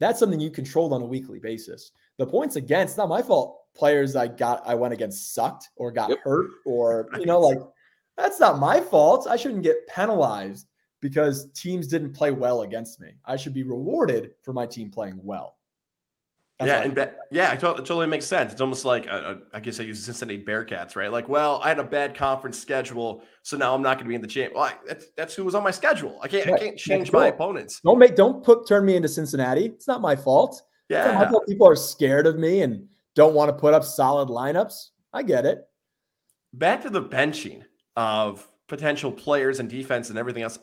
that's 0.01 0.19
something 0.19 0.41
you 0.41 0.51
controlled 0.51 0.93
on 0.93 1.03
a 1.03 1.07
weekly 1.07 1.39
basis. 1.39 1.93
The 2.19 2.27
points 2.27 2.57
against, 2.57 2.97
not 2.97 3.09
my 3.09 3.23
fault. 3.23 3.63
Players 3.75 4.17
I 4.17 4.29
got, 4.29 4.63
I 4.67 4.75
went 4.75 4.95
against 4.95 5.35
sucked 5.35 5.69
or 5.77 5.91
got 5.91 6.11
yep. 6.11 6.21
hurt, 6.23 6.51
or, 6.65 7.09
you 7.19 7.27
know, 7.27 7.41
like 7.49 7.59
that's 8.17 8.41
not 8.41 8.59
my 8.59 8.81
fault. 8.81 9.27
I 9.29 9.37
shouldn't 9.37 9.63
get 9.63 9.87
penalized 9.89 10.67
because 11.01 11.51
teams 11.53 11.87
didn't 11.87 12.13
play 12.13 12.31
well 12.31 12.63
against 12.63 13.01
me. 13.01 13.11
I 13.25 13.37
should 13.37 13.55
be 13.55 13.63
rewarded 13.63 14.33
for 14.43 14.53
my 14.53 14.67
team 14.67 14.91
playing 14.91 15.19
well. 15.23 15.57
That's 16.59 16.69
yeah, 16.69 16.83
and 16.83 16.95
be- 16.95 17.05
yeah, 17.31 17.53
it 17.53 17.61
totally 17.61 18.07
makes 18.07 18.25
sense. 18.25 18.53
It's 18.53 18.63
almost 18.63 18.87
like 18.87 19.07
uh, 19.07 19.11
uh, 19.11 19.37
I 19.53 19.61
guess 19.61 19.79
I 19.79 19.83
use 19.83 20.03
Cincinnati 20.03 20.43
Bearcats, 20.43 20.97
right? 20.97 21.13
Like, 21.13 21.29
well, 21.29 21.61
I 21.63 21.69
had 21.69 21.79
a 21.79 21.85
bad 21.85 22.15
conference 22.15 22.59
schedule, 22.59 23.23
so 23.43 23.59
now 23.59 23.75
I'm 23.75 23.83
not 23.83 23.99
going 23.99 24.07
to 24.07 24.09
be 24.09 24.15
in 24.15 24.23
the 24.23 24.27
champ. 24.27 24.55
Well, 24.55 24.65
I, 24.65 24.75
that's 24.87 25.07
that's 25.19 25.35
who 25.35 25.45
was 25.45 25.55
on 25.55 25.63
my 25.63 25.71
schedule. 25.71 26.19
I 26.23 26.29
can't 26.29 26.51
I 26.51 26.59
can't 26.59 26.79
change 26.79 27.13
my 27.13 27.27
opponents. 27.27 27.81
Don't 27.85 27.99
make 27.99 28.17
don't 28.17 28.43
put 28.43 28.67
turn 28.67 28.87
me 28.87 28.97
into 28.97 29.09
Cincinnati. 29.09 29.67
It's 29.67 29.87
not 29.87 30.01
my 30.01 30.17
fault. 30.17 30.63
Yeah, 30.89 31.31
people 31.47 31.69
are 31.69 31.77
scared 31.77 32.27
of 32.27 32.39
me 32.39 32.63
and 32.63 32.89
don't 33.15 33.35
want 33.35 33.51
to 33.51 33.53
put 33.53 33.75
up 33.75 33.85
solid 33.85 34.31
lineups. 34.31 34.91
I 35.13 35.25
get 35.25 35.45
it. 35.45 35.59
Back 36.55 36.83
to 36.85 36.91
the 36.91 37.03
benching 37.03 37.65
of 37.97 38.47
potential 38.67 39.13
players 39.13 39.61
and 39.61 39.69
defense 39.69 40.09
and 40.09 40.19
everything 40.19 40.43
else. 40.43 40.59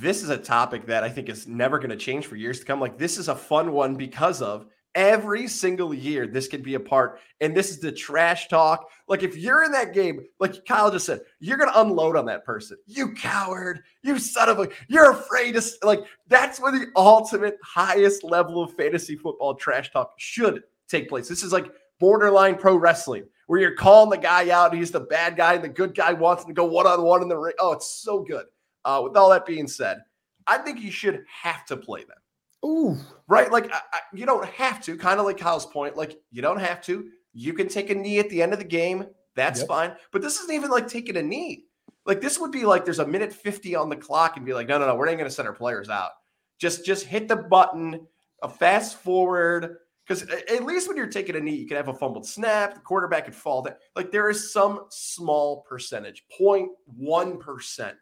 This 0.00 0.22
is 0.22 0.30
a 0.30 0.38
topic 0.38 0.86
that 0.86 1.04
I 1.04 1.10
think 1.10 1.28
is 1.28 1.46
never 1.46 1.78
going 1.78 1.90
to 1.90 1.96
change 1.96 2.26
for 2.26 2.36
years 2.36 2.58
to 2.60 2.64
come. 2.64 2.80
Like 2.80 2.96
this 2.96 3.18
is 3.18 3.28
a 3.28 3.36
fun 3.36 3.72
one 3.72 3.94
because 3.94 4.40
of 4.40 4.66
every 4.94 5.46
single 5.46 5.92
year 5.94 6.26
this 6.26 6.48
could 6.48 6.62
be 6.62 6.74
a 6.74 6.80
part 6.80 7.18
and 7.40 7.54
this 7.54 7.70
is 7.70 7.78
the 7.78 7.92
trash 7.92 8.48
talk. 8.48 8.88
Like 9.06 9.22
if 9.22 9.36
you're 9.36 9.64
in 9.64 9.72
that 9.72 9.92
game 9.92 10.20
like 10.38 10.64
kyle 10.66 10.90
just 10.90 11.06
said 11.06 11.20
you're 11.40 11.58
gonna 11.58 11.72
unload 11.74 12.16
on 12.16 12.24
that 12.26 12.44
person. 12.44 12.78
You 12.86 13.12
coward. 13.12 13.80
You 14.02 14.18
son 14.18 14.48
of 14.48 14.60
a 14.60 14.68
you're 14.88 15.12
afraid 15.12 15.54
to 15.54 15.62
like 15.82 16.00
that's 16.26 16.58
where 16.58 16.72
the 16.72 16.86
ultimate 16.96 17.58
highest 17.62 18.24
level 18.24 18.62
of 18.62 18.74
fantasy 18.74 19.16
football 19.16 19.54
trash 19.54 19.90
talk 19.92 20.12
should 20.16 20.62
take 20.88 21.08
place. 21.08 21.28
This 21.28 21.42
is 21.42 21.52
like 21.52 21.70
borderline 22.00 22.56
pro 22.56 22.76
wrestling 22.76 23.24
where 23.46 23.60
you're 23.60 23.76
calling 23.76 24.10
the 24.10 24.16
guy 24.16 24.50
out 24.50 24.74
he's 24.74 24.90
the 24.90 25.00
bad 25.00 25.36
guy 25.36 25.54
and 25.54 25.64
the 25.64 25.68
good 25.68 25.94
guy 25.94 26.12
wants 26.14 26.44
him 26.44 26.48
to 26.48 26.54
go 26.54 26.64
one-on-one 26.64 27.22
in 27.22 27.28
the 27.28 27.36
ring. 27.36 27.54
Oh 27.60 27.72
it's 27.72 28.02
so 28.02 28.22
good 28.22 28.46
uh, 28.84 29.00
with 29.02 29.16
all 29.16 29.30
that 29.30 29.46
being 29.46 29.66
said 29.66 29.98
i 30.46 30.58
think 30.58 30.80
you 30.80 30.90
should 30.90 31.24
have 31.42 31.64
to 31.64 31.76
play 31.76 32.00
them 32.04 32.16
Ooh. 32.64 32.96
Right? 33.26 33.50
Like, 33.50 33.72
I, 33.72 33.80
I, 33.92 34.00
you 34.14 34.26
don't 34.26 34.46
have 34.46 34.80
to, 34.84 34.96
kind 34.96 35.18
of 35.18 35.26
like 35.26 35.38
Kyle's 35.38 35.66
point. 35.66 35.96
Like, 35.96 36.20
you 36.30 36.42
don't 36.42 36.60
have 36.60 36.80
to. 36.82 37.08
You 37.32 37.52
can 37.54 37.68
take 37.68 37.90
a 37.90 37.94
knee 37.94 38.18
at 38.18 38.28
the 38.30 38.42
end 38.42 38.52
of 38.52 38.58
the 38.58 38.64
game. 38.64 39.06
That's 39.34 39.60
yep. 39.60 39.68
fine. 39.68 39.92
But 40.12 40.22
this 40.22 40.38
isn't 40.40 40.54
even 40.54 40.70
like 40.70 40.86
taking 40.86 41.16
a 41.16 41.22
knee. 41.22 41.64
Like, 42.04 42.20
this 42.20 42.38
would 42.38 42.52
be 42.52 42.64
like 42.64 42.84
there's 42.84 42.98
a 42.98 43.06
minute 43.06 43.32
50 43.32 43.74
on 43.74 43.88
the 43.88 43.96
clock 43.96 44.36
and 44.36 44.46
be 44.46 44.54
like, 44.54 44.68
no, 44.68 44.78
no, 44.78 44.86
no, 44.86 44.94
we're 44.94 45.06
not 45.06 45.12
going 45.12 45.24
to 45.24 45.30
send 45.30 45.48
our 45.48 45.54
players 45.54 45.88
out. 45.88 46.10
Just, 46.58 46.84
just 46.84 47.06
hit 47.06 47.28
the 47.28 47.36
button, 47.36 48.06
a 48.42 48.48
fast 48.48 48.98
forward. 48.98 49.78
Because 50.06 50.22
at 50.22 50.64
least 50.64 50.88
when 50.88 50.96
you're 50.96 51.06
taking 51.06 51.36
a 51.36 51.40
knee, 51.40 51.54
you 51.54 51.66
can 51.66 51.76
have 51.76 51.88
a 51.88 51.94
fumbled 51.94 52.26
snap, 52.26 52.74
the 52.74 52.80
quarterback 52.80 53.24
could 53.24 53.34
fall 53.34 53.62
down. 53.62 53.76
Like, 53.94 54.10
there 54.10 54.28
is 54.28 54.52
some 54.52 54.86
small 54.90 55.62
percentage, 55.62 56.24
0.1%. 56.40 57.92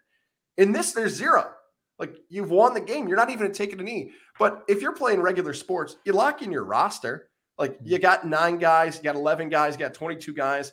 In 0.61 0.73
this, 0.73 0.93
there's 0.93 1.15
zero. 1.15 1.51
Like 1.99 2.17
you've 2.29 2.51
won 2.51 2.75
the 2.75 2.81
game. 2.81 3.09
You're 3.09 3.17
not 3.17 3.31
even 3.31 3.53
taking 3.53 3.81
a 3.81 3.83
knee. 3.83 4.13
But 4.39 4.65
if 4.69 4.81
you're 4.81 4.95
playing 4.95 5.21
regular 5.21 5.53
sports, 5.53 5.97
you 6.05 6.13
lock 6.13 6.43
in 6.43 6.51
your 6.53 6.65
roster. 6.65 7.29
Like 7.59 7.79
you 7.83 7.97
mm-hmm. 7.97 8.03
got 8.03 8.27
nine 8.27 8.59
guys, 8.59 8.97
you 8.97 9.03
got 9.03 9.17
11 9.17 9.51
guys, 9.51 9.75
you 9.75 9.79
got 9.79 9.93
22 9.93 10.33
guys. 10.33 10.73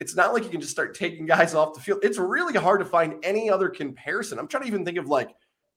It's 0.00 0.16
not 0.16 0.32
like 0.32 0.44
you 0.44 0.48
can 0.48 0.60
just 0.60 0.72
start 0.72 0.94
taking 0.96 1.26
guys 1.26 1.54
off 1.56 1.74
the 1.74 1.80
field. 1.80 2.00
It's 2.02 2.18
really 2.18 2.54
hard 2.54 2.80
to 2.80 2.86
find 2.86 3.16
any 3.22 3.50
other 3.50 3.68
comparison. 3.68 4.38
I'm 4.38 4.48
trying 4.48 4.62
to 4.62 4.68
even 4.68 4.84
think 4.84 4.96
of 4.96 5.06
like 5.06 5.30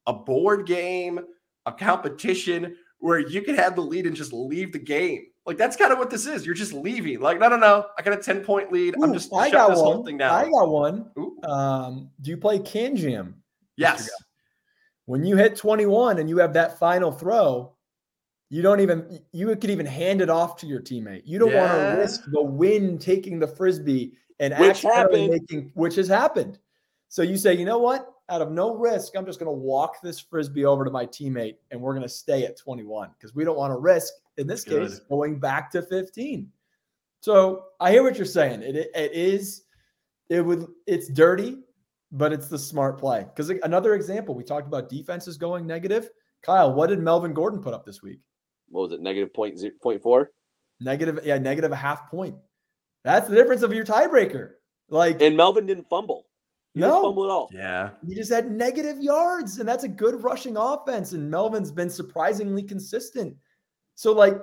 a 0.08 0.14
board 0.14 0.66
game, 0.66 1.20
a 1.66 1.74
competition 1.74 2.76
where 3.00 3.20
you 3.20 3.42
can 3.42 3.56
have 3.56 3.76
the 3.76 3.82
lead 3.82 4.08
and 4.08 4.16
just 4.16 4.32
leave 4.32 4.72
the 4.72 4.80
game. 4.80 5.26
Like 5.46 5.58
that's 5.58 5.76
kind 5.76 5.92
of 5.92 6.00
what 6.00 6.10
this 6.10 6.26
is. 6.26 6.46
You're 6.46 6.56
just 6.56 6.74
leaving. 6.74 7.20
Like, 7.20 7.40
no, 7.40 7.50
no, 7.50 7.58
no. 7.58 7.86
I 7.98 8.02
got 8.02 8.18
a 8.18 8.22
10 8.22 8.46
point 8.46 8.72
lead. 8.72 8.96
Ooh, 8.98 9.04
I'm 9.04 9.14
just 9.14 9.32
I 9.34 9.50
got 9.50 9.70
this 9.70 9.80
one. 9.80 9.94
whole 9.94 10.06
thing 10.06 10.18
down. 10.18 10.34
I 10.34 10.50
got 10.50 10.70
one. 10.70 11.12
Um, 11.44 12.10
do 12.22 12.32
you 12.32 12.38
play 12.38 12.60
Can 12.60 12.96
Jam? 12.96 13.36
Yes. 13.78 14.10
When 15.06 15.24
you 15.24 15.38
hit 15.38 15.56
21 15.56 16.20
and 16.20 16.30
you 16.30 16.38
have 16.38 16.54
that 16.54 16.80
final 16.80 17.12
throw, 17.12 17.76
you 18.50 18.62
don't 18.62 18.80
even 18.80 19.20
you 19.32 19.56
could 19.56 19.70
even 19.70 19.86
hand 19.86 20.22
it 20.22 20.30
off 20.30 20.58
to 20.58 20.68
your 20.68 20.82
teammate. 20.82 21.24
You 21.26 21.40
don't 21.40 21.52
yeah. 21.52 21.62
want 21.62 21.96
to 21.96 22.02
risk 22.02 22.24
the 22.28 22.42
wind 22.42 23.02
taking 23.02 23.40
the 23.40 23.48
frisbee 23.48 24.14
and 24.40 24.54
which 24.58 24.82
happened. 24.82 25.30
making 25.30 25.72
which 25.74 25.96
has 25.96 26.08
happened. 26.08 26.60
So 27.10 27.22
you 27.22 27.38
say, 27.38 27.56
you 27.56 27.66
know 27.66 27.80
what? 27.80 28.12
Out 28.30 28.42
of 28.42 28.52
no 28.52 28.76
risk, 28.76 29.16
I'm 29.16 29.26
just 29.26 29.40
going 29.40 29.48
to 29.48 29.58
walk 29.58 30.02
this 30.02 30.20
frisbee 30.20 30.66
over 30.66 30.84
to 30.84 30.90
my 30.90 31.06
teammate, 31.06 31.58
and 31.70 31.80
we're 31.80 31.94
going 31.94 32.02
to 32.02 32.10
stay 32.10 32.44
at 32.46 32.58
21 32.58 33.12
because 33.18 33.36
we 33.36 33.44
don't 33.44 33.58
want 33.58 33.72
to 33.72 33.78
risk 33.78 34.14
in 34.38 34.48
this 34.48 34.64
Good. 34.64 34.90
case 34.90 35.00
going 35.10 35.40
back 35.40 35.70
to 35.72 35.84
15. 35.84 36.52
So 37.20 37.66
I 37.80 37.92
hear 37.92 38.04
what 38.04 38.18
you're 38.18 38.26
saying. 38.26 38.64
It 38.64 38.76
it 38.76 39.12
is 39.14 39.64
it 40.30 40.42
would 40.42 40.68
it's 40.88 41.08
dirty, 41.10 41.60
but 42.16 42.34
it's 42.34 42.48
the 42.48 42.58
smart 42.60 42.98
play. 42.98 43.26
Because 43.26 43.50
another 43.64 43.94
example, 43.94 44.36
we 44.36 44.44
talked 44.44 44.68
about 44.68 44.90
defenses 44.90 45.38
going 45.38 45.68
negative. 45.68 46.10
Kyle, 46.44 46.74
what 46.74 46.88
did 46.88 47.00
Melvin 47.00 47.34
Gordon 47.34 47.62
put 47.62 47.74
up 47.74 47.86
this 47.86 48.02
week? 48.02 48.20
What 48.70 48.82
was 48.84 48.92
it? 48.94 49.02
Negative 49.02 49.34
point 49.34 49.58
zero, 49.60 49.74
point 49.82 50.02
four. 50.02 50.32
Negative, 50.80 51.20
yeah, 51.24 51.38
negative 51.38 51.72
a 51.72 51.76
half 51.76 52.10
point. 52.10 52.36
That's 53.04 53.28
the 53.30 53.36
difference 53.36 53.62
of 53.62 53.74
your 53.74 53.86
tiebreaker. 53.86 54.52
Like, 54.90 55.22
And 55.22 55.38
Melvin 55.38 55.66
didn't 55.66 55.90
fumble. 55.90 56.28
He 56.74 56.82
didn't 56.82 56.94
No. 56.94 57.02
fumble 57.04 57.24
at 57.26 57.30
all. 57.30 57.50
Yeah. 57.54 57.92
he 58.06 58.16
just 58.16 58.32
had 58.32 58.52
negative 58.52 59.02
yards, 59.02 59.60
and 59.60 59.68
that's 59.68 59.84
a 59.84 59.88
good 59.88 60.22
rushing 60.24 60.58
offense. 60.58 61.14
And 61.14 61.30
Melvin's 61.30 61.72
been 61.72 61.90
surprisingly 61.90 62.64
consistent. 62.64 63.36
So, 63.96 64.12
like, 64.12 64.42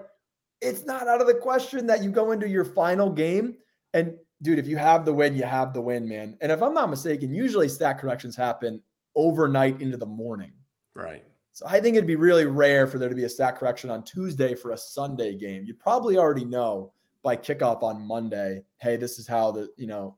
it's 0.61 0.85
not 0.85 1.09
out 1.09 1.21
of 1.21 1.27
the 1.27 1.35
question 1.35 1.87
that 1.87 2.03
you 2.03 2.11
go 2.11 2.33
into 2.33 2.49
your 2.49 2.65
final 2.65 3.11
game. 3.11 3.57
And, 3.95 4.17
dude, 4.43 4.59
if 4.59 4.67
you 4.67 4.77
have 4.77 5.05
the 5.05 5.13
win, 5.13 5.37
you 5.37 5.45
have 5.45 5.73
the 5.73 5.81
win, 5.81 6.09
man. 6.09 6.37
And 6.41 6.53
if 6.53 6.63
I'm 6.63 6.75
not 6.75 6.91
mistaken, 6.91 7.33
usually 7.33 7.69
stat 7.69 7.99
corrections 7.99 8.37
happen 8.37 8.83
overnight 9.15 9.81
into 9.81 9.97
the 9.97 10.07
morning. 10.07 10.53
Right. 10.95 11.25
So 11.53 11.67
I 11.69 11.81
think 11.81 11.97
it'd 11.97 12.07
be 12.07 12.17
really 12.17 12.47
rare 12.47 12.87
for 12.87 12.99
there 12.99 13.09
to 13.09 13.15
be 13.15 13.25
a 13.25 13.29
stat 13.29 13.57
correction 13.57 13.91
on 13.91 14.03
Tuesday 14.03 14.55
for 14.55 14.73
a 14.73 14.77
Sunday 14.77 15.37
game. 15.37 15.65
You 15.65 15.75
probably 15.75 16.17
already 16.17 16.45
know 16.45 16.93
by 17.23 17.37
kickoff 17.37 17.83
on 17.83 18.07
Monday, 18.07 18.63
hey, 18.79 18.97
this 18.97 19.19
is 19.19 19.29
how 19.29 19.53
the, 19.53 19.69
you 19.77 19.87
know, 19.87 20.17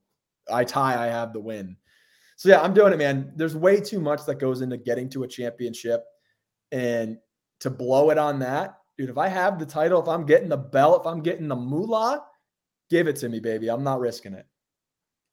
I 0.50 0.64
tie, 0.64 1.04
I 1.04 1.08
have 1.08 1.32
the 1.32 1.40
win. 1.40 1.76
So 2.36 2.48
yeah, 2.48 2.60
I'm 2.60 2.74
doing 2.74 2.92
it, 2.92 2.98
man. 2.98 3.32
There's 3.36 3.56
way 3.56 3.80
too 3.80 4.00
much 4.00 4.24
that 4.26 4.36
goes 4.36 4.60
into 4.60 4.76
getting 4.76 5.08
to 5.10 5.24
a 5.24 5.28
championship. 5.28 6.04
And 6.72 7.18
to 7.60 7.70
blow 7.70 8.10
it 8.10 8.18
on 8.18 8.38
that, 8.40 8.78
dude, 8.96 9.10
if 9.10 9.18
I 9.18 9.28
have 9.28 9.58
the 9.58 9.66
title, 9.66 10.00
if 10.02 10.08
I'm 10.08 10.26
getting 10.26 10.48
the 10.48 10.56
belt, 10.56 11.02
if 11.02 11.06
I'm 11.06 11.22
getting 11.22 11.48
the 11.48 11.56
moolah, 11.56 12.24
give 12.94 13.08
it 13.08 13.16
to 13.16 13.28
me, 13.28 13.40
baby. 13.40 13.68
I'm 13.68 13.82
not 13.82 13.98
risking 13.98 14.34
it. 14.34 14.46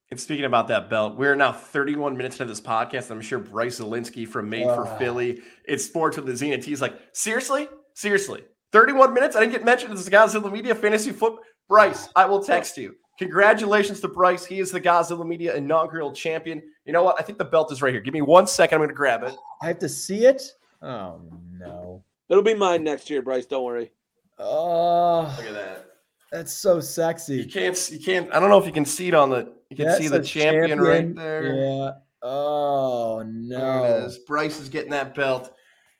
And 0.10 0.19
speaking 0.19 0.45
about 0.45 0.67
that 0.69 0.89
belt, 0.89 1.15
we're 1.15 1.36
now 1.36 1.52
31 1.52 2.17
minutes 2.17 2.36
into 2.39 2.52
this 2.52 2.60
podcast. 2.60 3.12
I'm 3.12 3.21
sure 3.21 3.38
Bryce 3.38 3.80
Zelinsky 3.80 4.28
from 4.28 4.50
Made 4.50 4.65
for 4.65 4.88
Ah. 4.88 4.97
Philly, 4.97 5.41
it's 5.65 5.86
sports 5.86 6.17
with 6.17 6.26
the 6.26 6.36
Zenith. 6.36 6.65
He's 6.65 6.82
like, 6.82 7.00
seriously? 7.13 7.69
Seriously? 7.93 8.43
31 8.71 9.13
minutes? 9.13 9.36
I 9.36 9.41
didn't 9.41 9.52
get 9.54 9.63
mentioned 9.63 9.93
as 9.93 10.04
the 10.04 10.10
Godzilla 10.12 10.52
Media 10.52 10.74
Fantasy 10.74 11.12
Foot. 11.12 11.39
Bryce, 11.69 12.10
I 12.15 12.26
will 12.26 12.43
text 12.43 12.78
you. 12.78 12.95
Congratulations 13.19 14.00
to 14.02 14.08
Bryce. 14.08 14.43
He 14.43 14.60
is 14.60 14.71
the 14.71 14.82
Godzilla 14.82 15.26
Media 15.26 15.56
inaugural 15.56 16.12
champion. 16.12 16.63
You 16.86 16.93
know 16.93 17.04
what? 17.04 17.17
I 17.19 17.21
think 17.24 17.38
the 17.38 17.45
belt 17.45 17.71
is 17.71 17.84
right 17.84 17.93
here. 17.93 18.02
Give 18.02 18.13
me 18.15 18.21
one 18.24 18.47
second. 18.47 18.78
I'm 18.78 18.80
going 18.80 18.89
to 18.89 18.95
grab 18.95 19.21
it. 19.24 19.36
I 19.62 19.67
have 19.67 19.78
to 19.80 19.88
see 19.89 20.26
it. 20.26 20.41
Oh 20.82 21.21
no. 21.60 22.04
It'll 22.28 22.41
be 22.43 22.56
mine 22.56 22.84
next 22.84 23.10
year, 23.12 23.21
Bryce. 23.21 23.45
Don't 23.45 23.63
worry. 23.63 23.91
Oh, 24.39 25.34
Look 25.38 25.45
at 25.45 25.54
that. 25.54 25.86
That's 26.32 26.54
so 26.54 26.80
sexy. 26.80 27.36
You 27.38 27.46
can't, 27.48 27.89
you 27.91 28.00
can't, 28.00 28.34
I 28.34 28.39
don't 28.39 28.50
know 28.50 28.58
if 28.60 28.65
you 28.65 28.72
can 28.72 28.86
see 28.86 29.08
it 29.08 29.13
on 29.13 29.30
the, 29.30 29.54
you 29.70 29.76
can 29.76 29.86
That's 29.86 30.00
see 30.00 30.08
the 30.08 30.20
a 30.20 30.24
champion, 30.24 30.80
right 30.80 31.13
there. 31.15 31.56
Yeah. 31.56 31.91
Oh 32.24 33.24
no. 33.26 34.10
Bryce 34.28 34.60
is 34.60 34.70
getting 34.70 34.91
that 34.91 35.15
belt. 35.15 35.54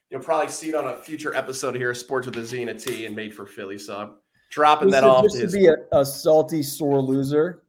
You'll 0.10 0.22
probably 0.22 0.50
see 0.52 0.70
it 0.70 0.76
on 0.76 0.88
a 0.88 0.98
future 0.98 1.34
episode 1.36 1.76
here, 1.76 1.94
Sports 1.94 2.26
with 2.26 2.36
the 2.36 2.44
Zena 2.46 2.74
T 2.74 3.06
and 3.06 3.16
Made 3.16 3.34
for 3.34 3.46
Philly. 3.46 3.78
So 3.78 3.98
I'm 3.98 4.12
dropping 4.50 4.90
Just 4.90 5.02
that 5.02 5.08
off. 5.10 5.24
just 5.24 5.36
to 5.38 5.42
his- 5.44 5.54
be 5.54 5.68
a, 5.68 5.76
a 5.94 6.06
salty, 6.06 6.62
sore 6.64 7.02
loser, 7.02 7.64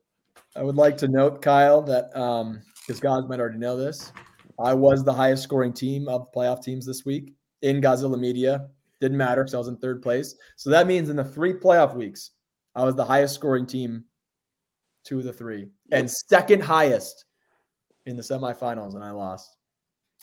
I 0.57 0.63
would 0.63 0.77
like 0.77 0.97
to 0.99 1.09
note, 1.09 1.41
Kyle, 1.41 1.81
that 1.83 2.15
um, 2.19 2.61
because 2.87 3.01
guys 3.01 3.23
might 3.29 3.41
already 3.41 3.59
know 3.59 3.77
this, 3.77 4.13
I 4.59 4.75
was 4.75 5.03
the 5.05 5.13
highest 5.13 5.45
scoring 5.45 5.73
team 5.73 6.09
of 6.09 6.31
playoff 6.33 6.63
teams 6.63 6.85
this 6.85 7.05
week 7.05 7.35
in 7.63 7.81
Godzilla 7.81 8.19
Media. 8.19 8.69
Didn't 9.01 9.17
matter 9.17 9.43
because 9.43 9.55
I 9.55 9.59
was 9.59 9.69
in 9.69 9.77
third 9.79 10.03
place. 10.03 10.35
So 10.57 10.69
that 10.71 10.87
means 10.87 11.09
in 11.11 11.17
the 11.17 11.25
three 11.25 11.55
playoff 11.55 11.95
weeks, 11.95 12.33
I 12.75 12.85
was 12.85 12.95
the 12.95 13.05
highest 13.05 13.35
scoring 13.35 13.67
team, 13.67 14.05
two 15.05 15.19
of 15.19 15.25
the 15.25 15.33
three, 15.33 15.69
and 15.91 16.11
second 16.11 16.63
highest 16.63 17.25
in 18.07 18.17
the 18.17 18.23
semifinals, 18.23 18.95
and 18.95 19.05
I 19.05 19.11
lost. 19.11 19.57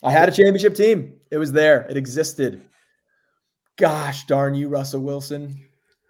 I 0.02 0.10
had 0.10 0.28
a 0.28 0.32
championship 0.32 0.74
team. 0.74 1.14
It 1.30 1.38
was 1.38 1.52
there. 1.52 1.86
It 1.90 1.96
existed. 1.96 2.62
Gosh 3.78 4.24
darn 4.26 4.54
you, 4.54 4.68
Russell 4.68 5.00
Wilson. 5.02 5.58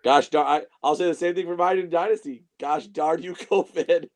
Gosh 0.02 0.28
darn, 0.28 0.46
I, 0.46 0.62
I'll 0.82 0.96
say 0.96 1.06
the 1.06 1.14
same 1.14 1.34
thing 1.34 1.46
for 1.46 1.56
Biden 1.56 1.90
Dynasty. 1.90 2.44
Gosh 2.58 2.86
darn 2.86 3.22
you, 3.22 3.34
COVID. 3.50 4.08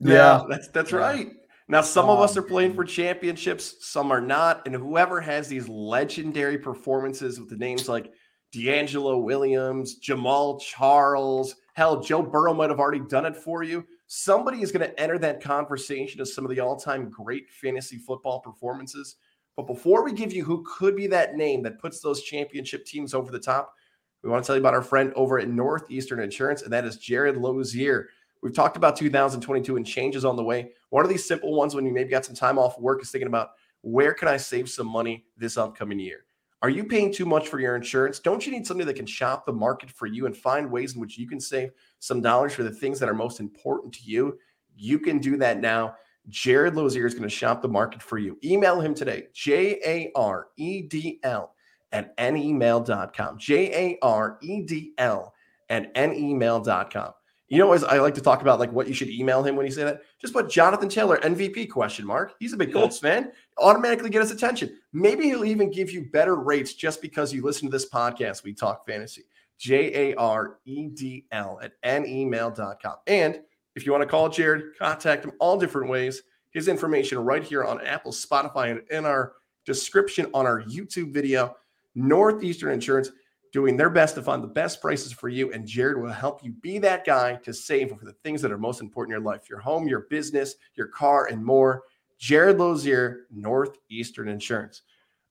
yeah, 0.00 0.44
that's 0.48 0.68
that's 0.68 0.90
Yeah. 0.92 0.98
right. 0.98 1.30
Now 1.70 1.82
some 1.82 2.08
of 2.08 2.18
us 2.18 2.34
Um, 2.36 2.44
are 2.44 2.46
playing 2.48 2.74
for 2.74 2.82
championships, 2.84 3.74
some 3.86 4.10
are 4.10 4.22
not, 4.22 4.62
and 4.66 4.74
whoever 4.74 5.20
has 5.20 5.48
these 5.48 5.68
legendary 5.68 6.56
performances 6.56 7.38
with 7.38 7.50
the 7.50 7.56
names 7.56 7.88
like 7.90 8.10
DeAngelo 8.54 9.22
Williams, 9.22 10.00
Jamaal 10.00 10.60
Charles, 10.60 11.56
hell, 11.74 12.00
Joe 12.00 12.22
Burrow 12.22 12.54
might 12.54 12.70
have 12.70 12.80
already 12.80 13.00
done 13.00 13.26
it 13.26 13.36
for 13.36 13.62
you. 13.62 13.86
Somebody 14.06 14.62
is 14.62 14.72
going 14.72 14.88
to 14.88 15.00
enter 15.00 15.18
that 15.18 15.42
conversation 15.42 16.20
of 16.20 16.28
some 16.28 16.44
of 16.44 16.50
the 16.50 16.60
all-time 16.60 17.10
great 17.10 17.50
fantasy 17.50 17.98
football 17.98 18.40
performances. 18.40 19.16
But 19.56 19.66
before 19.66 20.02
we 20.02 20.12
give 20.12 20.32
you 20.32 20.44
who 20.44 20.64
could 20.64 20.96
be 20.96 21.06
that 21.08 21.34
name 21.34 21.62
that 21.64 21.78
puts 21.78 22.00
those 22.00 22.22
championship 22.22 22.86
teams 22.86 23.12
over 23.12 23.30
the 23.30 23.38
top, 23.38 23.74
we 24.22 24.30
want 24.30 24.42
to 24.42 24.46
tell 24.46 24.56
you 24.56 24.62
about 24.62 24.74
our 24.74 24.82
friend 24.82 25.12
over 25.14 25.38
at 25.38 25.48
Northeastern 25.48 26.20
Insurance, 26.20 26.62
and 26.62 26.72
that 26.72 26.84
is 26.84 26.96
Jared 26.96 27.36
Lozier. 27.36 28.08
We've 28.42 28.54
talked 28.54 28.76
about 28.76 28.96
2022 28.96 29.76
and 29.76 29.86
changes 29.86 30.24
on 30.24 30.36
the 30.36 30.44
way. 30.44 30.70
One 30.90 31.04
of 31.04 31.10
these 31.10 31.26
simple 31.26 31.54
ones 31.54 31.74
when 31.74 31.84
you 31.84 31.92
maybe 31.92 32.10
got 32.10 32.24
some 32.24 32.34
time 32.34 32.58
off 32.58 32.78
work 32.80 33.02
is 33.02 33.10
thinking 33.10 33.28
about 33.28 33.50
where 33.82 34.14
can 34.14 34.28
I 34.28 34.36
save 34.36 34.68
some 34.68 34.86
money 34.86 35.26
this 35.36 35.56
upcoming 35.56 35.98
year? 35.98 36.24
Are 36.60 36.70
you 36.70 36.84
paying 36.84 37.12
too 37.12 37.24
much 37.24 37.48
for 37.48 37.60
your 37.60 37.76
insurance? 37.76 38.18
Don't 38.18 38.44
you 38.44 38.50
need 38.50 38.66
somebody 38.66 38.86
that 38.86 38.96
can 38.96 39.06
shop 39.06 39.46
the 39.46 39.52
market 39.52 39.90
for 39.90 40.06
you 40.06 40.26
and 40.26 40.36
find 40.36 40.70
ways 40.70 40.94
in 40.94 41.00
which 41.00 41.16
you 41.16 41.28
can 41.28 41.40
save 41.40 41.70
some 42.00 42.20
dollars 42.20 42.52
for 42.52 42.64
the 42.64 42.70
things 42.70 42.98
that 42.98 43.08
are 43.08 43.14
most 43.14 43.38
important 43.38 43.94
to 43.94 44.02
you? 44.04 44.38
You 44.76 44.98
can 44.98 45.18
do 45.18 45.36
that 45.36 45.60
now. 45.60 45.94
Jared 46.28 46.74
Lozier 46.74 47.06
is 47.06 47.14
going 47.14 47.28
to 47.28 47.34
shop 47.34 47.62
the 47.62 47.68
market 47.68 48.02
for 48.02 48.18
you. 48.18 48.38
Email 48.44 48.80
him 48.80 48.92
today, 48.94 49.28
J 49.32 49.80
A 49.84 50.10
R 50.14 50.48
E 50.56 50.82
D 50.82 51.20
L 51.22 51.54
at 51.92 52.16
nemail.com. 52.18 53.38
J 53.38 53.72
A 53.74 53.98
R 54.02 54.38
E 54.42 54.62
D 54.62 54.92
L 54.98 55.32
at 55.70 55.94
nemail.com. 55.94 57.12
You 57.48 57.58
know, 57.58 57.72
as 57.72 57.82
I 57.82 57.98
like 57.98 58.14
to 58.14 58.20
talk 58.20 58.42
about, 58.42 58.58
like 58.58 58.72
what 58.72 58.88
you 58.88 58.94
should 58.94 59.08
email 59.08 59.42
him 59.42 59.56
when 59.56 59.64
you 59.64 59.72
say 59.72 59.84
that, 59.84 60.02
just 60.20 60.34
put 60.34 60.50
Jonathan 60.50 60.88
Taylor 60.88 61.16
MVP 61.18 61.70
question 61.70 62.06
mark. 62.06 62.34
He's 62.38 62.52
a 62.52 62.58
big 62.58 62.72
Colts 62.72 62.98
fan. 62.98 63.32
Automatically 63.56 64.10
get 64.10 64.20
his 64.20 64.30
attention. 64.30 64.76
Maybe 64.92 65.24
he'll 65.24 65.46
even 65.46 65.70
give 65.70 65.90
you 65.90 66.10
better 66.12 66.36
rates 66.36 66.74
just 66.74 67.00
because 67.00 67.32
you 67.32 67.42
listen 67.42 67.68
to 67.68 67.72
this 67.72 67.88
podcast. 67.88 68.44
We 68.44 68.52
talk 68.52 68.86
fantasy. 68.86 69.24
J 69.58 70.12
A 70.12 70.16
R 70.16 70.58
E 70.66 70.88
D 70.88 71.24
L 71.32 71.58
at 71.62 71.72
nemail.com. 71.82 72.96
And 73.06 73.40
if 73.74 73.86
you 73.86 73.92
want 73.92 74.02
to 74.02 74.08
call 74.08 74.28
Jared, 74.28 74.78
contact 74.78 75.24
him 75.24 75.32
all 75.40 75.58
different 75.58 75.88
ways. 75.88 76.22
His 76.50 76.68
information 76.68 77.18
right 77.18 77.42
here 77.42 77.64
on 77.64 77.84
Apple, 77.84 78.12
Spotify, 78.12 78.72
and 78.72 78.82
in 78.90 79.06
our 79.06 79.32
description 79.64 80.26
on 80.34 80.46
our 80.46 80.62
YouTube 80.62 81.12
video. 81.12 81.56
Northeastern 81.94 82.72
Insurance 82.72 83.10
doing 83.52 83.76
their 83.76 83.90
best 83.90 84.14
to 84.14 84.22
find 84.22 84.42
the 84.42 84.48
best 84.48 84.80
prices 84.80 85.12
for 85.12 85.28
you. 85.28 85.52
And 85.52 85.66
Jared 85.66 86.00
will 86.00 86.12
help 86.12 86.44
you 86.44 86.52
be 86.52 86.78
that 86.78 87.04
guy 87.04 87.36
to 87.36 87.52
save 87.52 87.90
for 87.90 88.04
the 88.04 88.12
things 88.24 88.42
that 88.42 88.52
are 88.52 88.58
most 88.58 88.80
important 88.80 89.14
in 89.14 89.22
your 89.22 89.30
life 89.30 89.48
your 89.48 89.58
home, 89.58 89.88
your 89.88 90.06
business, 90.10 90.54
your 90.74 90.88
car, 90.88 91.26
and 91.26 91.44
more. 91.44 91.82
Jared 92.18 92.58
Lozier, 92.58 93.26
Northeastern 93.30 94.28
Insurance. 94.28 94.82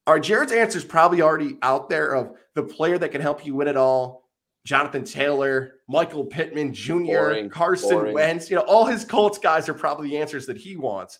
Our 0.07 0.19
Jared's 0.19 0.53
answer 0.53 0.77
is 0.77 0.85
probably 0.85 1.21
already 1.21 1.57
out 1.61 1.89
there 1.89 2.15
of 2.15 2.37
the 2.55 2.63
player 2.63 2.97
that 2.97 3.09
can 3.09 3.19
help 3.19 3.45
you 3.45 3.55
win 3.55 3.67
it 3.67 3.75
all. 3.75 4.29
Jonathan 4.63 5.03
Taylor, 5.03 5.75
Michael 5.87 6.25
Pittman 6.25 6.73
Jr., 6.73 6.93
Boring. 6.93 7.49
Carson 7.49 7.89
Boring. 7.89 8.13
Wentz. 8.13 8.49
You 8.49 8.57
know, 8.57 8.63
all 8.63 8.85
his 8.85 9.05
Colts 9.05 9.37
guys 9.37 9.69
are 9.69 9.73
probably 9.73 10.09
the 10.09 10.17
answers 10.17 10.45
that 10.45 10.57
he 10.57 10.75
wants. 10.77 11.19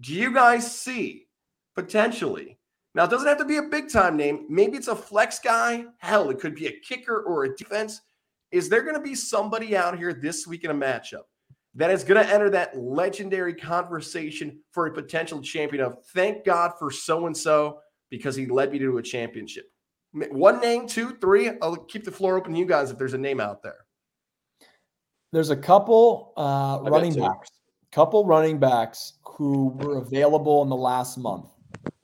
Do 0.00 0.14
you 0.14 0.32
guys 0.32 0.78
see 0.78 1.26
potentially? 1.74 2.58
Now, 2.94 3.04
it 3.04 3.10
doesn't 3.10 3.26
have 3.26 3.38
to 3.38 3.44
be 3.44 3.56
a 3.56 3.62
big 3.62 3.88
time 3.88 4.16
name. 4.16 4.46
Maybe 4.48 4.76
it's 4.76 4.88
a 4.88 4.96
flex 4.96 5.38
guy. 5.38 5.86
Hell, 5.98 6.30
it 6.30 6.38
could 6.38 6.54
be 6.54 6.66
a 6.66 6.80
kicker 6.80 7.22
or 7.22 7.44
a 7.44 7.56
defense. 7.56 8.02
Is 8.50 8.68
there 8.68 8.82
going 8.82 8.94
to 8.94 9.00
be 9.00 9.14
somebody 9.14 9.76
out 9.76 9.96
here 9.96 10.12
this 10.12 10.46
week 10.46 10.64
in 10.64 10.70
a 10.70 10.74
matchup 10.74 11.22
that 11.74 11.90
is 11.90 12.04
going 12.04 12.22
to 12.22 12.30
enter 12.30 12.50
that 12.50 12.76
legendary 12.76 13.54
conversation 13.54 14.60
for 14.72 14.86
a 14.86 14.92
potential 14.92 15.40
champion 15.40 15.82
of 15.82 16.04
thank 16.12 16.44
God 16.44 16.72
for 16.78 16.90
so 16.90 17.26
and 17.26 17.36
so 17.36 17.78
because 18.10 18.36
he 18.36 18.44
led 18.44 18.72
me 18.72 18.78
to 18.78 18.98
a 18.98 19.02
championship? 19.02 19.70
One 20.12 20.60
name, 20.60 20.86
two, 20.86 21.16
three. 21.16 21.52
I'll 21.62 21.76
keep 21.76 22.04
the 22.04 22.12
floor 22.12 22.36
open 22.36 22.52
to 22.52 22.58
you 22.58 22.66
guys 22.66 22.90
if 22.90 22.98
there's 22.98 23.14
a 23.14 23.18
name 23.18 23.40
out 23.40 23.62
there. 23.62 23.86
There's 25.32 25.48
a 25.48 25.56
couple 25.56 26.34
uh, 26.36 26.80
running 26.82 27.14
two. 27.14 27.22
backs, 27.22 27.48
couple 27.90 28.26
running 28.26 28.58
backs 28.58 29.14
who 29.24 29.68
were 29.68 29.96
available 29.96 30.62
in 30.62 30.68
the 30.68 30.76
last 30.76 31.16
month 31.16 31.48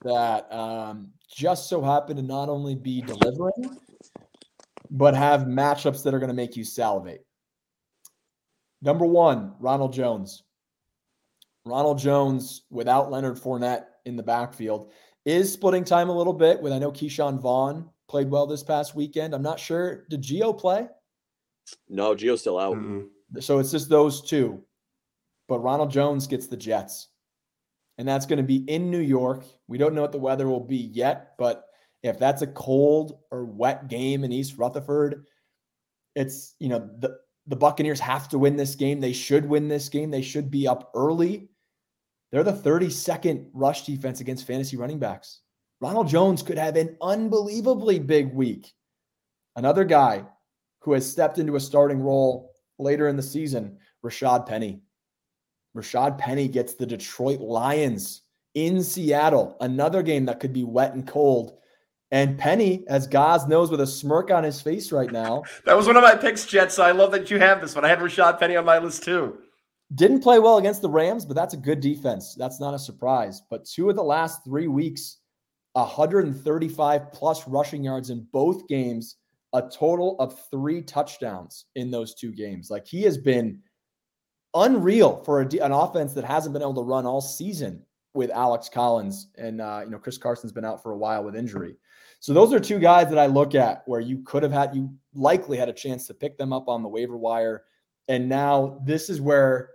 that 0.02 0.52
um, 0.52 1.10
just 1.30 1.68
so 1.68 1.82
happen 1.82 2.16
to 2.16 2.22
not 2.22 2.48
only 2.48 2.74
be 2.74 3.02
delivering, 3.02 3.78
but 4.90 5.14
have 5.14 5.42
matchups 5.42 6.02
that 6.04 6.14
are 6.14 6.18
going 6.18 6.28
to 6.28 6.34
make 6.34 6.56
you 6.56 6.64
salivate. 6.64 7.24
Number 8.80 9.04
one, 9.04 9.54
Ronald 9.58 9.92
Jones. 9.92 10.44
Ronald 11.64 11.98
Jones 11.98 12.62
without 12.70 13.10
Leonard 13.10 13.36
Fournette 13.36 13.84
in 14.06 14.16
the 14.16 14.22
backfield 14.22 14.92
is 15.24 15.52
splitting 15.52 15.84
time 15.84 16.08
a 16.08 16.16
little 16.16 16.32
bit 16.32 16.60
with 16.60 16.72
I 16.72 16.78
know 16.78 16.90
Ke'Shawn 16.90 17.38
Vaughn 17.38 17.90
played 18.08 18.30
well 18.30 18.46
this 18.46 18.62
past 18.62 18.94
weekend. 18.94 19.34
I'm 19.34 19.42
not 19.42 19.60
sure. 19.60 20.06
Did 20.08 20.22
Gio 20.22 20.58
play? 20.58 20.88
No, 21.88 22.14
Gio's 22.14 22.40
still 22.40 22.58
out. 22.58 22.76
Mm-mm. 22.76 23.08
So 23.40 23.58
it's 23.58 23.70
just 23.70 23.90
those 23.90 24.22
two. 24.22 24.62
But 25.48 25.60
Ronald 25.60 25.90
Jones 25.90 26.26
gets 26.26 26.46
the 26.46 26.56
Jets. 26.56 27.08
And 27.98 28.06
that's 28.06 28.26
going 28.26 28.38
to 28.38 28.44
be 28.44 28.58
in 28.68 28.90
New 28.90 29.00
York. 29.00 29.44
We 29.66 29.76
don't 29.76 29.94
know 29.94 30.02
what 30.02 30.12
the 30.12 30.18
weather 30.18 30.48
will 30.48 30.64
be 30.64 30.76
yet, 30.76 31.34
but 31.36 31.64
if 32.02 32.18
that's 32.18 32.42
a 32.42 32.46
cold 32.46 33.18
or 33.30 33.44
wet 33.44 33.88
game 33.88 34.22
in 34.22 34.32
East 34.32 34.56
Rutherford, 34.56 35.26
it's, 36.14 36.54
you 36.60 36.68
know, 36.68 36.88
the 36.98 37.18
the 37.48 37.56
Buccaneers 37.56 37.98
have 38.00 38.28
to 38.28 38.38
win 38.38 38.56
this 38.56 38.74
game. 38.74 39.00
They 39.00 39.14
should 39.14 39.48
win 39.48 39.68
this 39.68 39.88
game. 39.88 40.10
They 40.10 40.22
should 40.22 40.50
be 40.50 40.68
up 40.68 40.90
early. 40.94 41.48
They're 42.30 42.44
the 42.44 42.52
32nd 42.52 43.46
rush 43.54 43.86
defense 43.86 44.20
against 44.20 44.46
fantasy 44.46 44.76
running 44.76 44.98
backs. 44.98 45.40
Ronald 45.80 46.08
Jones 46.08 46.42
could 46.42 46.58
have 46.58 46.76
an 46.76 46.96
unbelievably 47.00 48.00
big 48.00 48.34
week. 48.34 48.74
Another 49.56 49.84
guy 49.84 50.24
who 50.80 50.92
has 50.92 51.10
stepped 51.10 51.38
into 51.38 51.56
a 51.56 51.60
starting 51.60 52.00
role 52.00 52.52
later 52.78 53.08
in 53.08 53.16
the 53.16 53.22
season, 53.22 53.78
Rashad 54.04 54.46
Penny. 54.46 54.82
Rashad 55.76 56.18
Penny 56.18 56.48
gets 56.48 56.74
the 56.74 56.86
Detroit 56.86 57.40
Lions 57.40 58.22
in 58.54 58.82
Seattle, 58.82 59.56
another 59.60 60.02
game 60.02 60.24
that 60.26 60.40
could 60.40 60.52
be 60.52 60.64
wet 60.64 60.94
and 60.94 61.06
cold. 61.06 61.52
And 62.10 62.38
Penny, 62.38 62.84
as 62.88 63.06
Gaz 63.06 63.46
knows 63.46 63.70
with 63.70 63.80
a 63.80 63.86
smirk 63.86 64.30
on 64.30 64.42
his 64.42 64.60
face 64.60 64.90
right 64.92 65.12
now, 65.12 65.42
That 65.66 65.76
was 65.76 65.86
one 65.86 65.96
of 65.96 66.02
my 66.02 66.14
picks, 66.14 66.46
Jets. 66.46 66.74
So 66.74 66.82
I 66.82 66.92
love 66.92 67.12
that 67.12 67.30
you 67.30 67.38
have 67.38 67.60
this 67.60 67.74
one. 67.74 67.84
I 67.84 67.88
had 67.88 67.98
Rashad 67.98 68.38
Penny 68.40 68.56
on 68.56 68.64
my 68.64 68.78
list 68.78 69.02
too. 69.04 69.38
didn't 69.94 70.20
play 70.22 70.38
well 70.38 70.56
against 70.58 70.80
the 70.80 70.88
Rams, 70.88 71.26
but 71.26 71.36
that's 71.36 71.54
a 71.54 71.58
good 71.58 71.80
defense. 71.80 72.34
That's 72.34 72.60
not 72.60 72.74
a 72.74 72.78
surprise. 72.78 73.42
But 73.50 73.66
two 73.66 73.90
of 73.90 73.96
the 73.96 74.02
last 74.02 74.42
three 74.44 74.68
weeks, 74.68 75.18
135 75.74 77.12
plus 77.12 77.46
rushing 77.46 77.84
yards 77.84 78.10
in 78.10 78.26
both 78.32 78.66
games, 78.68 79.16
a 79.52 79.62
total 79.62 80.16
of 80.18 80.38
three 80.50 80.82
touchdowns 80.82 81.66
in 81.74 81.90
those 81.90 82.14
two 82.14 82.32
games. 82.32 82.70
Like 82.70 82.86
he 82.86 83.02
has 83.02 83.18
been 83.18 83.60
unreal 84.54 85.22
for 85.24 85.42
a, 85.42 85.44
an 85.58 85.72
offense 85.72 86.12
that 86.14 86.24
hasn't 86.24 86.52
been 86.52 86.62
able 86.62 86.74
to 86.74 86.82
run 86.82 87.06
all 87.06 87.20
season 87.20 87.82
with 88.14 88.30
Alex 88.30 88.68
Collins 88.68 89.28
and 89.36 89.60
uh, 89.60 89.82
you 89.84 89.90
know 89.90 89.98
Chris 89.98 90.18
Carson's 90.18 90.52
been 90.52 90.64
out 90.64 90.82
for 90.82 90.92
a 90.92 90.96
while 90.96 91.24
with 91.24 91.36
injury. 91.36 91.76
So 92.20 92.32
those 92.32 92.52
are 92.52 92.58
two 92.58 92.80
guys 92.80 93.08
that 93.10 93.18
I 93.18 93.26
look 93.26 93.54
at 93.54 93.82
where 93.86 94.00
you 94.00 94.22
could 94.24 94.42
have 94.42 94.52
had 94.52 94.74
you 94.74 94.92
likely 95.14 95.56
had 95.56 95.68
a 95.68 95.72
chance 95.72 96.06
to 96.06 96.14
pick 96.14 96.36
them 96.36 96.52
up 96.52 96.68
on 96.68 96.82
the 96.82 96.88
waiver 96.88 97.16
wire, 97.16 97.64
and 98.08 98.28
now 98.28 98.80
this 98.84 99.08
is 99.08 99.20
where 99.20 99.70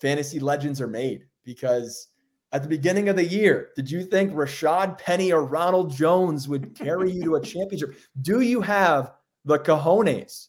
fantasy 0.00 0.40
legends 0.40 0.80
are 0.80 0.88
made 0.88 1.26
because 1.44 2.08
at 2.52 2.62
the 2.62 2.68
beginning 2.68 3.08
of 3.08 3.16
the 3.16 3.24
year, 3.24 3.70
did 3.74 3.90
you 3.90 4.04
think 4.04 4.32
Rashad 4.32 4.96
Penny 4.98 5.32
or 5.32 5.44
Ronald 5.44 5.92
Jones 5.92 6.48
would 6.48 6.74
carry 6.74 7.10
you 7.10 7.24
to 7.24 7.34
a 7.34 7.40
championship? 7.40 7.96
Do 8.22 8.40
you 8.40 8.60
have 8.60 9.12
the 9.44 9.58
cojones 9.58 10.48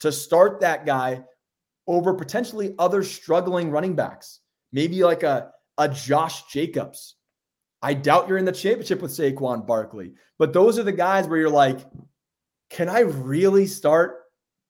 to 0.00 0.10
start 0.10 0.60
that 0.60 0.86
guy 0.86 1.22
over 1.86 2.14
potentially 2.14 2.74
other 2.78 3.02
struggling 3.02 3.70
running 3.70 3.94
backs? 3.94 4.40
Maybe 4.72 5.02
like 5.04 5.22
a, 5.22 5.50
a 5.78 5.88
Josh 5.88 6.46
Jacobs. 6.46 7.16
I 7.82 7.94
doubt 7.94 8.28
you're 8.28 8.38
in 8.38 8.44
the 8.44 8.52
championship 8.52 9.02
with 9.02 9.10
Saquon 9.10 9.66
Barkley, 9.66 10.12
but 10.38 10.52
those 10.52 10.78
are 10.78 10.84
the 10.84 10.92
guys 10.92 11.26
where 11.26 11.38
you're 11.38 11.50
like, 11.50 11.80
can 12.70 12.88
I 12.88 13.00
really 13.00 13.66
start 13.66 14.20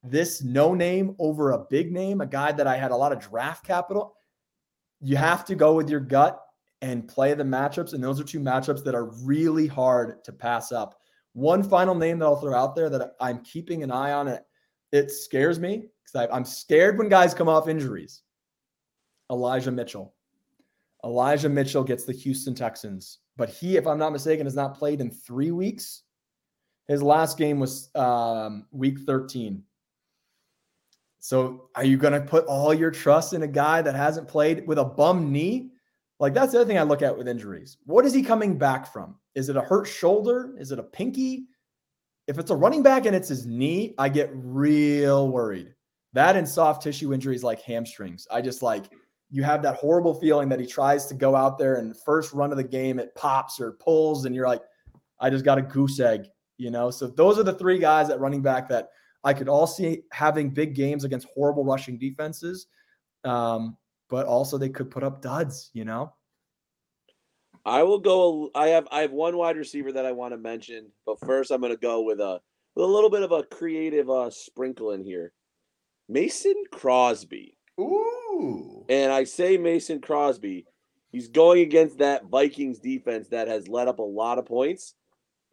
this 0.02 0.42
no 0.42 0.74
name 0.74 1.14
over 1.18 1.52
a 1.52 1.64
big 1.70 1.92
name, 1.92 2.20
a 2.20 2.26
guy 2.26 2.52
that 2.52 2.66
I 2.66 2.76
had 2.76 2.90
a 2.90 2.96
lot 2.96 3.12
of 3.12 3.20
draft 3.20 3.64
capital? 3.66 4.16
You 5.00 5.16
have 5.16 5.44
to 5.46 5.54
go 5.54 5.74
with 5.74 5.90
your 5.90 6.00
gut 6.00 6.40
and 6.80 7.06
play 7.06 7.32
the 7.34 7.44
matchups. 7.44 7.94
And 7.94 8.02
those 8.02 8.20
are 8.20 8.24
two 8.24 8.40
matchups 8.40 8.82
that 8.84 8.94
are 8.94 9.10
really 9.22 9.66
hard 9.66 10.22
to 10.24 10.32
pass 10.32 10.72
up. 10.72 10.98
One 11.32 11.62
final 11.62 11.94
name 11.94 12.18
that 12.18 12.26
I'll 12.26 12.36
throw 12.36 12.54
out 12.54 12.74
there 12.74 12.90
that 12.90 13.12
I'm 13.20 13.42
keeping 13.44 13.82
an 13.82 13.90
eye 13.90 14.12
on. 14.12 14.38
It, 14.92 15.10
scares 15.10 15.58
me 15.58 15.88
because 16.04 16.28
I'm 16.32 16.44
scared 16.44 16.98
when 16.98 17.08
guys 17.08 17.34
come 17.34 17.48
off 17.48 17.68
injuries. 17.68 18.22
Elijah 19.30 19.70
Mitchell. 19.70 20.14
Elijah 21.04 21.48
Mitchell 21.48 21.82
gets 21.82 22.04
the 22.04 22.12
Houston 22.12 22.54
Texans, 22.54 23.18
but 23.36 23.48
he, 23.48 23.76
if 23.76 23.86
I'm 23.86 23.98
not 23.98 24.12
mistaken, 24.12 24.46
has 24.46 24.54
not 24.54 24.76
played 24.76 25.00
in 25.00 25.10
three 25.10 25.50
weeks. 25.50 26.02
His 26.86 27.02
last 27.02 27.38
game 27.38 27.58
was 27.58 27.90
um, 27.94 28.66
week 28.70 28.98
13. 29.00 29.62
So 31.18 31.68
are 31.76 31.84
you 31.84 31.96
going 31.96 32.12
to 32.12 32.20
put 32.20 32.46
all 32.46 32.74
your 32.74 32.90
trust 32.90 33.32
in 33.32 33.44
a 33.44 33.48
guy 33.48 33.80
that 33.80 33.94
hasn't 33.94 34.28
played 34.28 34.66
with 34.66 34.78
a 34.78 34.84
bum 34.84 35.32
knee? 35.32 35.70
Like 36.18 36.34
that's 36.34 36.52
the 36.52 36.60
other 36.60 36.68
thing 36.68 36.78
I 36.78 36.82
look 36.82 37.02
at 37.02 37.16
with 37.16 37.28
injuries. 37.28 37.78
What 37.84 38.04
is 38.04 38.12
he 38.12 38.22
coming 38.22 38.58
back 38.58 38.92
from? 38.92 39.16
Is 39.34 39.48
it 39.48 39.56
a 39.56 39.60
hurt 39.60 39.86
shoulder? 39.86 40.54
Is 40.58 40.72
it 40.72 40.78
a 40.78 40.82
pinky? 40.84 41.46
If 42.26 42.38
it's 42.38 42.50
a 42.50 42.56
running 42.56 42.82
back 42.82 43.06
and 43.06 43.16
it's 43.16 43.28
his 43.28 43.46
knee, 43.46 43.94
I 43.98 44.08
get 44.08 44.30
real 44.34 45.28
worried. 45.28 45.74
That 46.12 46.36
and 46.36 46.48
soft 46.48 46.82
tissue 46.82 47.12
injuries 47.12 47.42
like 47.42 47.60
hamstrings. 47.62 48.26
I 48.30 48.42
just 48.42 48.62
like 48.62 48.90
you 49.30 49.42
have 49.42 49.62
that 49.62 49.76
horrible 49.76 50.14
feeling 50.14 50.48
that 50.50 50.60
he 50.60 50.66
tries 50.66 51.06
to 51.06 51.14
go 51.14 51.34
out 51.34 51.58
there 51.58 51.76
and 51.76 51.96
first 52.04 52.32
run 52.32 52.50
of 52.50 52.58
the 52.58 52.64
game 52.64 52.98
it 52.98 53.14
pops 53.14 53.58
or 53.58 53.72
pulls 53.72 54.26
and 54.26 54.34
you're 54.34 54.46
like 54.46 54.62
I 55.20 55.30
just 55.30 55.44
got 55.44 55.56
a 55.56 55.62
goose 55.62 56.00
egg, 56.00 56.26
you 56.58 56.70
know? 56.70 56.90
So 56.90 57.06
those 57.06 57.38
are 57.38 57.44
the 57.44 57.54
three 57.54 57.78
guys 57.78 58.10
at 58.10 58.20
running 58.20 58.42
back 58.42 58.68
that 58.68 58.88
I 59.24 59.32
could 59.32 59.48
all 59.48 59.66
see 59.66 60.02
having 60.12 60.50
big 60.50 60.74
games 60.74 61.04
against 61.04 61.28
horrible 61.32 61.64
rushing 61.64 61.96
defenses. 61.96 62.66
Um, 63.24 63.76
but 64.10 64.26
also 64.26 64.58
they 64.58 64.68
could 64.68 64.90
put 64.90 65.04
up 65.04 65.22
duds, 65.22 65.70
you 65.72 65.84
know. 65.84 66.12
I 67.64 67.82
will 67.82 67.98
go. 67.98 68.50
I 68.54 68.68
have 68.68 68.88
I 68.90 69.02
have 69.02 69.12
one 69.12 69.36
wide 69.36 69.56
receiver 69.56 69.92
that 69.92 70.06
I 70.06 70.12
want 70.12 70.32
to 70.32 70.38
mention, 70.38 70.90
but 71.06 71.20
first 71.20 71.50
I'm 71.50 71.60
going 71.60 71.72
to 71.72 71.78
go 71.78 72.02
with 72.02 72.20
a 72.20 72.40
with 72.74 72.84
a 72.84 72.88
little 72.88 73.10
bit 73.10 73.22
of 73.22 73.32
a 73.32 73.44
creative 73.44 74.10
uh, 74.10 74.30
sprinkle 74.30 74.92
in 74.92 75.04
here. 75.04 75.32
Mason 76.08 76.54
Crosby, 76.72 77.56
Ooh. 77.80 78.84
and 78.88 79.12
I 79.12 79.24
say 79.24 79.56
Mason 79.56 80.00
Crosby. 80.00 80.66
He's 81.12 81.28
going 81.28 81.60
against 81.60 81.98
that 81.98 82.24
Vikings 82.24 82.78
defense 82.78 83.28
that 83.28 83.46
has 83.46 83.68
let 83.68 83.86
up 83.86 83.98
a 83.98 84.02
lot 84.02 84.38
of 84.38 84.46
points. 84.46 84.94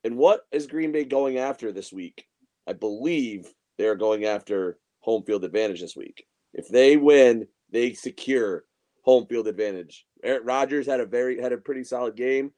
And 0.06 0.16
what 0.16 0.42
is 0.52 0.68
Green 0.68 0.94
Bay 0.94 1.04
going 1.04 1.38
after 1.38 1.74
this 1.74 1.92
week? 1.92 2.26
I 2.66 2.74
believe 2.74 3.54
they 3.78 3.86
are 3.86 3.96
going 3.96 4.24
after 4.24 4.80
home 5.02 5.24
field 5.24 5.44
advantage 5.44 5.82
this 5.82 5.98
week. 5.98 6.26
If 6.54 6.70
they 6.70 6.96
win, 6.96 7.48
they 7.72 7.94
secure 7.94 8.64
home 9.04 9.26
field 9.28 9.48
advantage. 9.48 10.06
Aaron 10.24 10.46
Rodgers 10.46 10.86
had 10.86 11.00
a 11.00 11.06
very 11.06 11.42
had 11.42 11.52
a 11.54 11.58
pretty 11.58 11.84
solid 11.84 12.16
game. 12.16 12.52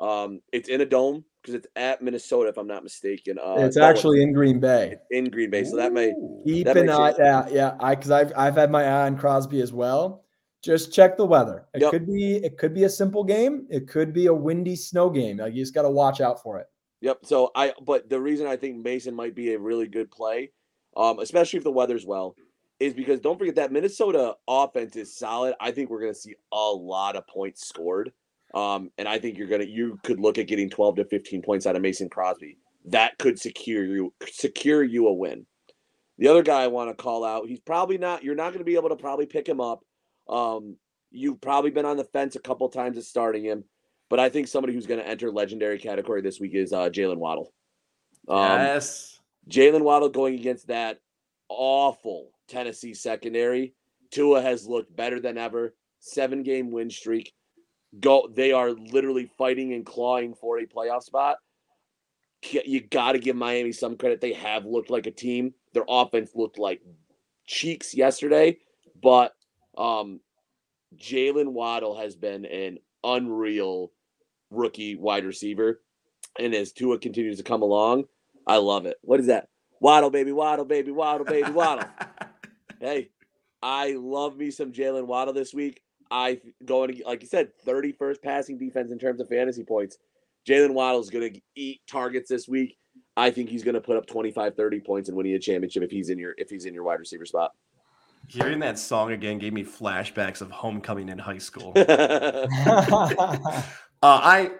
Um, 0.00 0.40
it's 0.52 0.68
in 0.68 0.80
a 0.80 0.86
dome 0.86 1.24
because 1.40 1.54
it's 1.54 1.66
at 1.76 2.02
Minnesota, 2.02 2.48
if 2.48 2.56
I'm 2.56 2.66
not 2.66 2.82
mistaken. 2.82 3.38
Uh, 3.38 3.56
it's 3.58 3.76
actually 3.76 4.22
in 4.22 4.32
Green 4.32 4.58
Bay. 4.58 4.96
in 5.10 5.30
Green 5.30 5.50
Bay, 5.50 5.64
so 5.64 5.76
that 5.76 5.92
may 5.92 6.12
Keep 6.46 6.66
That 6.66 6.76
an 6.76 6.90
eye, 6.90 7.14
yeah, 7.18 7.46
yeah. 7.50 7.76
I 7.80 7.94
because 7.94 8.10
I've 8.10 8.32
I've 8.36 8.56
had 8.56 8.70
my 8.70 8.84
eye 8.84 9.06
on 9.06 9.16
Crosby 9.16 9.60
as 9.60 9.72
well. 9.72 10.24
Just 10.64 10.92
check 10.92 11.16
the 11.18 11.26
weather. 11.26 11.66
It 11.74 11.82
Yep. 11.82 11.90
could 11.90 12.06
be 12.06 12.36
it 12.36 12.56
could 12.58 12.74
be 12.74 12.84
a 12.84 12.88
simple 12.88 13.22
game. 13.22 13.66
It 13.70 13.86
could 13.86 14.12
be 14.12 14.26
a 14.26 14.34
windy 14.34 14.74
snow 14.76 15.10
game. 15.10 15.36
Like 15.36 15.52
you 15.54 15.62
just 15.62 15.74
got 15.74 15.82
to 15.82 15.90
watch 15.90 16.20
out 16.20 16.42
for 16.42 16.58
it. 16.58 16.66
Yep. 17.02 17.18
So 17.24 17.50
I, 17.54 17.74
but 17.82 18.08
the 18.08 18.18
reason 18.18 18.46
I 18.46 18.56
think 18.56 18.82
Mason 18.82 19.14
might 19.14 19.34
be 19.34 19.52
a 19.52 19.58
really 19.58 19.86
good 19.86 20.10
play, 20.10 20.52
um, 20.96 21.18
especially 21.18 21.58
if 21.58 21.64
the 21.64 21.70
weather's 21.70 22.06
well, 22.06 22.34
is 22.80 22.94
because 22.94 23.20
don't 23.20 23.38
forget 23.38 23.54
that 23.56 23.72
Minnesota 23.72 24.34
offense 24.48 24.96
is 24.96 25.16
solid. 25.16 25.54
I 25.60 25.70
think 25.70 25.90
we're 25.90 26.00
going 26.00 26.14
to 26.14 26.18
see 26.18 26.34
a 26.52 26.56
lot 26.56 27.16
of 27.16 27.26
points 27.26 27.66
scored, 27.66 28.12
um, 28.54 28.90
and 28.98 29.08
I 29.08 29.18
think 29.18 29.38
you're 29.38 29.48
gonna 29.48 29.64
you 29.64 29.98
could 30.02 30.20
look 30.20 30.38
at 30.38 30.46
getting 30.46 30.70
12 30.70 30.96
to 30.96 31.04
15 31.04 31.42
points 31.42 31.66
out 31.66 31.76
of 31.76 31.82
Mason 31.82 32.08
Crosby. 32.08 32.58
That 32.86 33.18
could 33.18 33.38
secure 33.38 33.84
you 33.84 34.12
secure 34.30 34.82
you 34.82 35.08
a 35.08 35.12
win. 35.12 35.46
The 36.18 36.28
other 36.28 36.42
guy 36.42 36.62
I 36.62 36.68
want 36.68 36.90
to 36.90 37.02
call 37.02 37.24
out, 37.24 37.48
he's 37.48 37.60
probably 37.60 37.98
not. 37.98 38.22
You're 38.22 38.34
not 38.34 38.50
going 38.50 38.58
to 38.58 38.64
be 38.64 38.76
able 38.76 38.90
to 38.90 38.96
probably 38.96 39.26
pick 39.26 39.48
him 39.48 39.60
up. 39.60 39.84
Um, 40.28 40.76
you've 41.10 41.40
probably 41.40 41.70
been 41.70 41.86
on 41.86 41.96
the 41.96 42.04
fence 42.04 42.36
a 42.36 42.40
couple 42.40 42.68
times 42.68 42.98
at 42.98 43.04
starting 43.04 43.44
him. 43.44 43.64
But 44.10 44.20
I 44.20 44.28
think 44.28 44.46
somebody 44.46 44.74
who's 44.74 44.86
going 44.86 45.00
to 45.00 45.08
enter 45.08 45.32
legendary 45.32 45.78
category 45.78 46.20
this 46.20 46.38
week 46.38 46.54
is 46.54 46.72
uh, 46.72 46.88
Jaylen 46.90 47.16
Waddle. 47.16 47.52
Um, 48.28 48.60
yes. 48.60 49.18
Jaylen 49.48 49.82
Waddle 49.82 50.08
going 50.08 50.34
against 50.34 50.68
that 50.68 51.00
awful 51.48 52.30
Tennessee 52.48 52.94
secondary. 52.94 53.74
Tua 54.10 54.40
has 54.42 54.66
looked 54.66 54.94
better 54.94 55.20
than 55.20 55.38
ever. 55.38 55.74
Seven 56.00 56.42
game 56.42 56.70
win 56.70 56.90
streak. 56.90 57.32
Go. 58.00 58.28
They 58.32 58.52
are 58.52 58.70
literally 58.70 59.30
fighting 59.38 59.72
and 59.72 59.84
clawing 59.86 60.34
for 60.34 60.58
a 60.58 60.66
playoff 60.66 61.02
spot. 61.02 61.38
You 62.42 62.80
got 62.82 63.12
to 63.12 63.18
give 63.18 63.36
Miami 63.36 63.72
some 63.72 63.96
credit. 63.96 64.20
They 64.20 64.34
have 64.34 64.66
looked 64.66 64.90
like 64.90 65.06
a 65.06 65.10
team. 65.10 65.54
Their 65.72 65.84
offense 65.88 66.30
looked 66.34 66.58
like 66.58 66.82
cheeks 67.46 67.94
yesterday, 67.94 68.58
but 69.02 69.34
um, 69.78 70.20
Jaylen 70.96 71.52
Waddle 71.52 71.96
has 71.98 72.14
been 72.16 72.44
an 72.44 72.78
unreal 73.02 73.92
rookie 74.50 74.96
wide 74.96 75.24
receiver. 75.24 75.80
And 76.38 76.54
as 76.54 76.72
Tua 76.72 76.98
continues 76.98 77.38
to 77.38 77.44
come 77.44 77.62
along, 77.62 78.04
I 78.46 78.56
love 78.56 78.86
it. 78.86 78.96
What 79.02 79.20
is 79.20 79.26
that? 79.26 79.48
Waddle, 79.80 80.10
baby, 80.10 80.32
waddle, 80.32 80.64
baby, 80.64 80.90
waddle, 80.90 81.24
baby, 81.24 81.50
waddle. 81.50 81.88
hey, 82.80 83.10
I 83.62 83.96
love 83.98 84.36
me 84.36 84.50
some 84.50 84.72
Jaylen 84.72 85.06
Waddle 85.06 85.34
this 85.34 85.54
week. 85.54 85.82
I 86.10 86.40
going 86.64 87.00
like 87.06 87.22
you 87.22 87.28
said, 87.28 87.50
31st 87.66 88.22
passing 88.22 88.58
defense 88.58 88.92
in 88.92 88.98
terms 88.98 89.20
of 89.20 89.28
fantasy 89.28 89.64
points. 89.64 89.98
Jaylen 90.46 90.74
Waddle 90.74 91.00
is 91.00 91.10
going 91.10 91.32
to 91.32 91.40
eat 91.54 91.80
targets 91.90 92.28
this 92.28 92.46
week. 92.46 92.76
I 93.16 93.30
think 93.30 93.48
he's 93.48 93.64
going 93.64 93.74
to 93.74 93.80
put 93.80 93.96
up 93.96 94.06
25, 94.06 94.54
30 94.54 94.80
points 94.80 95.08
and 95.08 95.16
winning 95.16 95.34
a 95.34 95.38
championship 95.38 95.82
if 95.82 95.90
he's 95.90 96.10
in 96.10 96.18
your 96.18 96.34
if 96.36 96.50
he's 96.50 96.66
in 96.66 96.74
your 96.74 96.82
wide 96.82 96.98
receiver 97.00 97.24
spot. 97.24 97.52
Hearing 98.28 98.58
that 98.60 98.78
song 98.78 99.12
again 99.12 99.38
gave 99.38 99.52
me 99.52 99.64
flashbacks 99.64 100.40
of 100.40 100.50
homecoming 100.50 101.08
in 101.10 101.18
high 101.18 101.38
school. 101.38 101.72
uh, 101.76 103.62
I 104.02 104.52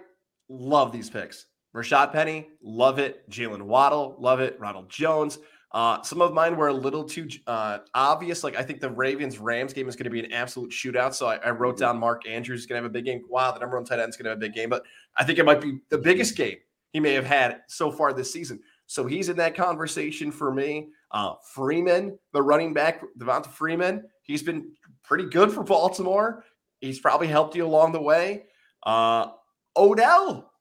love 0.49 0.93
these 0.93 1.09
picks. 1.09 1.47
Rashad 1.75 2.12
Penny, 2.12 2.49
love 2.62 2.99
it. 2.99 3.29
Jaylen 3.31 3.62
Waddle, 3.62 4.17
love 4.19 4.41
it. 4.41 4.59
Ronald 4.61 4.89
Jones. 4.89 5.39
Uh, 5.75 6.01
some 6.03 6.22
of 6.22 6.33
mine 6.33 6.57
were 6.57 6.68
a 6.68 6.72
little 6.72 7.03
too 7.03 7.29
uh, 7.49 7.79
obvious. 7.95 8.45
Like 8.45 8.57
I 8.57 8.62
think 8.62 8.81
the 8.81 8.91
Ravens 8.91 9.39
Rams 9.39 9.72
game 9.72 9.89
is 9.89 9.97
going 9.97 10.05
to 10.05 10.11
be 10.11 10.20
an 10.20 10.33
absolute 10.33 10.70
shootout. 10.70 11.14
So 11.14 11.27
I, 11.27 11.35
I 11.39 11.51
wrote 11.51 11.77
down 11.77 11.99
Mark 11.99 12.29
Andrews 12.29 12.61
is 12.61 12.66
going 12.66 12.79
to 12.79 12.85
have 12.85 12.91
a 12.91 12.93
big 12.93 13.05
game. 13.05 13.25
Wow, 13.29 13.51
the 13.51 13.59
number 13.59 13.77
one 13.77 13.85
tight 13.85 13.99
end 13.99 14.09
is 14.09 14.16
going 14.16 14.27
to 14.27 14.31
have 14.31 14.39
a 14.39 14.41
big 14.41 14.55
game. 14.55 14.70
But 14.70 14.85
I 15.16 15.25
think 15.25 15.41
it 15.41 15.45
might 15.45 15.61
be 15.61 15.81
the 15.89 15.99
biggest 15.99 16.37
game 16.37 16.59
he 16.93 17.01
may 17.01 17.12
have 17.12 17.27
had 17.27 17.62
so 17.66 17.91
far 17.91 18.12
this 18.12 18.33
season. 18.33 18.61
So 18.87 19.05
he's 19.05 19.29
in 19.29 19.37
that 19.39 19.57
conversation 19.57 20.31
for 20.31 20.55
me. 20.55 20.91
Uh, 21.11 21.35
Freeman, 21.53 22.16
the 22.33 22.41
running 22.41 22.72
back, 22.72 23.03
Devonta 23.18 23.49
Freeman, 23.49 24.05
he's 24.22 24.45
been 24.45 24.70
pretty 25.03 25.25
good 25.25 25.51
for 25.51 25.64
Baltimore. 25.64 26.45
He's 26.81 27.01
probably 27.01 27.27
helped 27.27 27.57
you 27.57 27.66
along 27.66 27.93
the 27.93 28.01
way. 28.01 28.45
Uh, 28.85 29.29
Odell, 29.77 30.53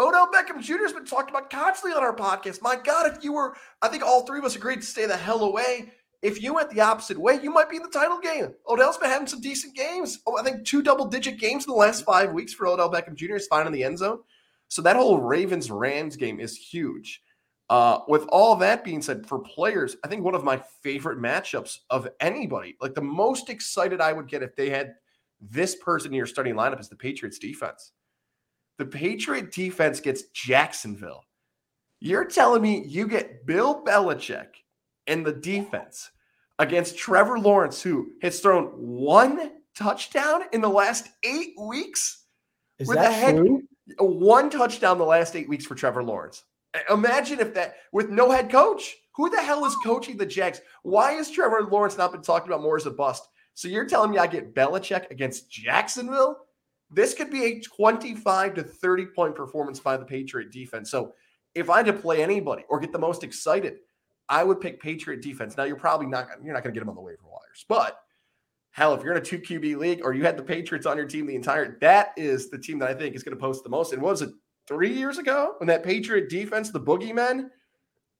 Odell 0.00 0.28
Beckham 0.32 0.62
Jr. 0.62 0.78
has 0.78 0.94
been 0.94 1.04
talked 1.04 1.28
about 1.28 1.50
constantly 1.50 1.96
on 1.96 2.02
our 2.02 2.16
podcast. 2.16 2.62
My 2.62 2.74
God, 2.74 3.06
if 3.06 3.22
you 3.22 3.34
were, 3.34 3.54
I 3.82 3.88
think 3.88 4.02
all 4.02 4.24
three 4.24 4.38
of 4.38 4.44
us 4.46 4.56
agreed 4.56 4.80
to 4.80 4.86
stay 4.86 5.04
the 5.04 5.16
hell 5.16 5.44
away. 5.44 5.92
If 6.22 6.42
you 6.42 6.54
went 6.54 6.70
the 6.70 6.80
opposite 6.80 7.18
way, 7.18 7.38
you 7.42 7.50
might 7.50 7.68
be 7.68 7.76
in 7.76 7.82
the 7.82 7.88
title 7.88 8.18
game. 8.18 8.54
Odell's 8.66 8.96
been 8.96 9.10
having 9.10 9.26
some 9.26 9.40
decent 9.40 9.74
games. 9.74 10.20
Oh, 10.26 10.38
I 10.38 10.42
think 10.42 10.64
two 10.64 10.82
double 10.82 11.06
digit 11.06 11.38
games 11.38 11.66
in 11.66 11.70
the 11.70 11.76
last 11.76 12.04
five 12.04 12.32
weeks 12.32 12.52
for 12.52 12.66
Odell 12.66 12.90
Beckham 12.90 13.14
Jr. 13.14 13.36
is 13.36 13.46
fine 13.46 13.66
in 13.66 13.72
the 13.72 13.84
end 13.84 13.98
zone. 13.98 14.20
So 14.68 14.80
that 14.82 14.96
whole 14.96 15.20
Ravens 15.20 15.70
Rams 15.70 16.16
game 16.16 16.40
is 16.40 16.56
huge. 16.56 17.22
Uh, 17.68 18.00
with 18.08 18.26
all 18.30 18.56
that 18.56 18.84
being 18.84 19.02
said, 19.02 19.26
for 19.26 19.38
players, 19.38 19.96
I 20.04 20.08
think 20.08 20.24
one 20.24 20.34
of 20.34 20.44
my 20.44 20.62
favorite 20.82 21.18
matchups 21.18 21.78
of 21.90 22.08
anybody, 22.20 22.76
like 22.80 22.94
the 22.94 23.02
most 23.02 23.48
excited 23.48 24.00
I 24.00 24.12
would 24.12 24.28
get 24.28 24.42
if 24.42 24.56
they 24.56 24.70
had 24.70 24.94
this 25.40 25.76
person 25.76 26.10
in 26.10 26.16
your 26.16 26.26
starting 26.26 26.54
lineup 26.54 26.80
is 26.80 26.88
the 26.88 26.96
Patriots 26.96 27.38
defense. 27.38 27.92
The 28.80 28.86
Patriot 28.86 29.52
defense 29.52 30.00
gets 30.00 30.22
Jacksonville. 30.32 31.26
You're 31.98 32.24
telling 32.24 32.62
me 32.62 32.82
you 32.86 33.06
get 33.06 33.44
Bill 33.44 33.84
Belichick 33.84 34.46
and 35.06 35.24
the 35.24 35.34
defense 35.34 36.10
against 36.58 36.96
Trevor 36.96 37.38
Lawrence, 37.38 37.82
who 37.82 38.12
has 38.22 38.40
thrown 38.40 38.68
one 38.68 39.52
touchdown 39.76 40.44
in 40.54 40.62
the 40.62 40.68
last 40.70 41.08
eight 41.24 41.52
weeks? 41.60 42.24
Is 42.78 42.88
that 42.88 43.12
head, 43.12 43.36
true? 43.36 43.64
One 43.98 44.48
touchdown 44.48 44.96
the 44.96 45.04
last 45.04 45.36
eight 45.36 45.50
weeks 45.50 45.66
for 45.66 45.74
Trevor 45.74 46.02
Lawrence. 46.02 46.44
Imagine 46.88 47.38
if 47.38 47.52
that 47.52 47.74
with 47.92 48.08
no 48.08 48.30
head 48.30 48.50
coach. 48.50 48.96
Who 49.16 49.28
the 49.28 49.42
hell 49.42 49.66
is 49.66 49.76
coaching 49.84 50.16
the 50.16 50.24
Jags? 50.24 50.62
Why 50.84 51.12
has 51.12 51.30
Trevor 51.30 51.68
Lawrence 51.70 51.98
not 51.98 52.12
been 52.12 52.22
talked 52.22 52.46
about 52.46 52.62
more 52.62 52.78
as 52.78 52.86
a 52.86 52.90
bust? 52.90 53.28
So 53.52 53.68
you're 53.68 53.84
telling 53.84 54.10
me 54.10 54.16
I 54.16 54.26
get 54.26 54.54
Belichick 54.54 55.10
against 55.10 55.50
Jacksonville? 55.50 56.46
This 56.90 57.14
could 57.14 57.30
be 57.30 57.44
a 57.44 57.60
25 57.60 58.54
to 58.54 58.62
30 58.62 59.06
point 59.06 59.34
performance 59.34 59.78
by 59.78 59.96
the 59.96 60.04
Patriot 60.04 60.50
defense. 60.50 60.90
So 60.90 61.14
if 61.54 61.70
I 61.70 61.78
had 61.78 61.86
to 61.86 61.92
play 61.92 62.22
anybody 62.22 62.64
or 62.68 62.80
get 62.80 62.92
the 62.92 62.98
most 62.98 63.22
excited, 63.22 63.76
I 64.28 64.44
would 64.44 64.60
pick 64.60 64.80
Patriot 64.80 65.22
defense. 65.22 65.56
Now 65.56 65.64
you're 65.64 65.76
probably 65.76 66.06
not 66.06 66.28
you're 66.42 66.54
not 66.54 66.62
going 66.62 66.72
to 66.72 66.78
get 66.78 66.80
them 66.80 66.88
on 66.88 66.94
the 66.94 67.00
waiver 67.00 67.22
wires, 67.24 67.64
but 67.68 68.00
hell, 68.70 68.94
if 68.94 69.02
you're 69.02 69.12
in 69.12 69.18
a 69.18 69.24
two 69.24 69.38
QB 69.38 69.76
league 69.76 70.00
or 70.04 70.14
you 70.14 70.24
had 70.24 70.36
the 70.36 70.42
Patriots 70.42 70.86
on 70.86 70.96
your 70.96 71.06
team 71.06 71.26
the 71.26 71.34
entire, 71.34 71.78
that 71.80 72.12
is 72.16 72.50
the 72.50 72.58
team 72.58 72.78
that 72.78 72.88
I 72.88 72.94
think 72.94 73.14
is 73.14 73.22
going 73.22 73.36
to 73.36 73.40
post 73.40 73.64
the 73.64 73.70
most. 73.70 73.92
And 73.92 74.00
was 74.00 74.22
it 74.22 74.30
three 74.66 74.92
years 74.92 75.18
ago 75.18 75.54
when 75.58 75.66
that 75.66 75.82
Patriot 75.82 76.28
defense, 76.28 76.70
the 76.70 76.80
Boogeymen, 76.80 77.48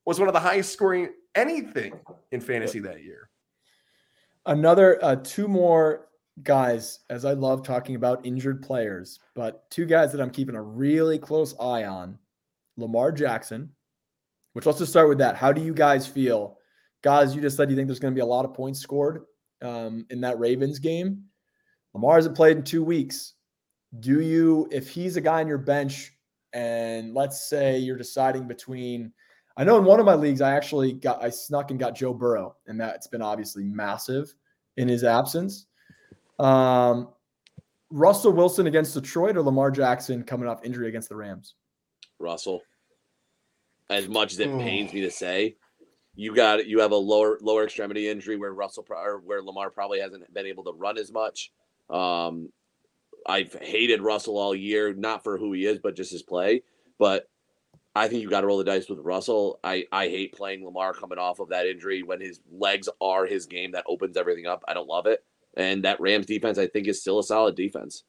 was 0.05 0.19
one 0.19 0.29
of 0.29 0.35
the 0.35 0.41
highest 0.41 0.73
scoring 0.73 1.11
anything 1.35 1.93
in 2.33 2.41
fantasy 2.41 2.81
that 2.81 3.05
year. 3.05 3.31
Another 4.47 4.99
uh, 5.05 5.17
two 5.23 5.47
more 5.47 6.09
guys, 6.45 7.01
as 7.11 7.25
I 7.25 7.33
love 7.33 7.63
talking 7.63 7.95
about 7.95 8.25
injured 8.25 8.63
players, 8.63 9.21
but 9.35 9.69
two 9.71 9.87
guys 9.87 10.13
that 10.13 10.21
I'm 10.21 10.31
keeping 10.31 10.55
a 10.55 10.63
really 10.63 11.19
close 11.19 11.55
eye 11.61 11.85
on 11.85 12.19
Lamar 12.77 13.13
Jackson, 13.13 13.71
which 14.53 14.67
let's 14.67 14.79
just 14.79 14.93
start 14.93 15.09
with 15.09 15.19
that. 15.19 15.37
How 15.37 15.53
do 15.53 15.63
you 15.63 15.75
guys 15.75 16.07
feel? 16.07 16.59
Guys, 17.03 17.35
you 17.35 17.41
just 17.41 17.57
said 17.57 17.71
you 17.71 17.77
think 17.77 17.89
there's 17.89 18.01
going 18.01 18.15
to 18.15 18.19
be 18.19 18.23
a 18.23 18.27
lot 18.27 18.45
of 18.45 18.55
points 18.55 18.81
scored 18.81 19.23
um, 19.63 20.07
in 20.11 20.21
that 20.21 20.39
Ravens 20.39 20.79
game. 20.79 21.25
Lamar 21.95 22.17
hasn't 22.17 22.37
played 22.37 22.57
in 22.57 22.63
two 22.63 22.85
weeks. 22.85 23.35
Do 24.01 24.21
you, 24.21 24.69
if 24.71 24.89
he's 24.89 25.17
a 25.17 25.21
guy 25.21 25.41
on 25.41 25.49
your 25.49 25.59
bench, 25.59 26.13
and 26.53 27.15
let's 27.15 27.49
say 27.49 27.79
you're 27.79 27.97
deciding 27.97 28.49
between 28.49 29.13
I 29.57 29.65
know 29.65 29.77
in 29.79 29.85
one 29.85 30.01
of 30.01 30.07
my 30.07 30.15
leagues 30.15 30.41
I 30.41 30.57
actually 30.57 30.93
got 30.93 31.23
I 31.23 31.29
snuck 31.29 31.71
and 31.71 31.79
got 31.79 31.95
Joe 31.95 32.15
Burrow, 32.15 32.57
and 32.67 32.81
that's 32.81 33.07
been 33.07 33.23
obviously 33.23 33.65
massive 33.65 34.33
in 34.77 34.89
his 34.89 35.05
absence. 35.05 35.67
Um, 36.41 37.09
Russell 37.91 38.33
Wilson 38.33 38.67
against 38.67 38.95
Detroit 38.95 39.37
or 39.37 39.43
Lamar 39.43 39.71
Jackson 39.71 40.23
coming 40.23 40.49
off 40.49 40.65
injury 40.65 40.89
against 40.89 41.09
the 41.09 41.17
Rams? 41.17 41.55
Russell. 42.19 42.63
As 43.91 44.09
much 44.09 44.33
as 44.33 44.39
it 44.39 44.57
pains 44.59 44.93
me 44.93 45.01
to 45.01 45.11
say, 45.11 45.57
you 46.15 46.35
got 46.35 46.67
you 46.67 46.79
have 46.81 46.93
a 46.93 46.97
lower 46.97 47.39
lower 47.41 47.65
extremity 47.65 48.09
injury 48.09 48.37
where 48.37 48.53
Russell 48.53 48.87
or 48.89 49.21
where 49.25 49.43
Lamar 49.43 49.71
probably 49.71 50.01
hasn't 50.01 50.33
been 50.33 50.47
able 50.47 50.65
to 50.65 50.73
run 50.73 50.97
as 50.97 51.13
much. 51.13 51.51
Um, 51.89 52.51
I've 53.27 53.53
hated 53.55 54.01
Russell 54.01 54.39
all 54.39 54.55
year, 54.55 54.95
not 54.95 55.25
for 55.25 55.37
who 55.39 55.53
he 55.53 55.67
is, 55.67 55.79
but 55.81 55.97
just 55.97 56.13
his 56.13 56.23
play. 56.23 56.63
But 56.99 57.29
I 57.97 58.07
think 58.07 58.23
you 58.23 58.31
got 58.31 58.43
to 58.43 58.47
roll 58.47 58.59
the 58.59 58.65
dice 58.65 58.89
with 58.89 59.01
Russell. 59.01 59.59
I, 59.65 59.87
I 59.91 60.07
hate 60.09 60.33
playing 60.33 60.65
Lamar 60.65 60.95
coming 60.95 61.19
off 61.19 61.41
of 61.41 61.49
that 61.49 61.67
injury 61.67 62.03
when 62.03 62.21
his 62.21 62.41
legs 62.51 62.89
are 63.01 63.27
his 63.27 63.47
game 63.47 63.73
that 63.73 63.85
opens 63.89 64.17
everything 64.17 64.47
up. 64.47 64.63
I 64.69 64.75
don't 64.75 64.89
love 64.89 65.07
it. 65.07 65.25
And 65.57 65.85
that 65.85 66.01
Rams 66.01 66.27
defense, 66.27 66.59
I 66.59 66.67
think, 66.67 66.87
is 66.87 67.01
still 67.01 67.19
a 67.19 67.25
solid 67.25 67.57
defense. 67.57 68.05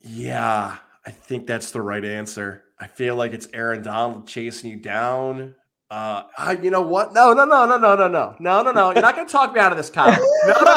Yeah, 0.00 0.76
I 1.04 1.10
think 1.10 1.46
that's 1.46 1.70
the 1.70 1.82
right 1.82 2.04
answer. 2.04 2.64
I 2.78 2.86
feel 2.86 3.16
like 3.16 3.32
it's 3.32 3.48
Aaron 3.52 3.82
Donald 3.82 4.26
chasing 4.26 4.70
you 4.70 4.76
down. 4.76 5.54
Uh, 5.90 6.24
I, 6.36 6.52
you 6.52 6.70
know 6.70 6.82
what? 6.82 7.14
No, 7.14 7.32
no, 7.32 7.44
no, 7.44 7.64
no, 7.64 7.78
no, 7.78 7.94
no, 7.94 8.08
no, 8.08 8.36
no, 8.38 8.62
no, 8.62 8.72
no. 8.72 8.92
You're 8.92 9.02
not 9.02 9.14
going 9.14 9.26
to 9.26 9.32
talk 9.32 9.54
me 9.54 9.60
out 9.60 9.70
of 9.70 9.78
this, 9.78 9.88
Kyle. 9.88 10.10
No, 10.46 10.54
no, 10.62 10.74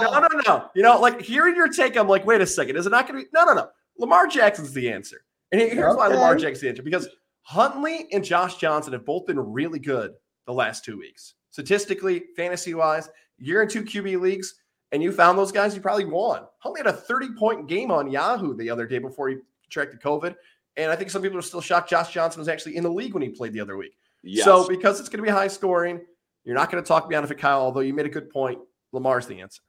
no, 0.00 0.20
no, 0.20 0.28
no, 0.28 0.40
no. 0.46 0.70
You 0.74 0.82
know, 0.82 1.00
like 1.00 1.20
hearing 1.22 1.56
your 1.56 1.68
take, 1.68 1.96
I'm 1.96 2.08
like, 2.08 2.26
wait 2.26 2.40
a 2.40 2.46
second. 2.46 2.76
Is 2.76 2.86
it 2.86 2.90
not 2.90 3.08
going 3.08 3.20
to 3.20 3.24
be? 3.24 3.30
No, 3.34 3.44
no, 3.44 3.54
no. 3.54 3.68
Lamar 3.98 4.26
Jackson's 4.26 4.72
the 4.72 4.90
answer, 4.90 5.24
and 5.52 5.60
here's 5.60 5.78
okay. 5.78 5.96
why 5.96 6.08
Lamar 6.08 6.34
Jackson's 6.34 6.60
the 6.60 6.68
answer 6.68 6.82
because 6.82 7.08
Huntley 7.42 8.06
and 8.12 8.24
Josh 8.24 8.56
Johnson 8.56 8.92
have 8.92 9.04
both 9.04 9.26
been 9.26 9.38
really 9.38 9.78
good 9.78 10.12
the 10.46 10.52
last 10.52 10.84
two 10.84 10.98
weeks, 10.98 11.34
statistically, 11.50 12.24
fantasy 12.36 12.74
wise. 12.74 13.08
You're 13.38 13.62
in 13.62 13.68
two 13.68 13.82
QB 13.82 14.20
leagues, 14.20 14.54
and 14.92 15.02
you 15.02 15.12
found 15.12 15.38
those 15.38 15.52
guys, 15.52 15.74
you 15.74 15.80
probably 15.80 16.04
won. 16.04 16.42
Huntley 16.58 16.80
had 16.80 16.86
a 16.86 16.96
30 16.96 17.34
point 17.34 17.68
game 17.68 17.90
on 17.90 18.10
Yahoo 18.10 18.56
the 18.56 18.70
other 18.70 18.86
day 18.86 18.98
before 18.98 19.28
he 19.28 19.36
contracted 19.62 20.00
COVID, 20.00 20.34
and 20.76 20.90
I 20.90 20.96
think 20.96 21.10
some 21.10 21.22
people 21.22 21.38
are 21.38 21.42
still 21.42 21.60
shocked 21.60 21.90
Josh 21.90 22.12
Johnson 22.12 22.40
was 22.40 22.48
actually 22.48 22.76
in 22.76 22.82
the 22.82 22.90
league 22.90 23.14
when 23.14 23.22
he 23.22 23.28
played 23.28 23.52
the 23.52 23.60
other 23.60 23.76
week. 23.76 23.96
Yes. 24.22 24.44
So 24.44 24.66
because 24.66 25.00
it's 25.00 25.08
going 25.08 25.18
to 25.18 25.24
be 25.24 25.30
high 25.30 25.48
scoring, 25.48 26.00
you're 26.44 26.54
not 26.54 26.70
going 26.70 26.82
to 26.82 26.86
talk 26.86 27.08
me 27.08 27.16
out 27.16 27.24
of 27.24 27.30
it, 27.30 27.38
Kyle. 27.38 27.60
Although 27.60 27.80
you 27.80 27.94
made 27.94 28.06
a 28.06 28.10
good 28.10 28.30
point, 28.30 28.58
Lamar's 28.92 29.26
the 29.26 29.40
answer. 29.40 29.62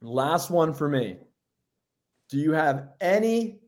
Last 0.00 0.50
one 0.50 0.74
for 0.74 0.88
me. 0.88 1.18
Do 2.28 2.38
you 2.38 2.52
have 2.52 2.88
any 3.00 3.58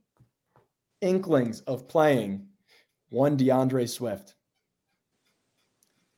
inklings 1.00 1.60
of 1.62 1.88
playing 1.88 2.46
one 3.10 3.36
D'Andre 3.36 3.86
Swift? 3.86 4.34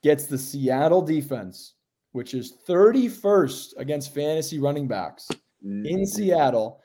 Gets 0.02 0.26
the 0.26 0.38
Seattle 0.38 1.02
defense, 1.02 1.74
which 2.12 2.34
is 2.34 2.54
31st 2.66 3.74
against 3.78 4.14
fantasy 4.14 4.58
running 4.58 4.88
backs 4.88 5.28
in 5.62 5.82
mm-hmm. 5.82 6.04
Seattle. 6.04 6.80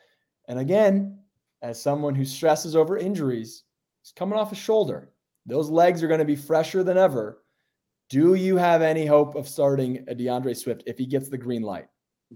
And 0.48 0.60
again, 0.60 1.20
as 1.62 1.82
someone 1.82 2.16
who 2.16 2.26
stresses 2.26 2.76
over 2.76 2.98
injuries, 2.98 3.64
he's 4.02 4.12
coming 4.12 4.38
off 4.38 4.52
a 4.52 4.56
shoulder. 4.56 5.12
Those 5.46 5.70
legs 5.70 6.04
are 6.04 6.08
going 6.08 6.20
to 6.20 6.26
be 6.26 6.36
fresher 6.36 6.84
than 6.84 6.98
ever. 6.98 7.44
Do 8.10 8.36
you 8.36 8.58
have 8.58 8.82
any 8.82 9.06
hope 9.06 9.36
of 9.36 9.48
starting 9.48 10.06
a 10.08 10.16
D'Andre 10.16 10.54
Swift 10.54 10.84
if 10.86 10.98
he 10.98 11.06
gets 11.06 11.30
the 11.30 11.38
green 11.38 11.64
light? 11.64 11.88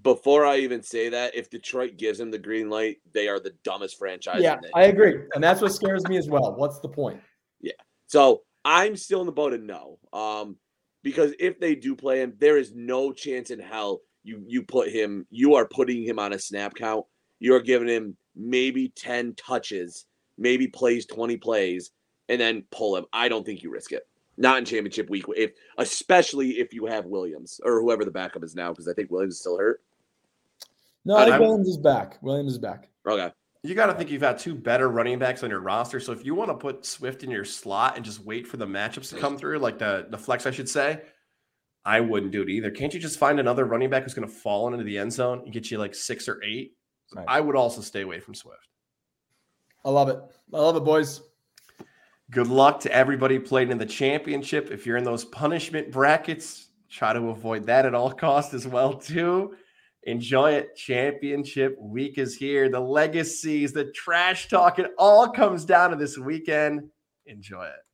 Before 0.02 0.46
I 0.46 0.58
even 0.58 0.84
say 0.84 1.10
that, 1.10 1.36
if 1.36 1.50
Detroit 1.50 1.98
gives 1.98 2.20
him 2.20 2.30
the 2.30 2.38
green 2.38 2.70
light, 2.70 2.98
they 3.14 3.28
are 3.28 3.40
the 3.40 3.54
dumbest 3.64 3.98
franchise. 3.98 4.42
Yeah, 4.42 4.58
I 4.76 4.84
agree, 4.84 5.22
and 5.34 5.44
that's 5.44 5.60
what 5.60 5.74
scares 5.74 6.08
me 6.08 6.18
as 6.18 6.30
well. 6.30 6.56
What's 6.56 6.80
the 6.80 6.90
point? 6.90 7.20
Yeah, 7.62 7.74
so 8.06 8.44
I'm 8.64 8.96
still 8.96 9.22
in 9.22 9.26
the 9.26 9.32
boat 9.32 9.54
of 9.54 9.62
no, 9.62 9.98
um, 10.14 10.58
because 11.08 11.34
if 11.40 11.58
they 11.58 11.74
do 11.74 11.96
play 11.96 12.22
him, 12.22 12.34
there 12.38 12.58
is 12.58 12.74
no 12.76 13.14
chance 13.14 13.50
in 13.50 13.60
hell 13.60 14.02
you 14.26 14.44
you 14.46 14.62
put 14.62 14.90
him. 14.90 15.26
You 15.32 15.56
are 15.56 15.66
putting 15.66 16.04
him 16.04 16.20
on 16.20 16.34
a 16.34 16.40
snap 16.40 16.74
count. 16.76 17.06
You 17.40 17.56
are 17.56 17.62
giving 17.62 17.88
him 17.88 18.18
maybe 18.36 18.90
ten 18.90 19.34
touches, 19.36 20.06
maybe 20.38 20.68
plays 20.68 21.06
twenty 21.06 21.38
plays, 21.38 21.92
and 22.28 22.42
then 22.42 22.66
pull 22.72 22.98
him. 22.98 23.06
I 23.14 23.30
don't 23.30 23.46
think 23.46 23.64
you 23.64 23.72
risk 23.72 23.94
it. 23.94 24.06
Not 24.36 24.58
in 24.58 24.66
championship 24.66 25.10
week, 25.10 25.24
if 25.38 25.52
especially 25.78 26.60
if 26.60 26.74
you 26.74 26.88
have 26.88 27.06
Williams 27.06 27.62
or 27.64 27.80
whoever 27.80 28.04
the 28.04 28.12
backup 28.12 28.44
is 28.44 28.54
now, 28.54 28.72
because 28.72 28.90
I 28.90 28.94
think 28.94 29.10
Williams 29.10 29.36
is 29.36 29.40
still 29.40 29.58
hurt. 29.58 29.82
No, 31.06 31.16
I 31.16 31.24
think 31.24 31.40
Williams 31.40 31.70
is 31.70 31.78
back. 31.78 32.18
Williams 32.22 32.52
is 32.52 32.60
back. 32.60 32.90
Okay. 33.08 33.32
You 33.68 33.76
got 33.76 33.88
to 33.88 33.94
think 33.94 34.10
you've 34.10 34.22
had 34.22 34.40
two 34.40 34.56
better 34.56 34.88
running 34.88 35.20
backs 35.20 35.44
on 35.44 35.50
your 35.50 35.60
roster. 35.60 36.00
So 36.00 36.14
if 36.14 36.24
you 36.24 36.34
want 36.34 36.50
to 36.50 36.56
put 36.56 36.86
Swift 36.86 37.24
in 37.24 37.30
your 37.30 37.44
slot 37.44 37.98
and 37.98 38.06
just 38.06 38.24
wait 38.24 38.48
for 38.48 38.56
the 38.56 38.66
matchups 38.66 39.10
to 39.10 39.18
come 39.18 39.38
through, 39.38 39.60
like 39.60 39.78
the 39.78 40.08
the 40.10 40.18
flex, 40.18 40.46
I 40.46 40.52
should 40.52 40.70
say, 40.70 41.02
I 41.84 42.00
wouldn't 42.00 42.32
do 42.32 42.42
it 42.42 42.50
either. 42.50 42.72
Can't 42.72 42.94
you 42.94 43.00
just 43.00 43.20
find 43.20 43.42
another 43.42 43.66
running 43.66 43.90
back 43.90 44.04
who's 44.04 44.14
going 44.14 44.28
to 44.28 44.34
fall 44.34 44.72
into 44.72 44.86
the 44.86 44.98
end 44.98 45.12
zone 45.12 45.42
and 45.44 45.52
get 45.52 45.70
you 45.70 45.78
like 45.80 45.96
six 45.96 46.30
or 46.30 46.42
eight? 46.44 46.78
Right. 47.14 47.26
I 47.28 47.42
would 47.42 47.58
also 47.58 47.82
stay 47.82 48.02
away 48.02 48.22
from 48.22 48.36
Swift. 48.36 48.68
I 49.84 49.90
love 49.90 50.08
it. 50.08 50.20
I 50.54 50.58
love 50.58 50.78
it, 50.78 50.86
boys. 50.86 51.22
Good 52.32 52.48
luck 52.48 52.80
to 52.82 52.92
everybody 52.92 53.38
playing 53.38 53.72
in 53.72 53.78
the 53.78 53.86
championship. 53.86 54.72
If 54.72 54.86
you're 54.86 54.98
in 54.98 55.04
those 55.04 55.26
punishment 55.26 55.92
brackets, 55.92 56.68
try 56.90 57.14
to 57.14 57.30
avoid 57.30 57.66
that 57.66 57.86
at 57.86 57.94
all 57.94 58.12
costs 58.12 58.54
as 58.54 58.66
well 58.66 58.94
too. 58.94 59.56
Enjoy 60.08 60.54
it. 60.54 60.74
Championship 60.78 61.78
week 61.82 62.18
is 62.18 62.34
here. 62.34 62.70
The 62.70 62.80
legacies, 62.80 63.74
the 63.74 63.92
trash 63.92 64.48
talk, 64.48 64.80
it 64.80 64.92
all 64.98 65.30
comes 65.30 65.66
down 65.66 65.90
to 65.90 65.98
this 65.98 66.18
weekend. 66.18 66.90
Enjoy 67.26 67.66
it. 67.66 67.87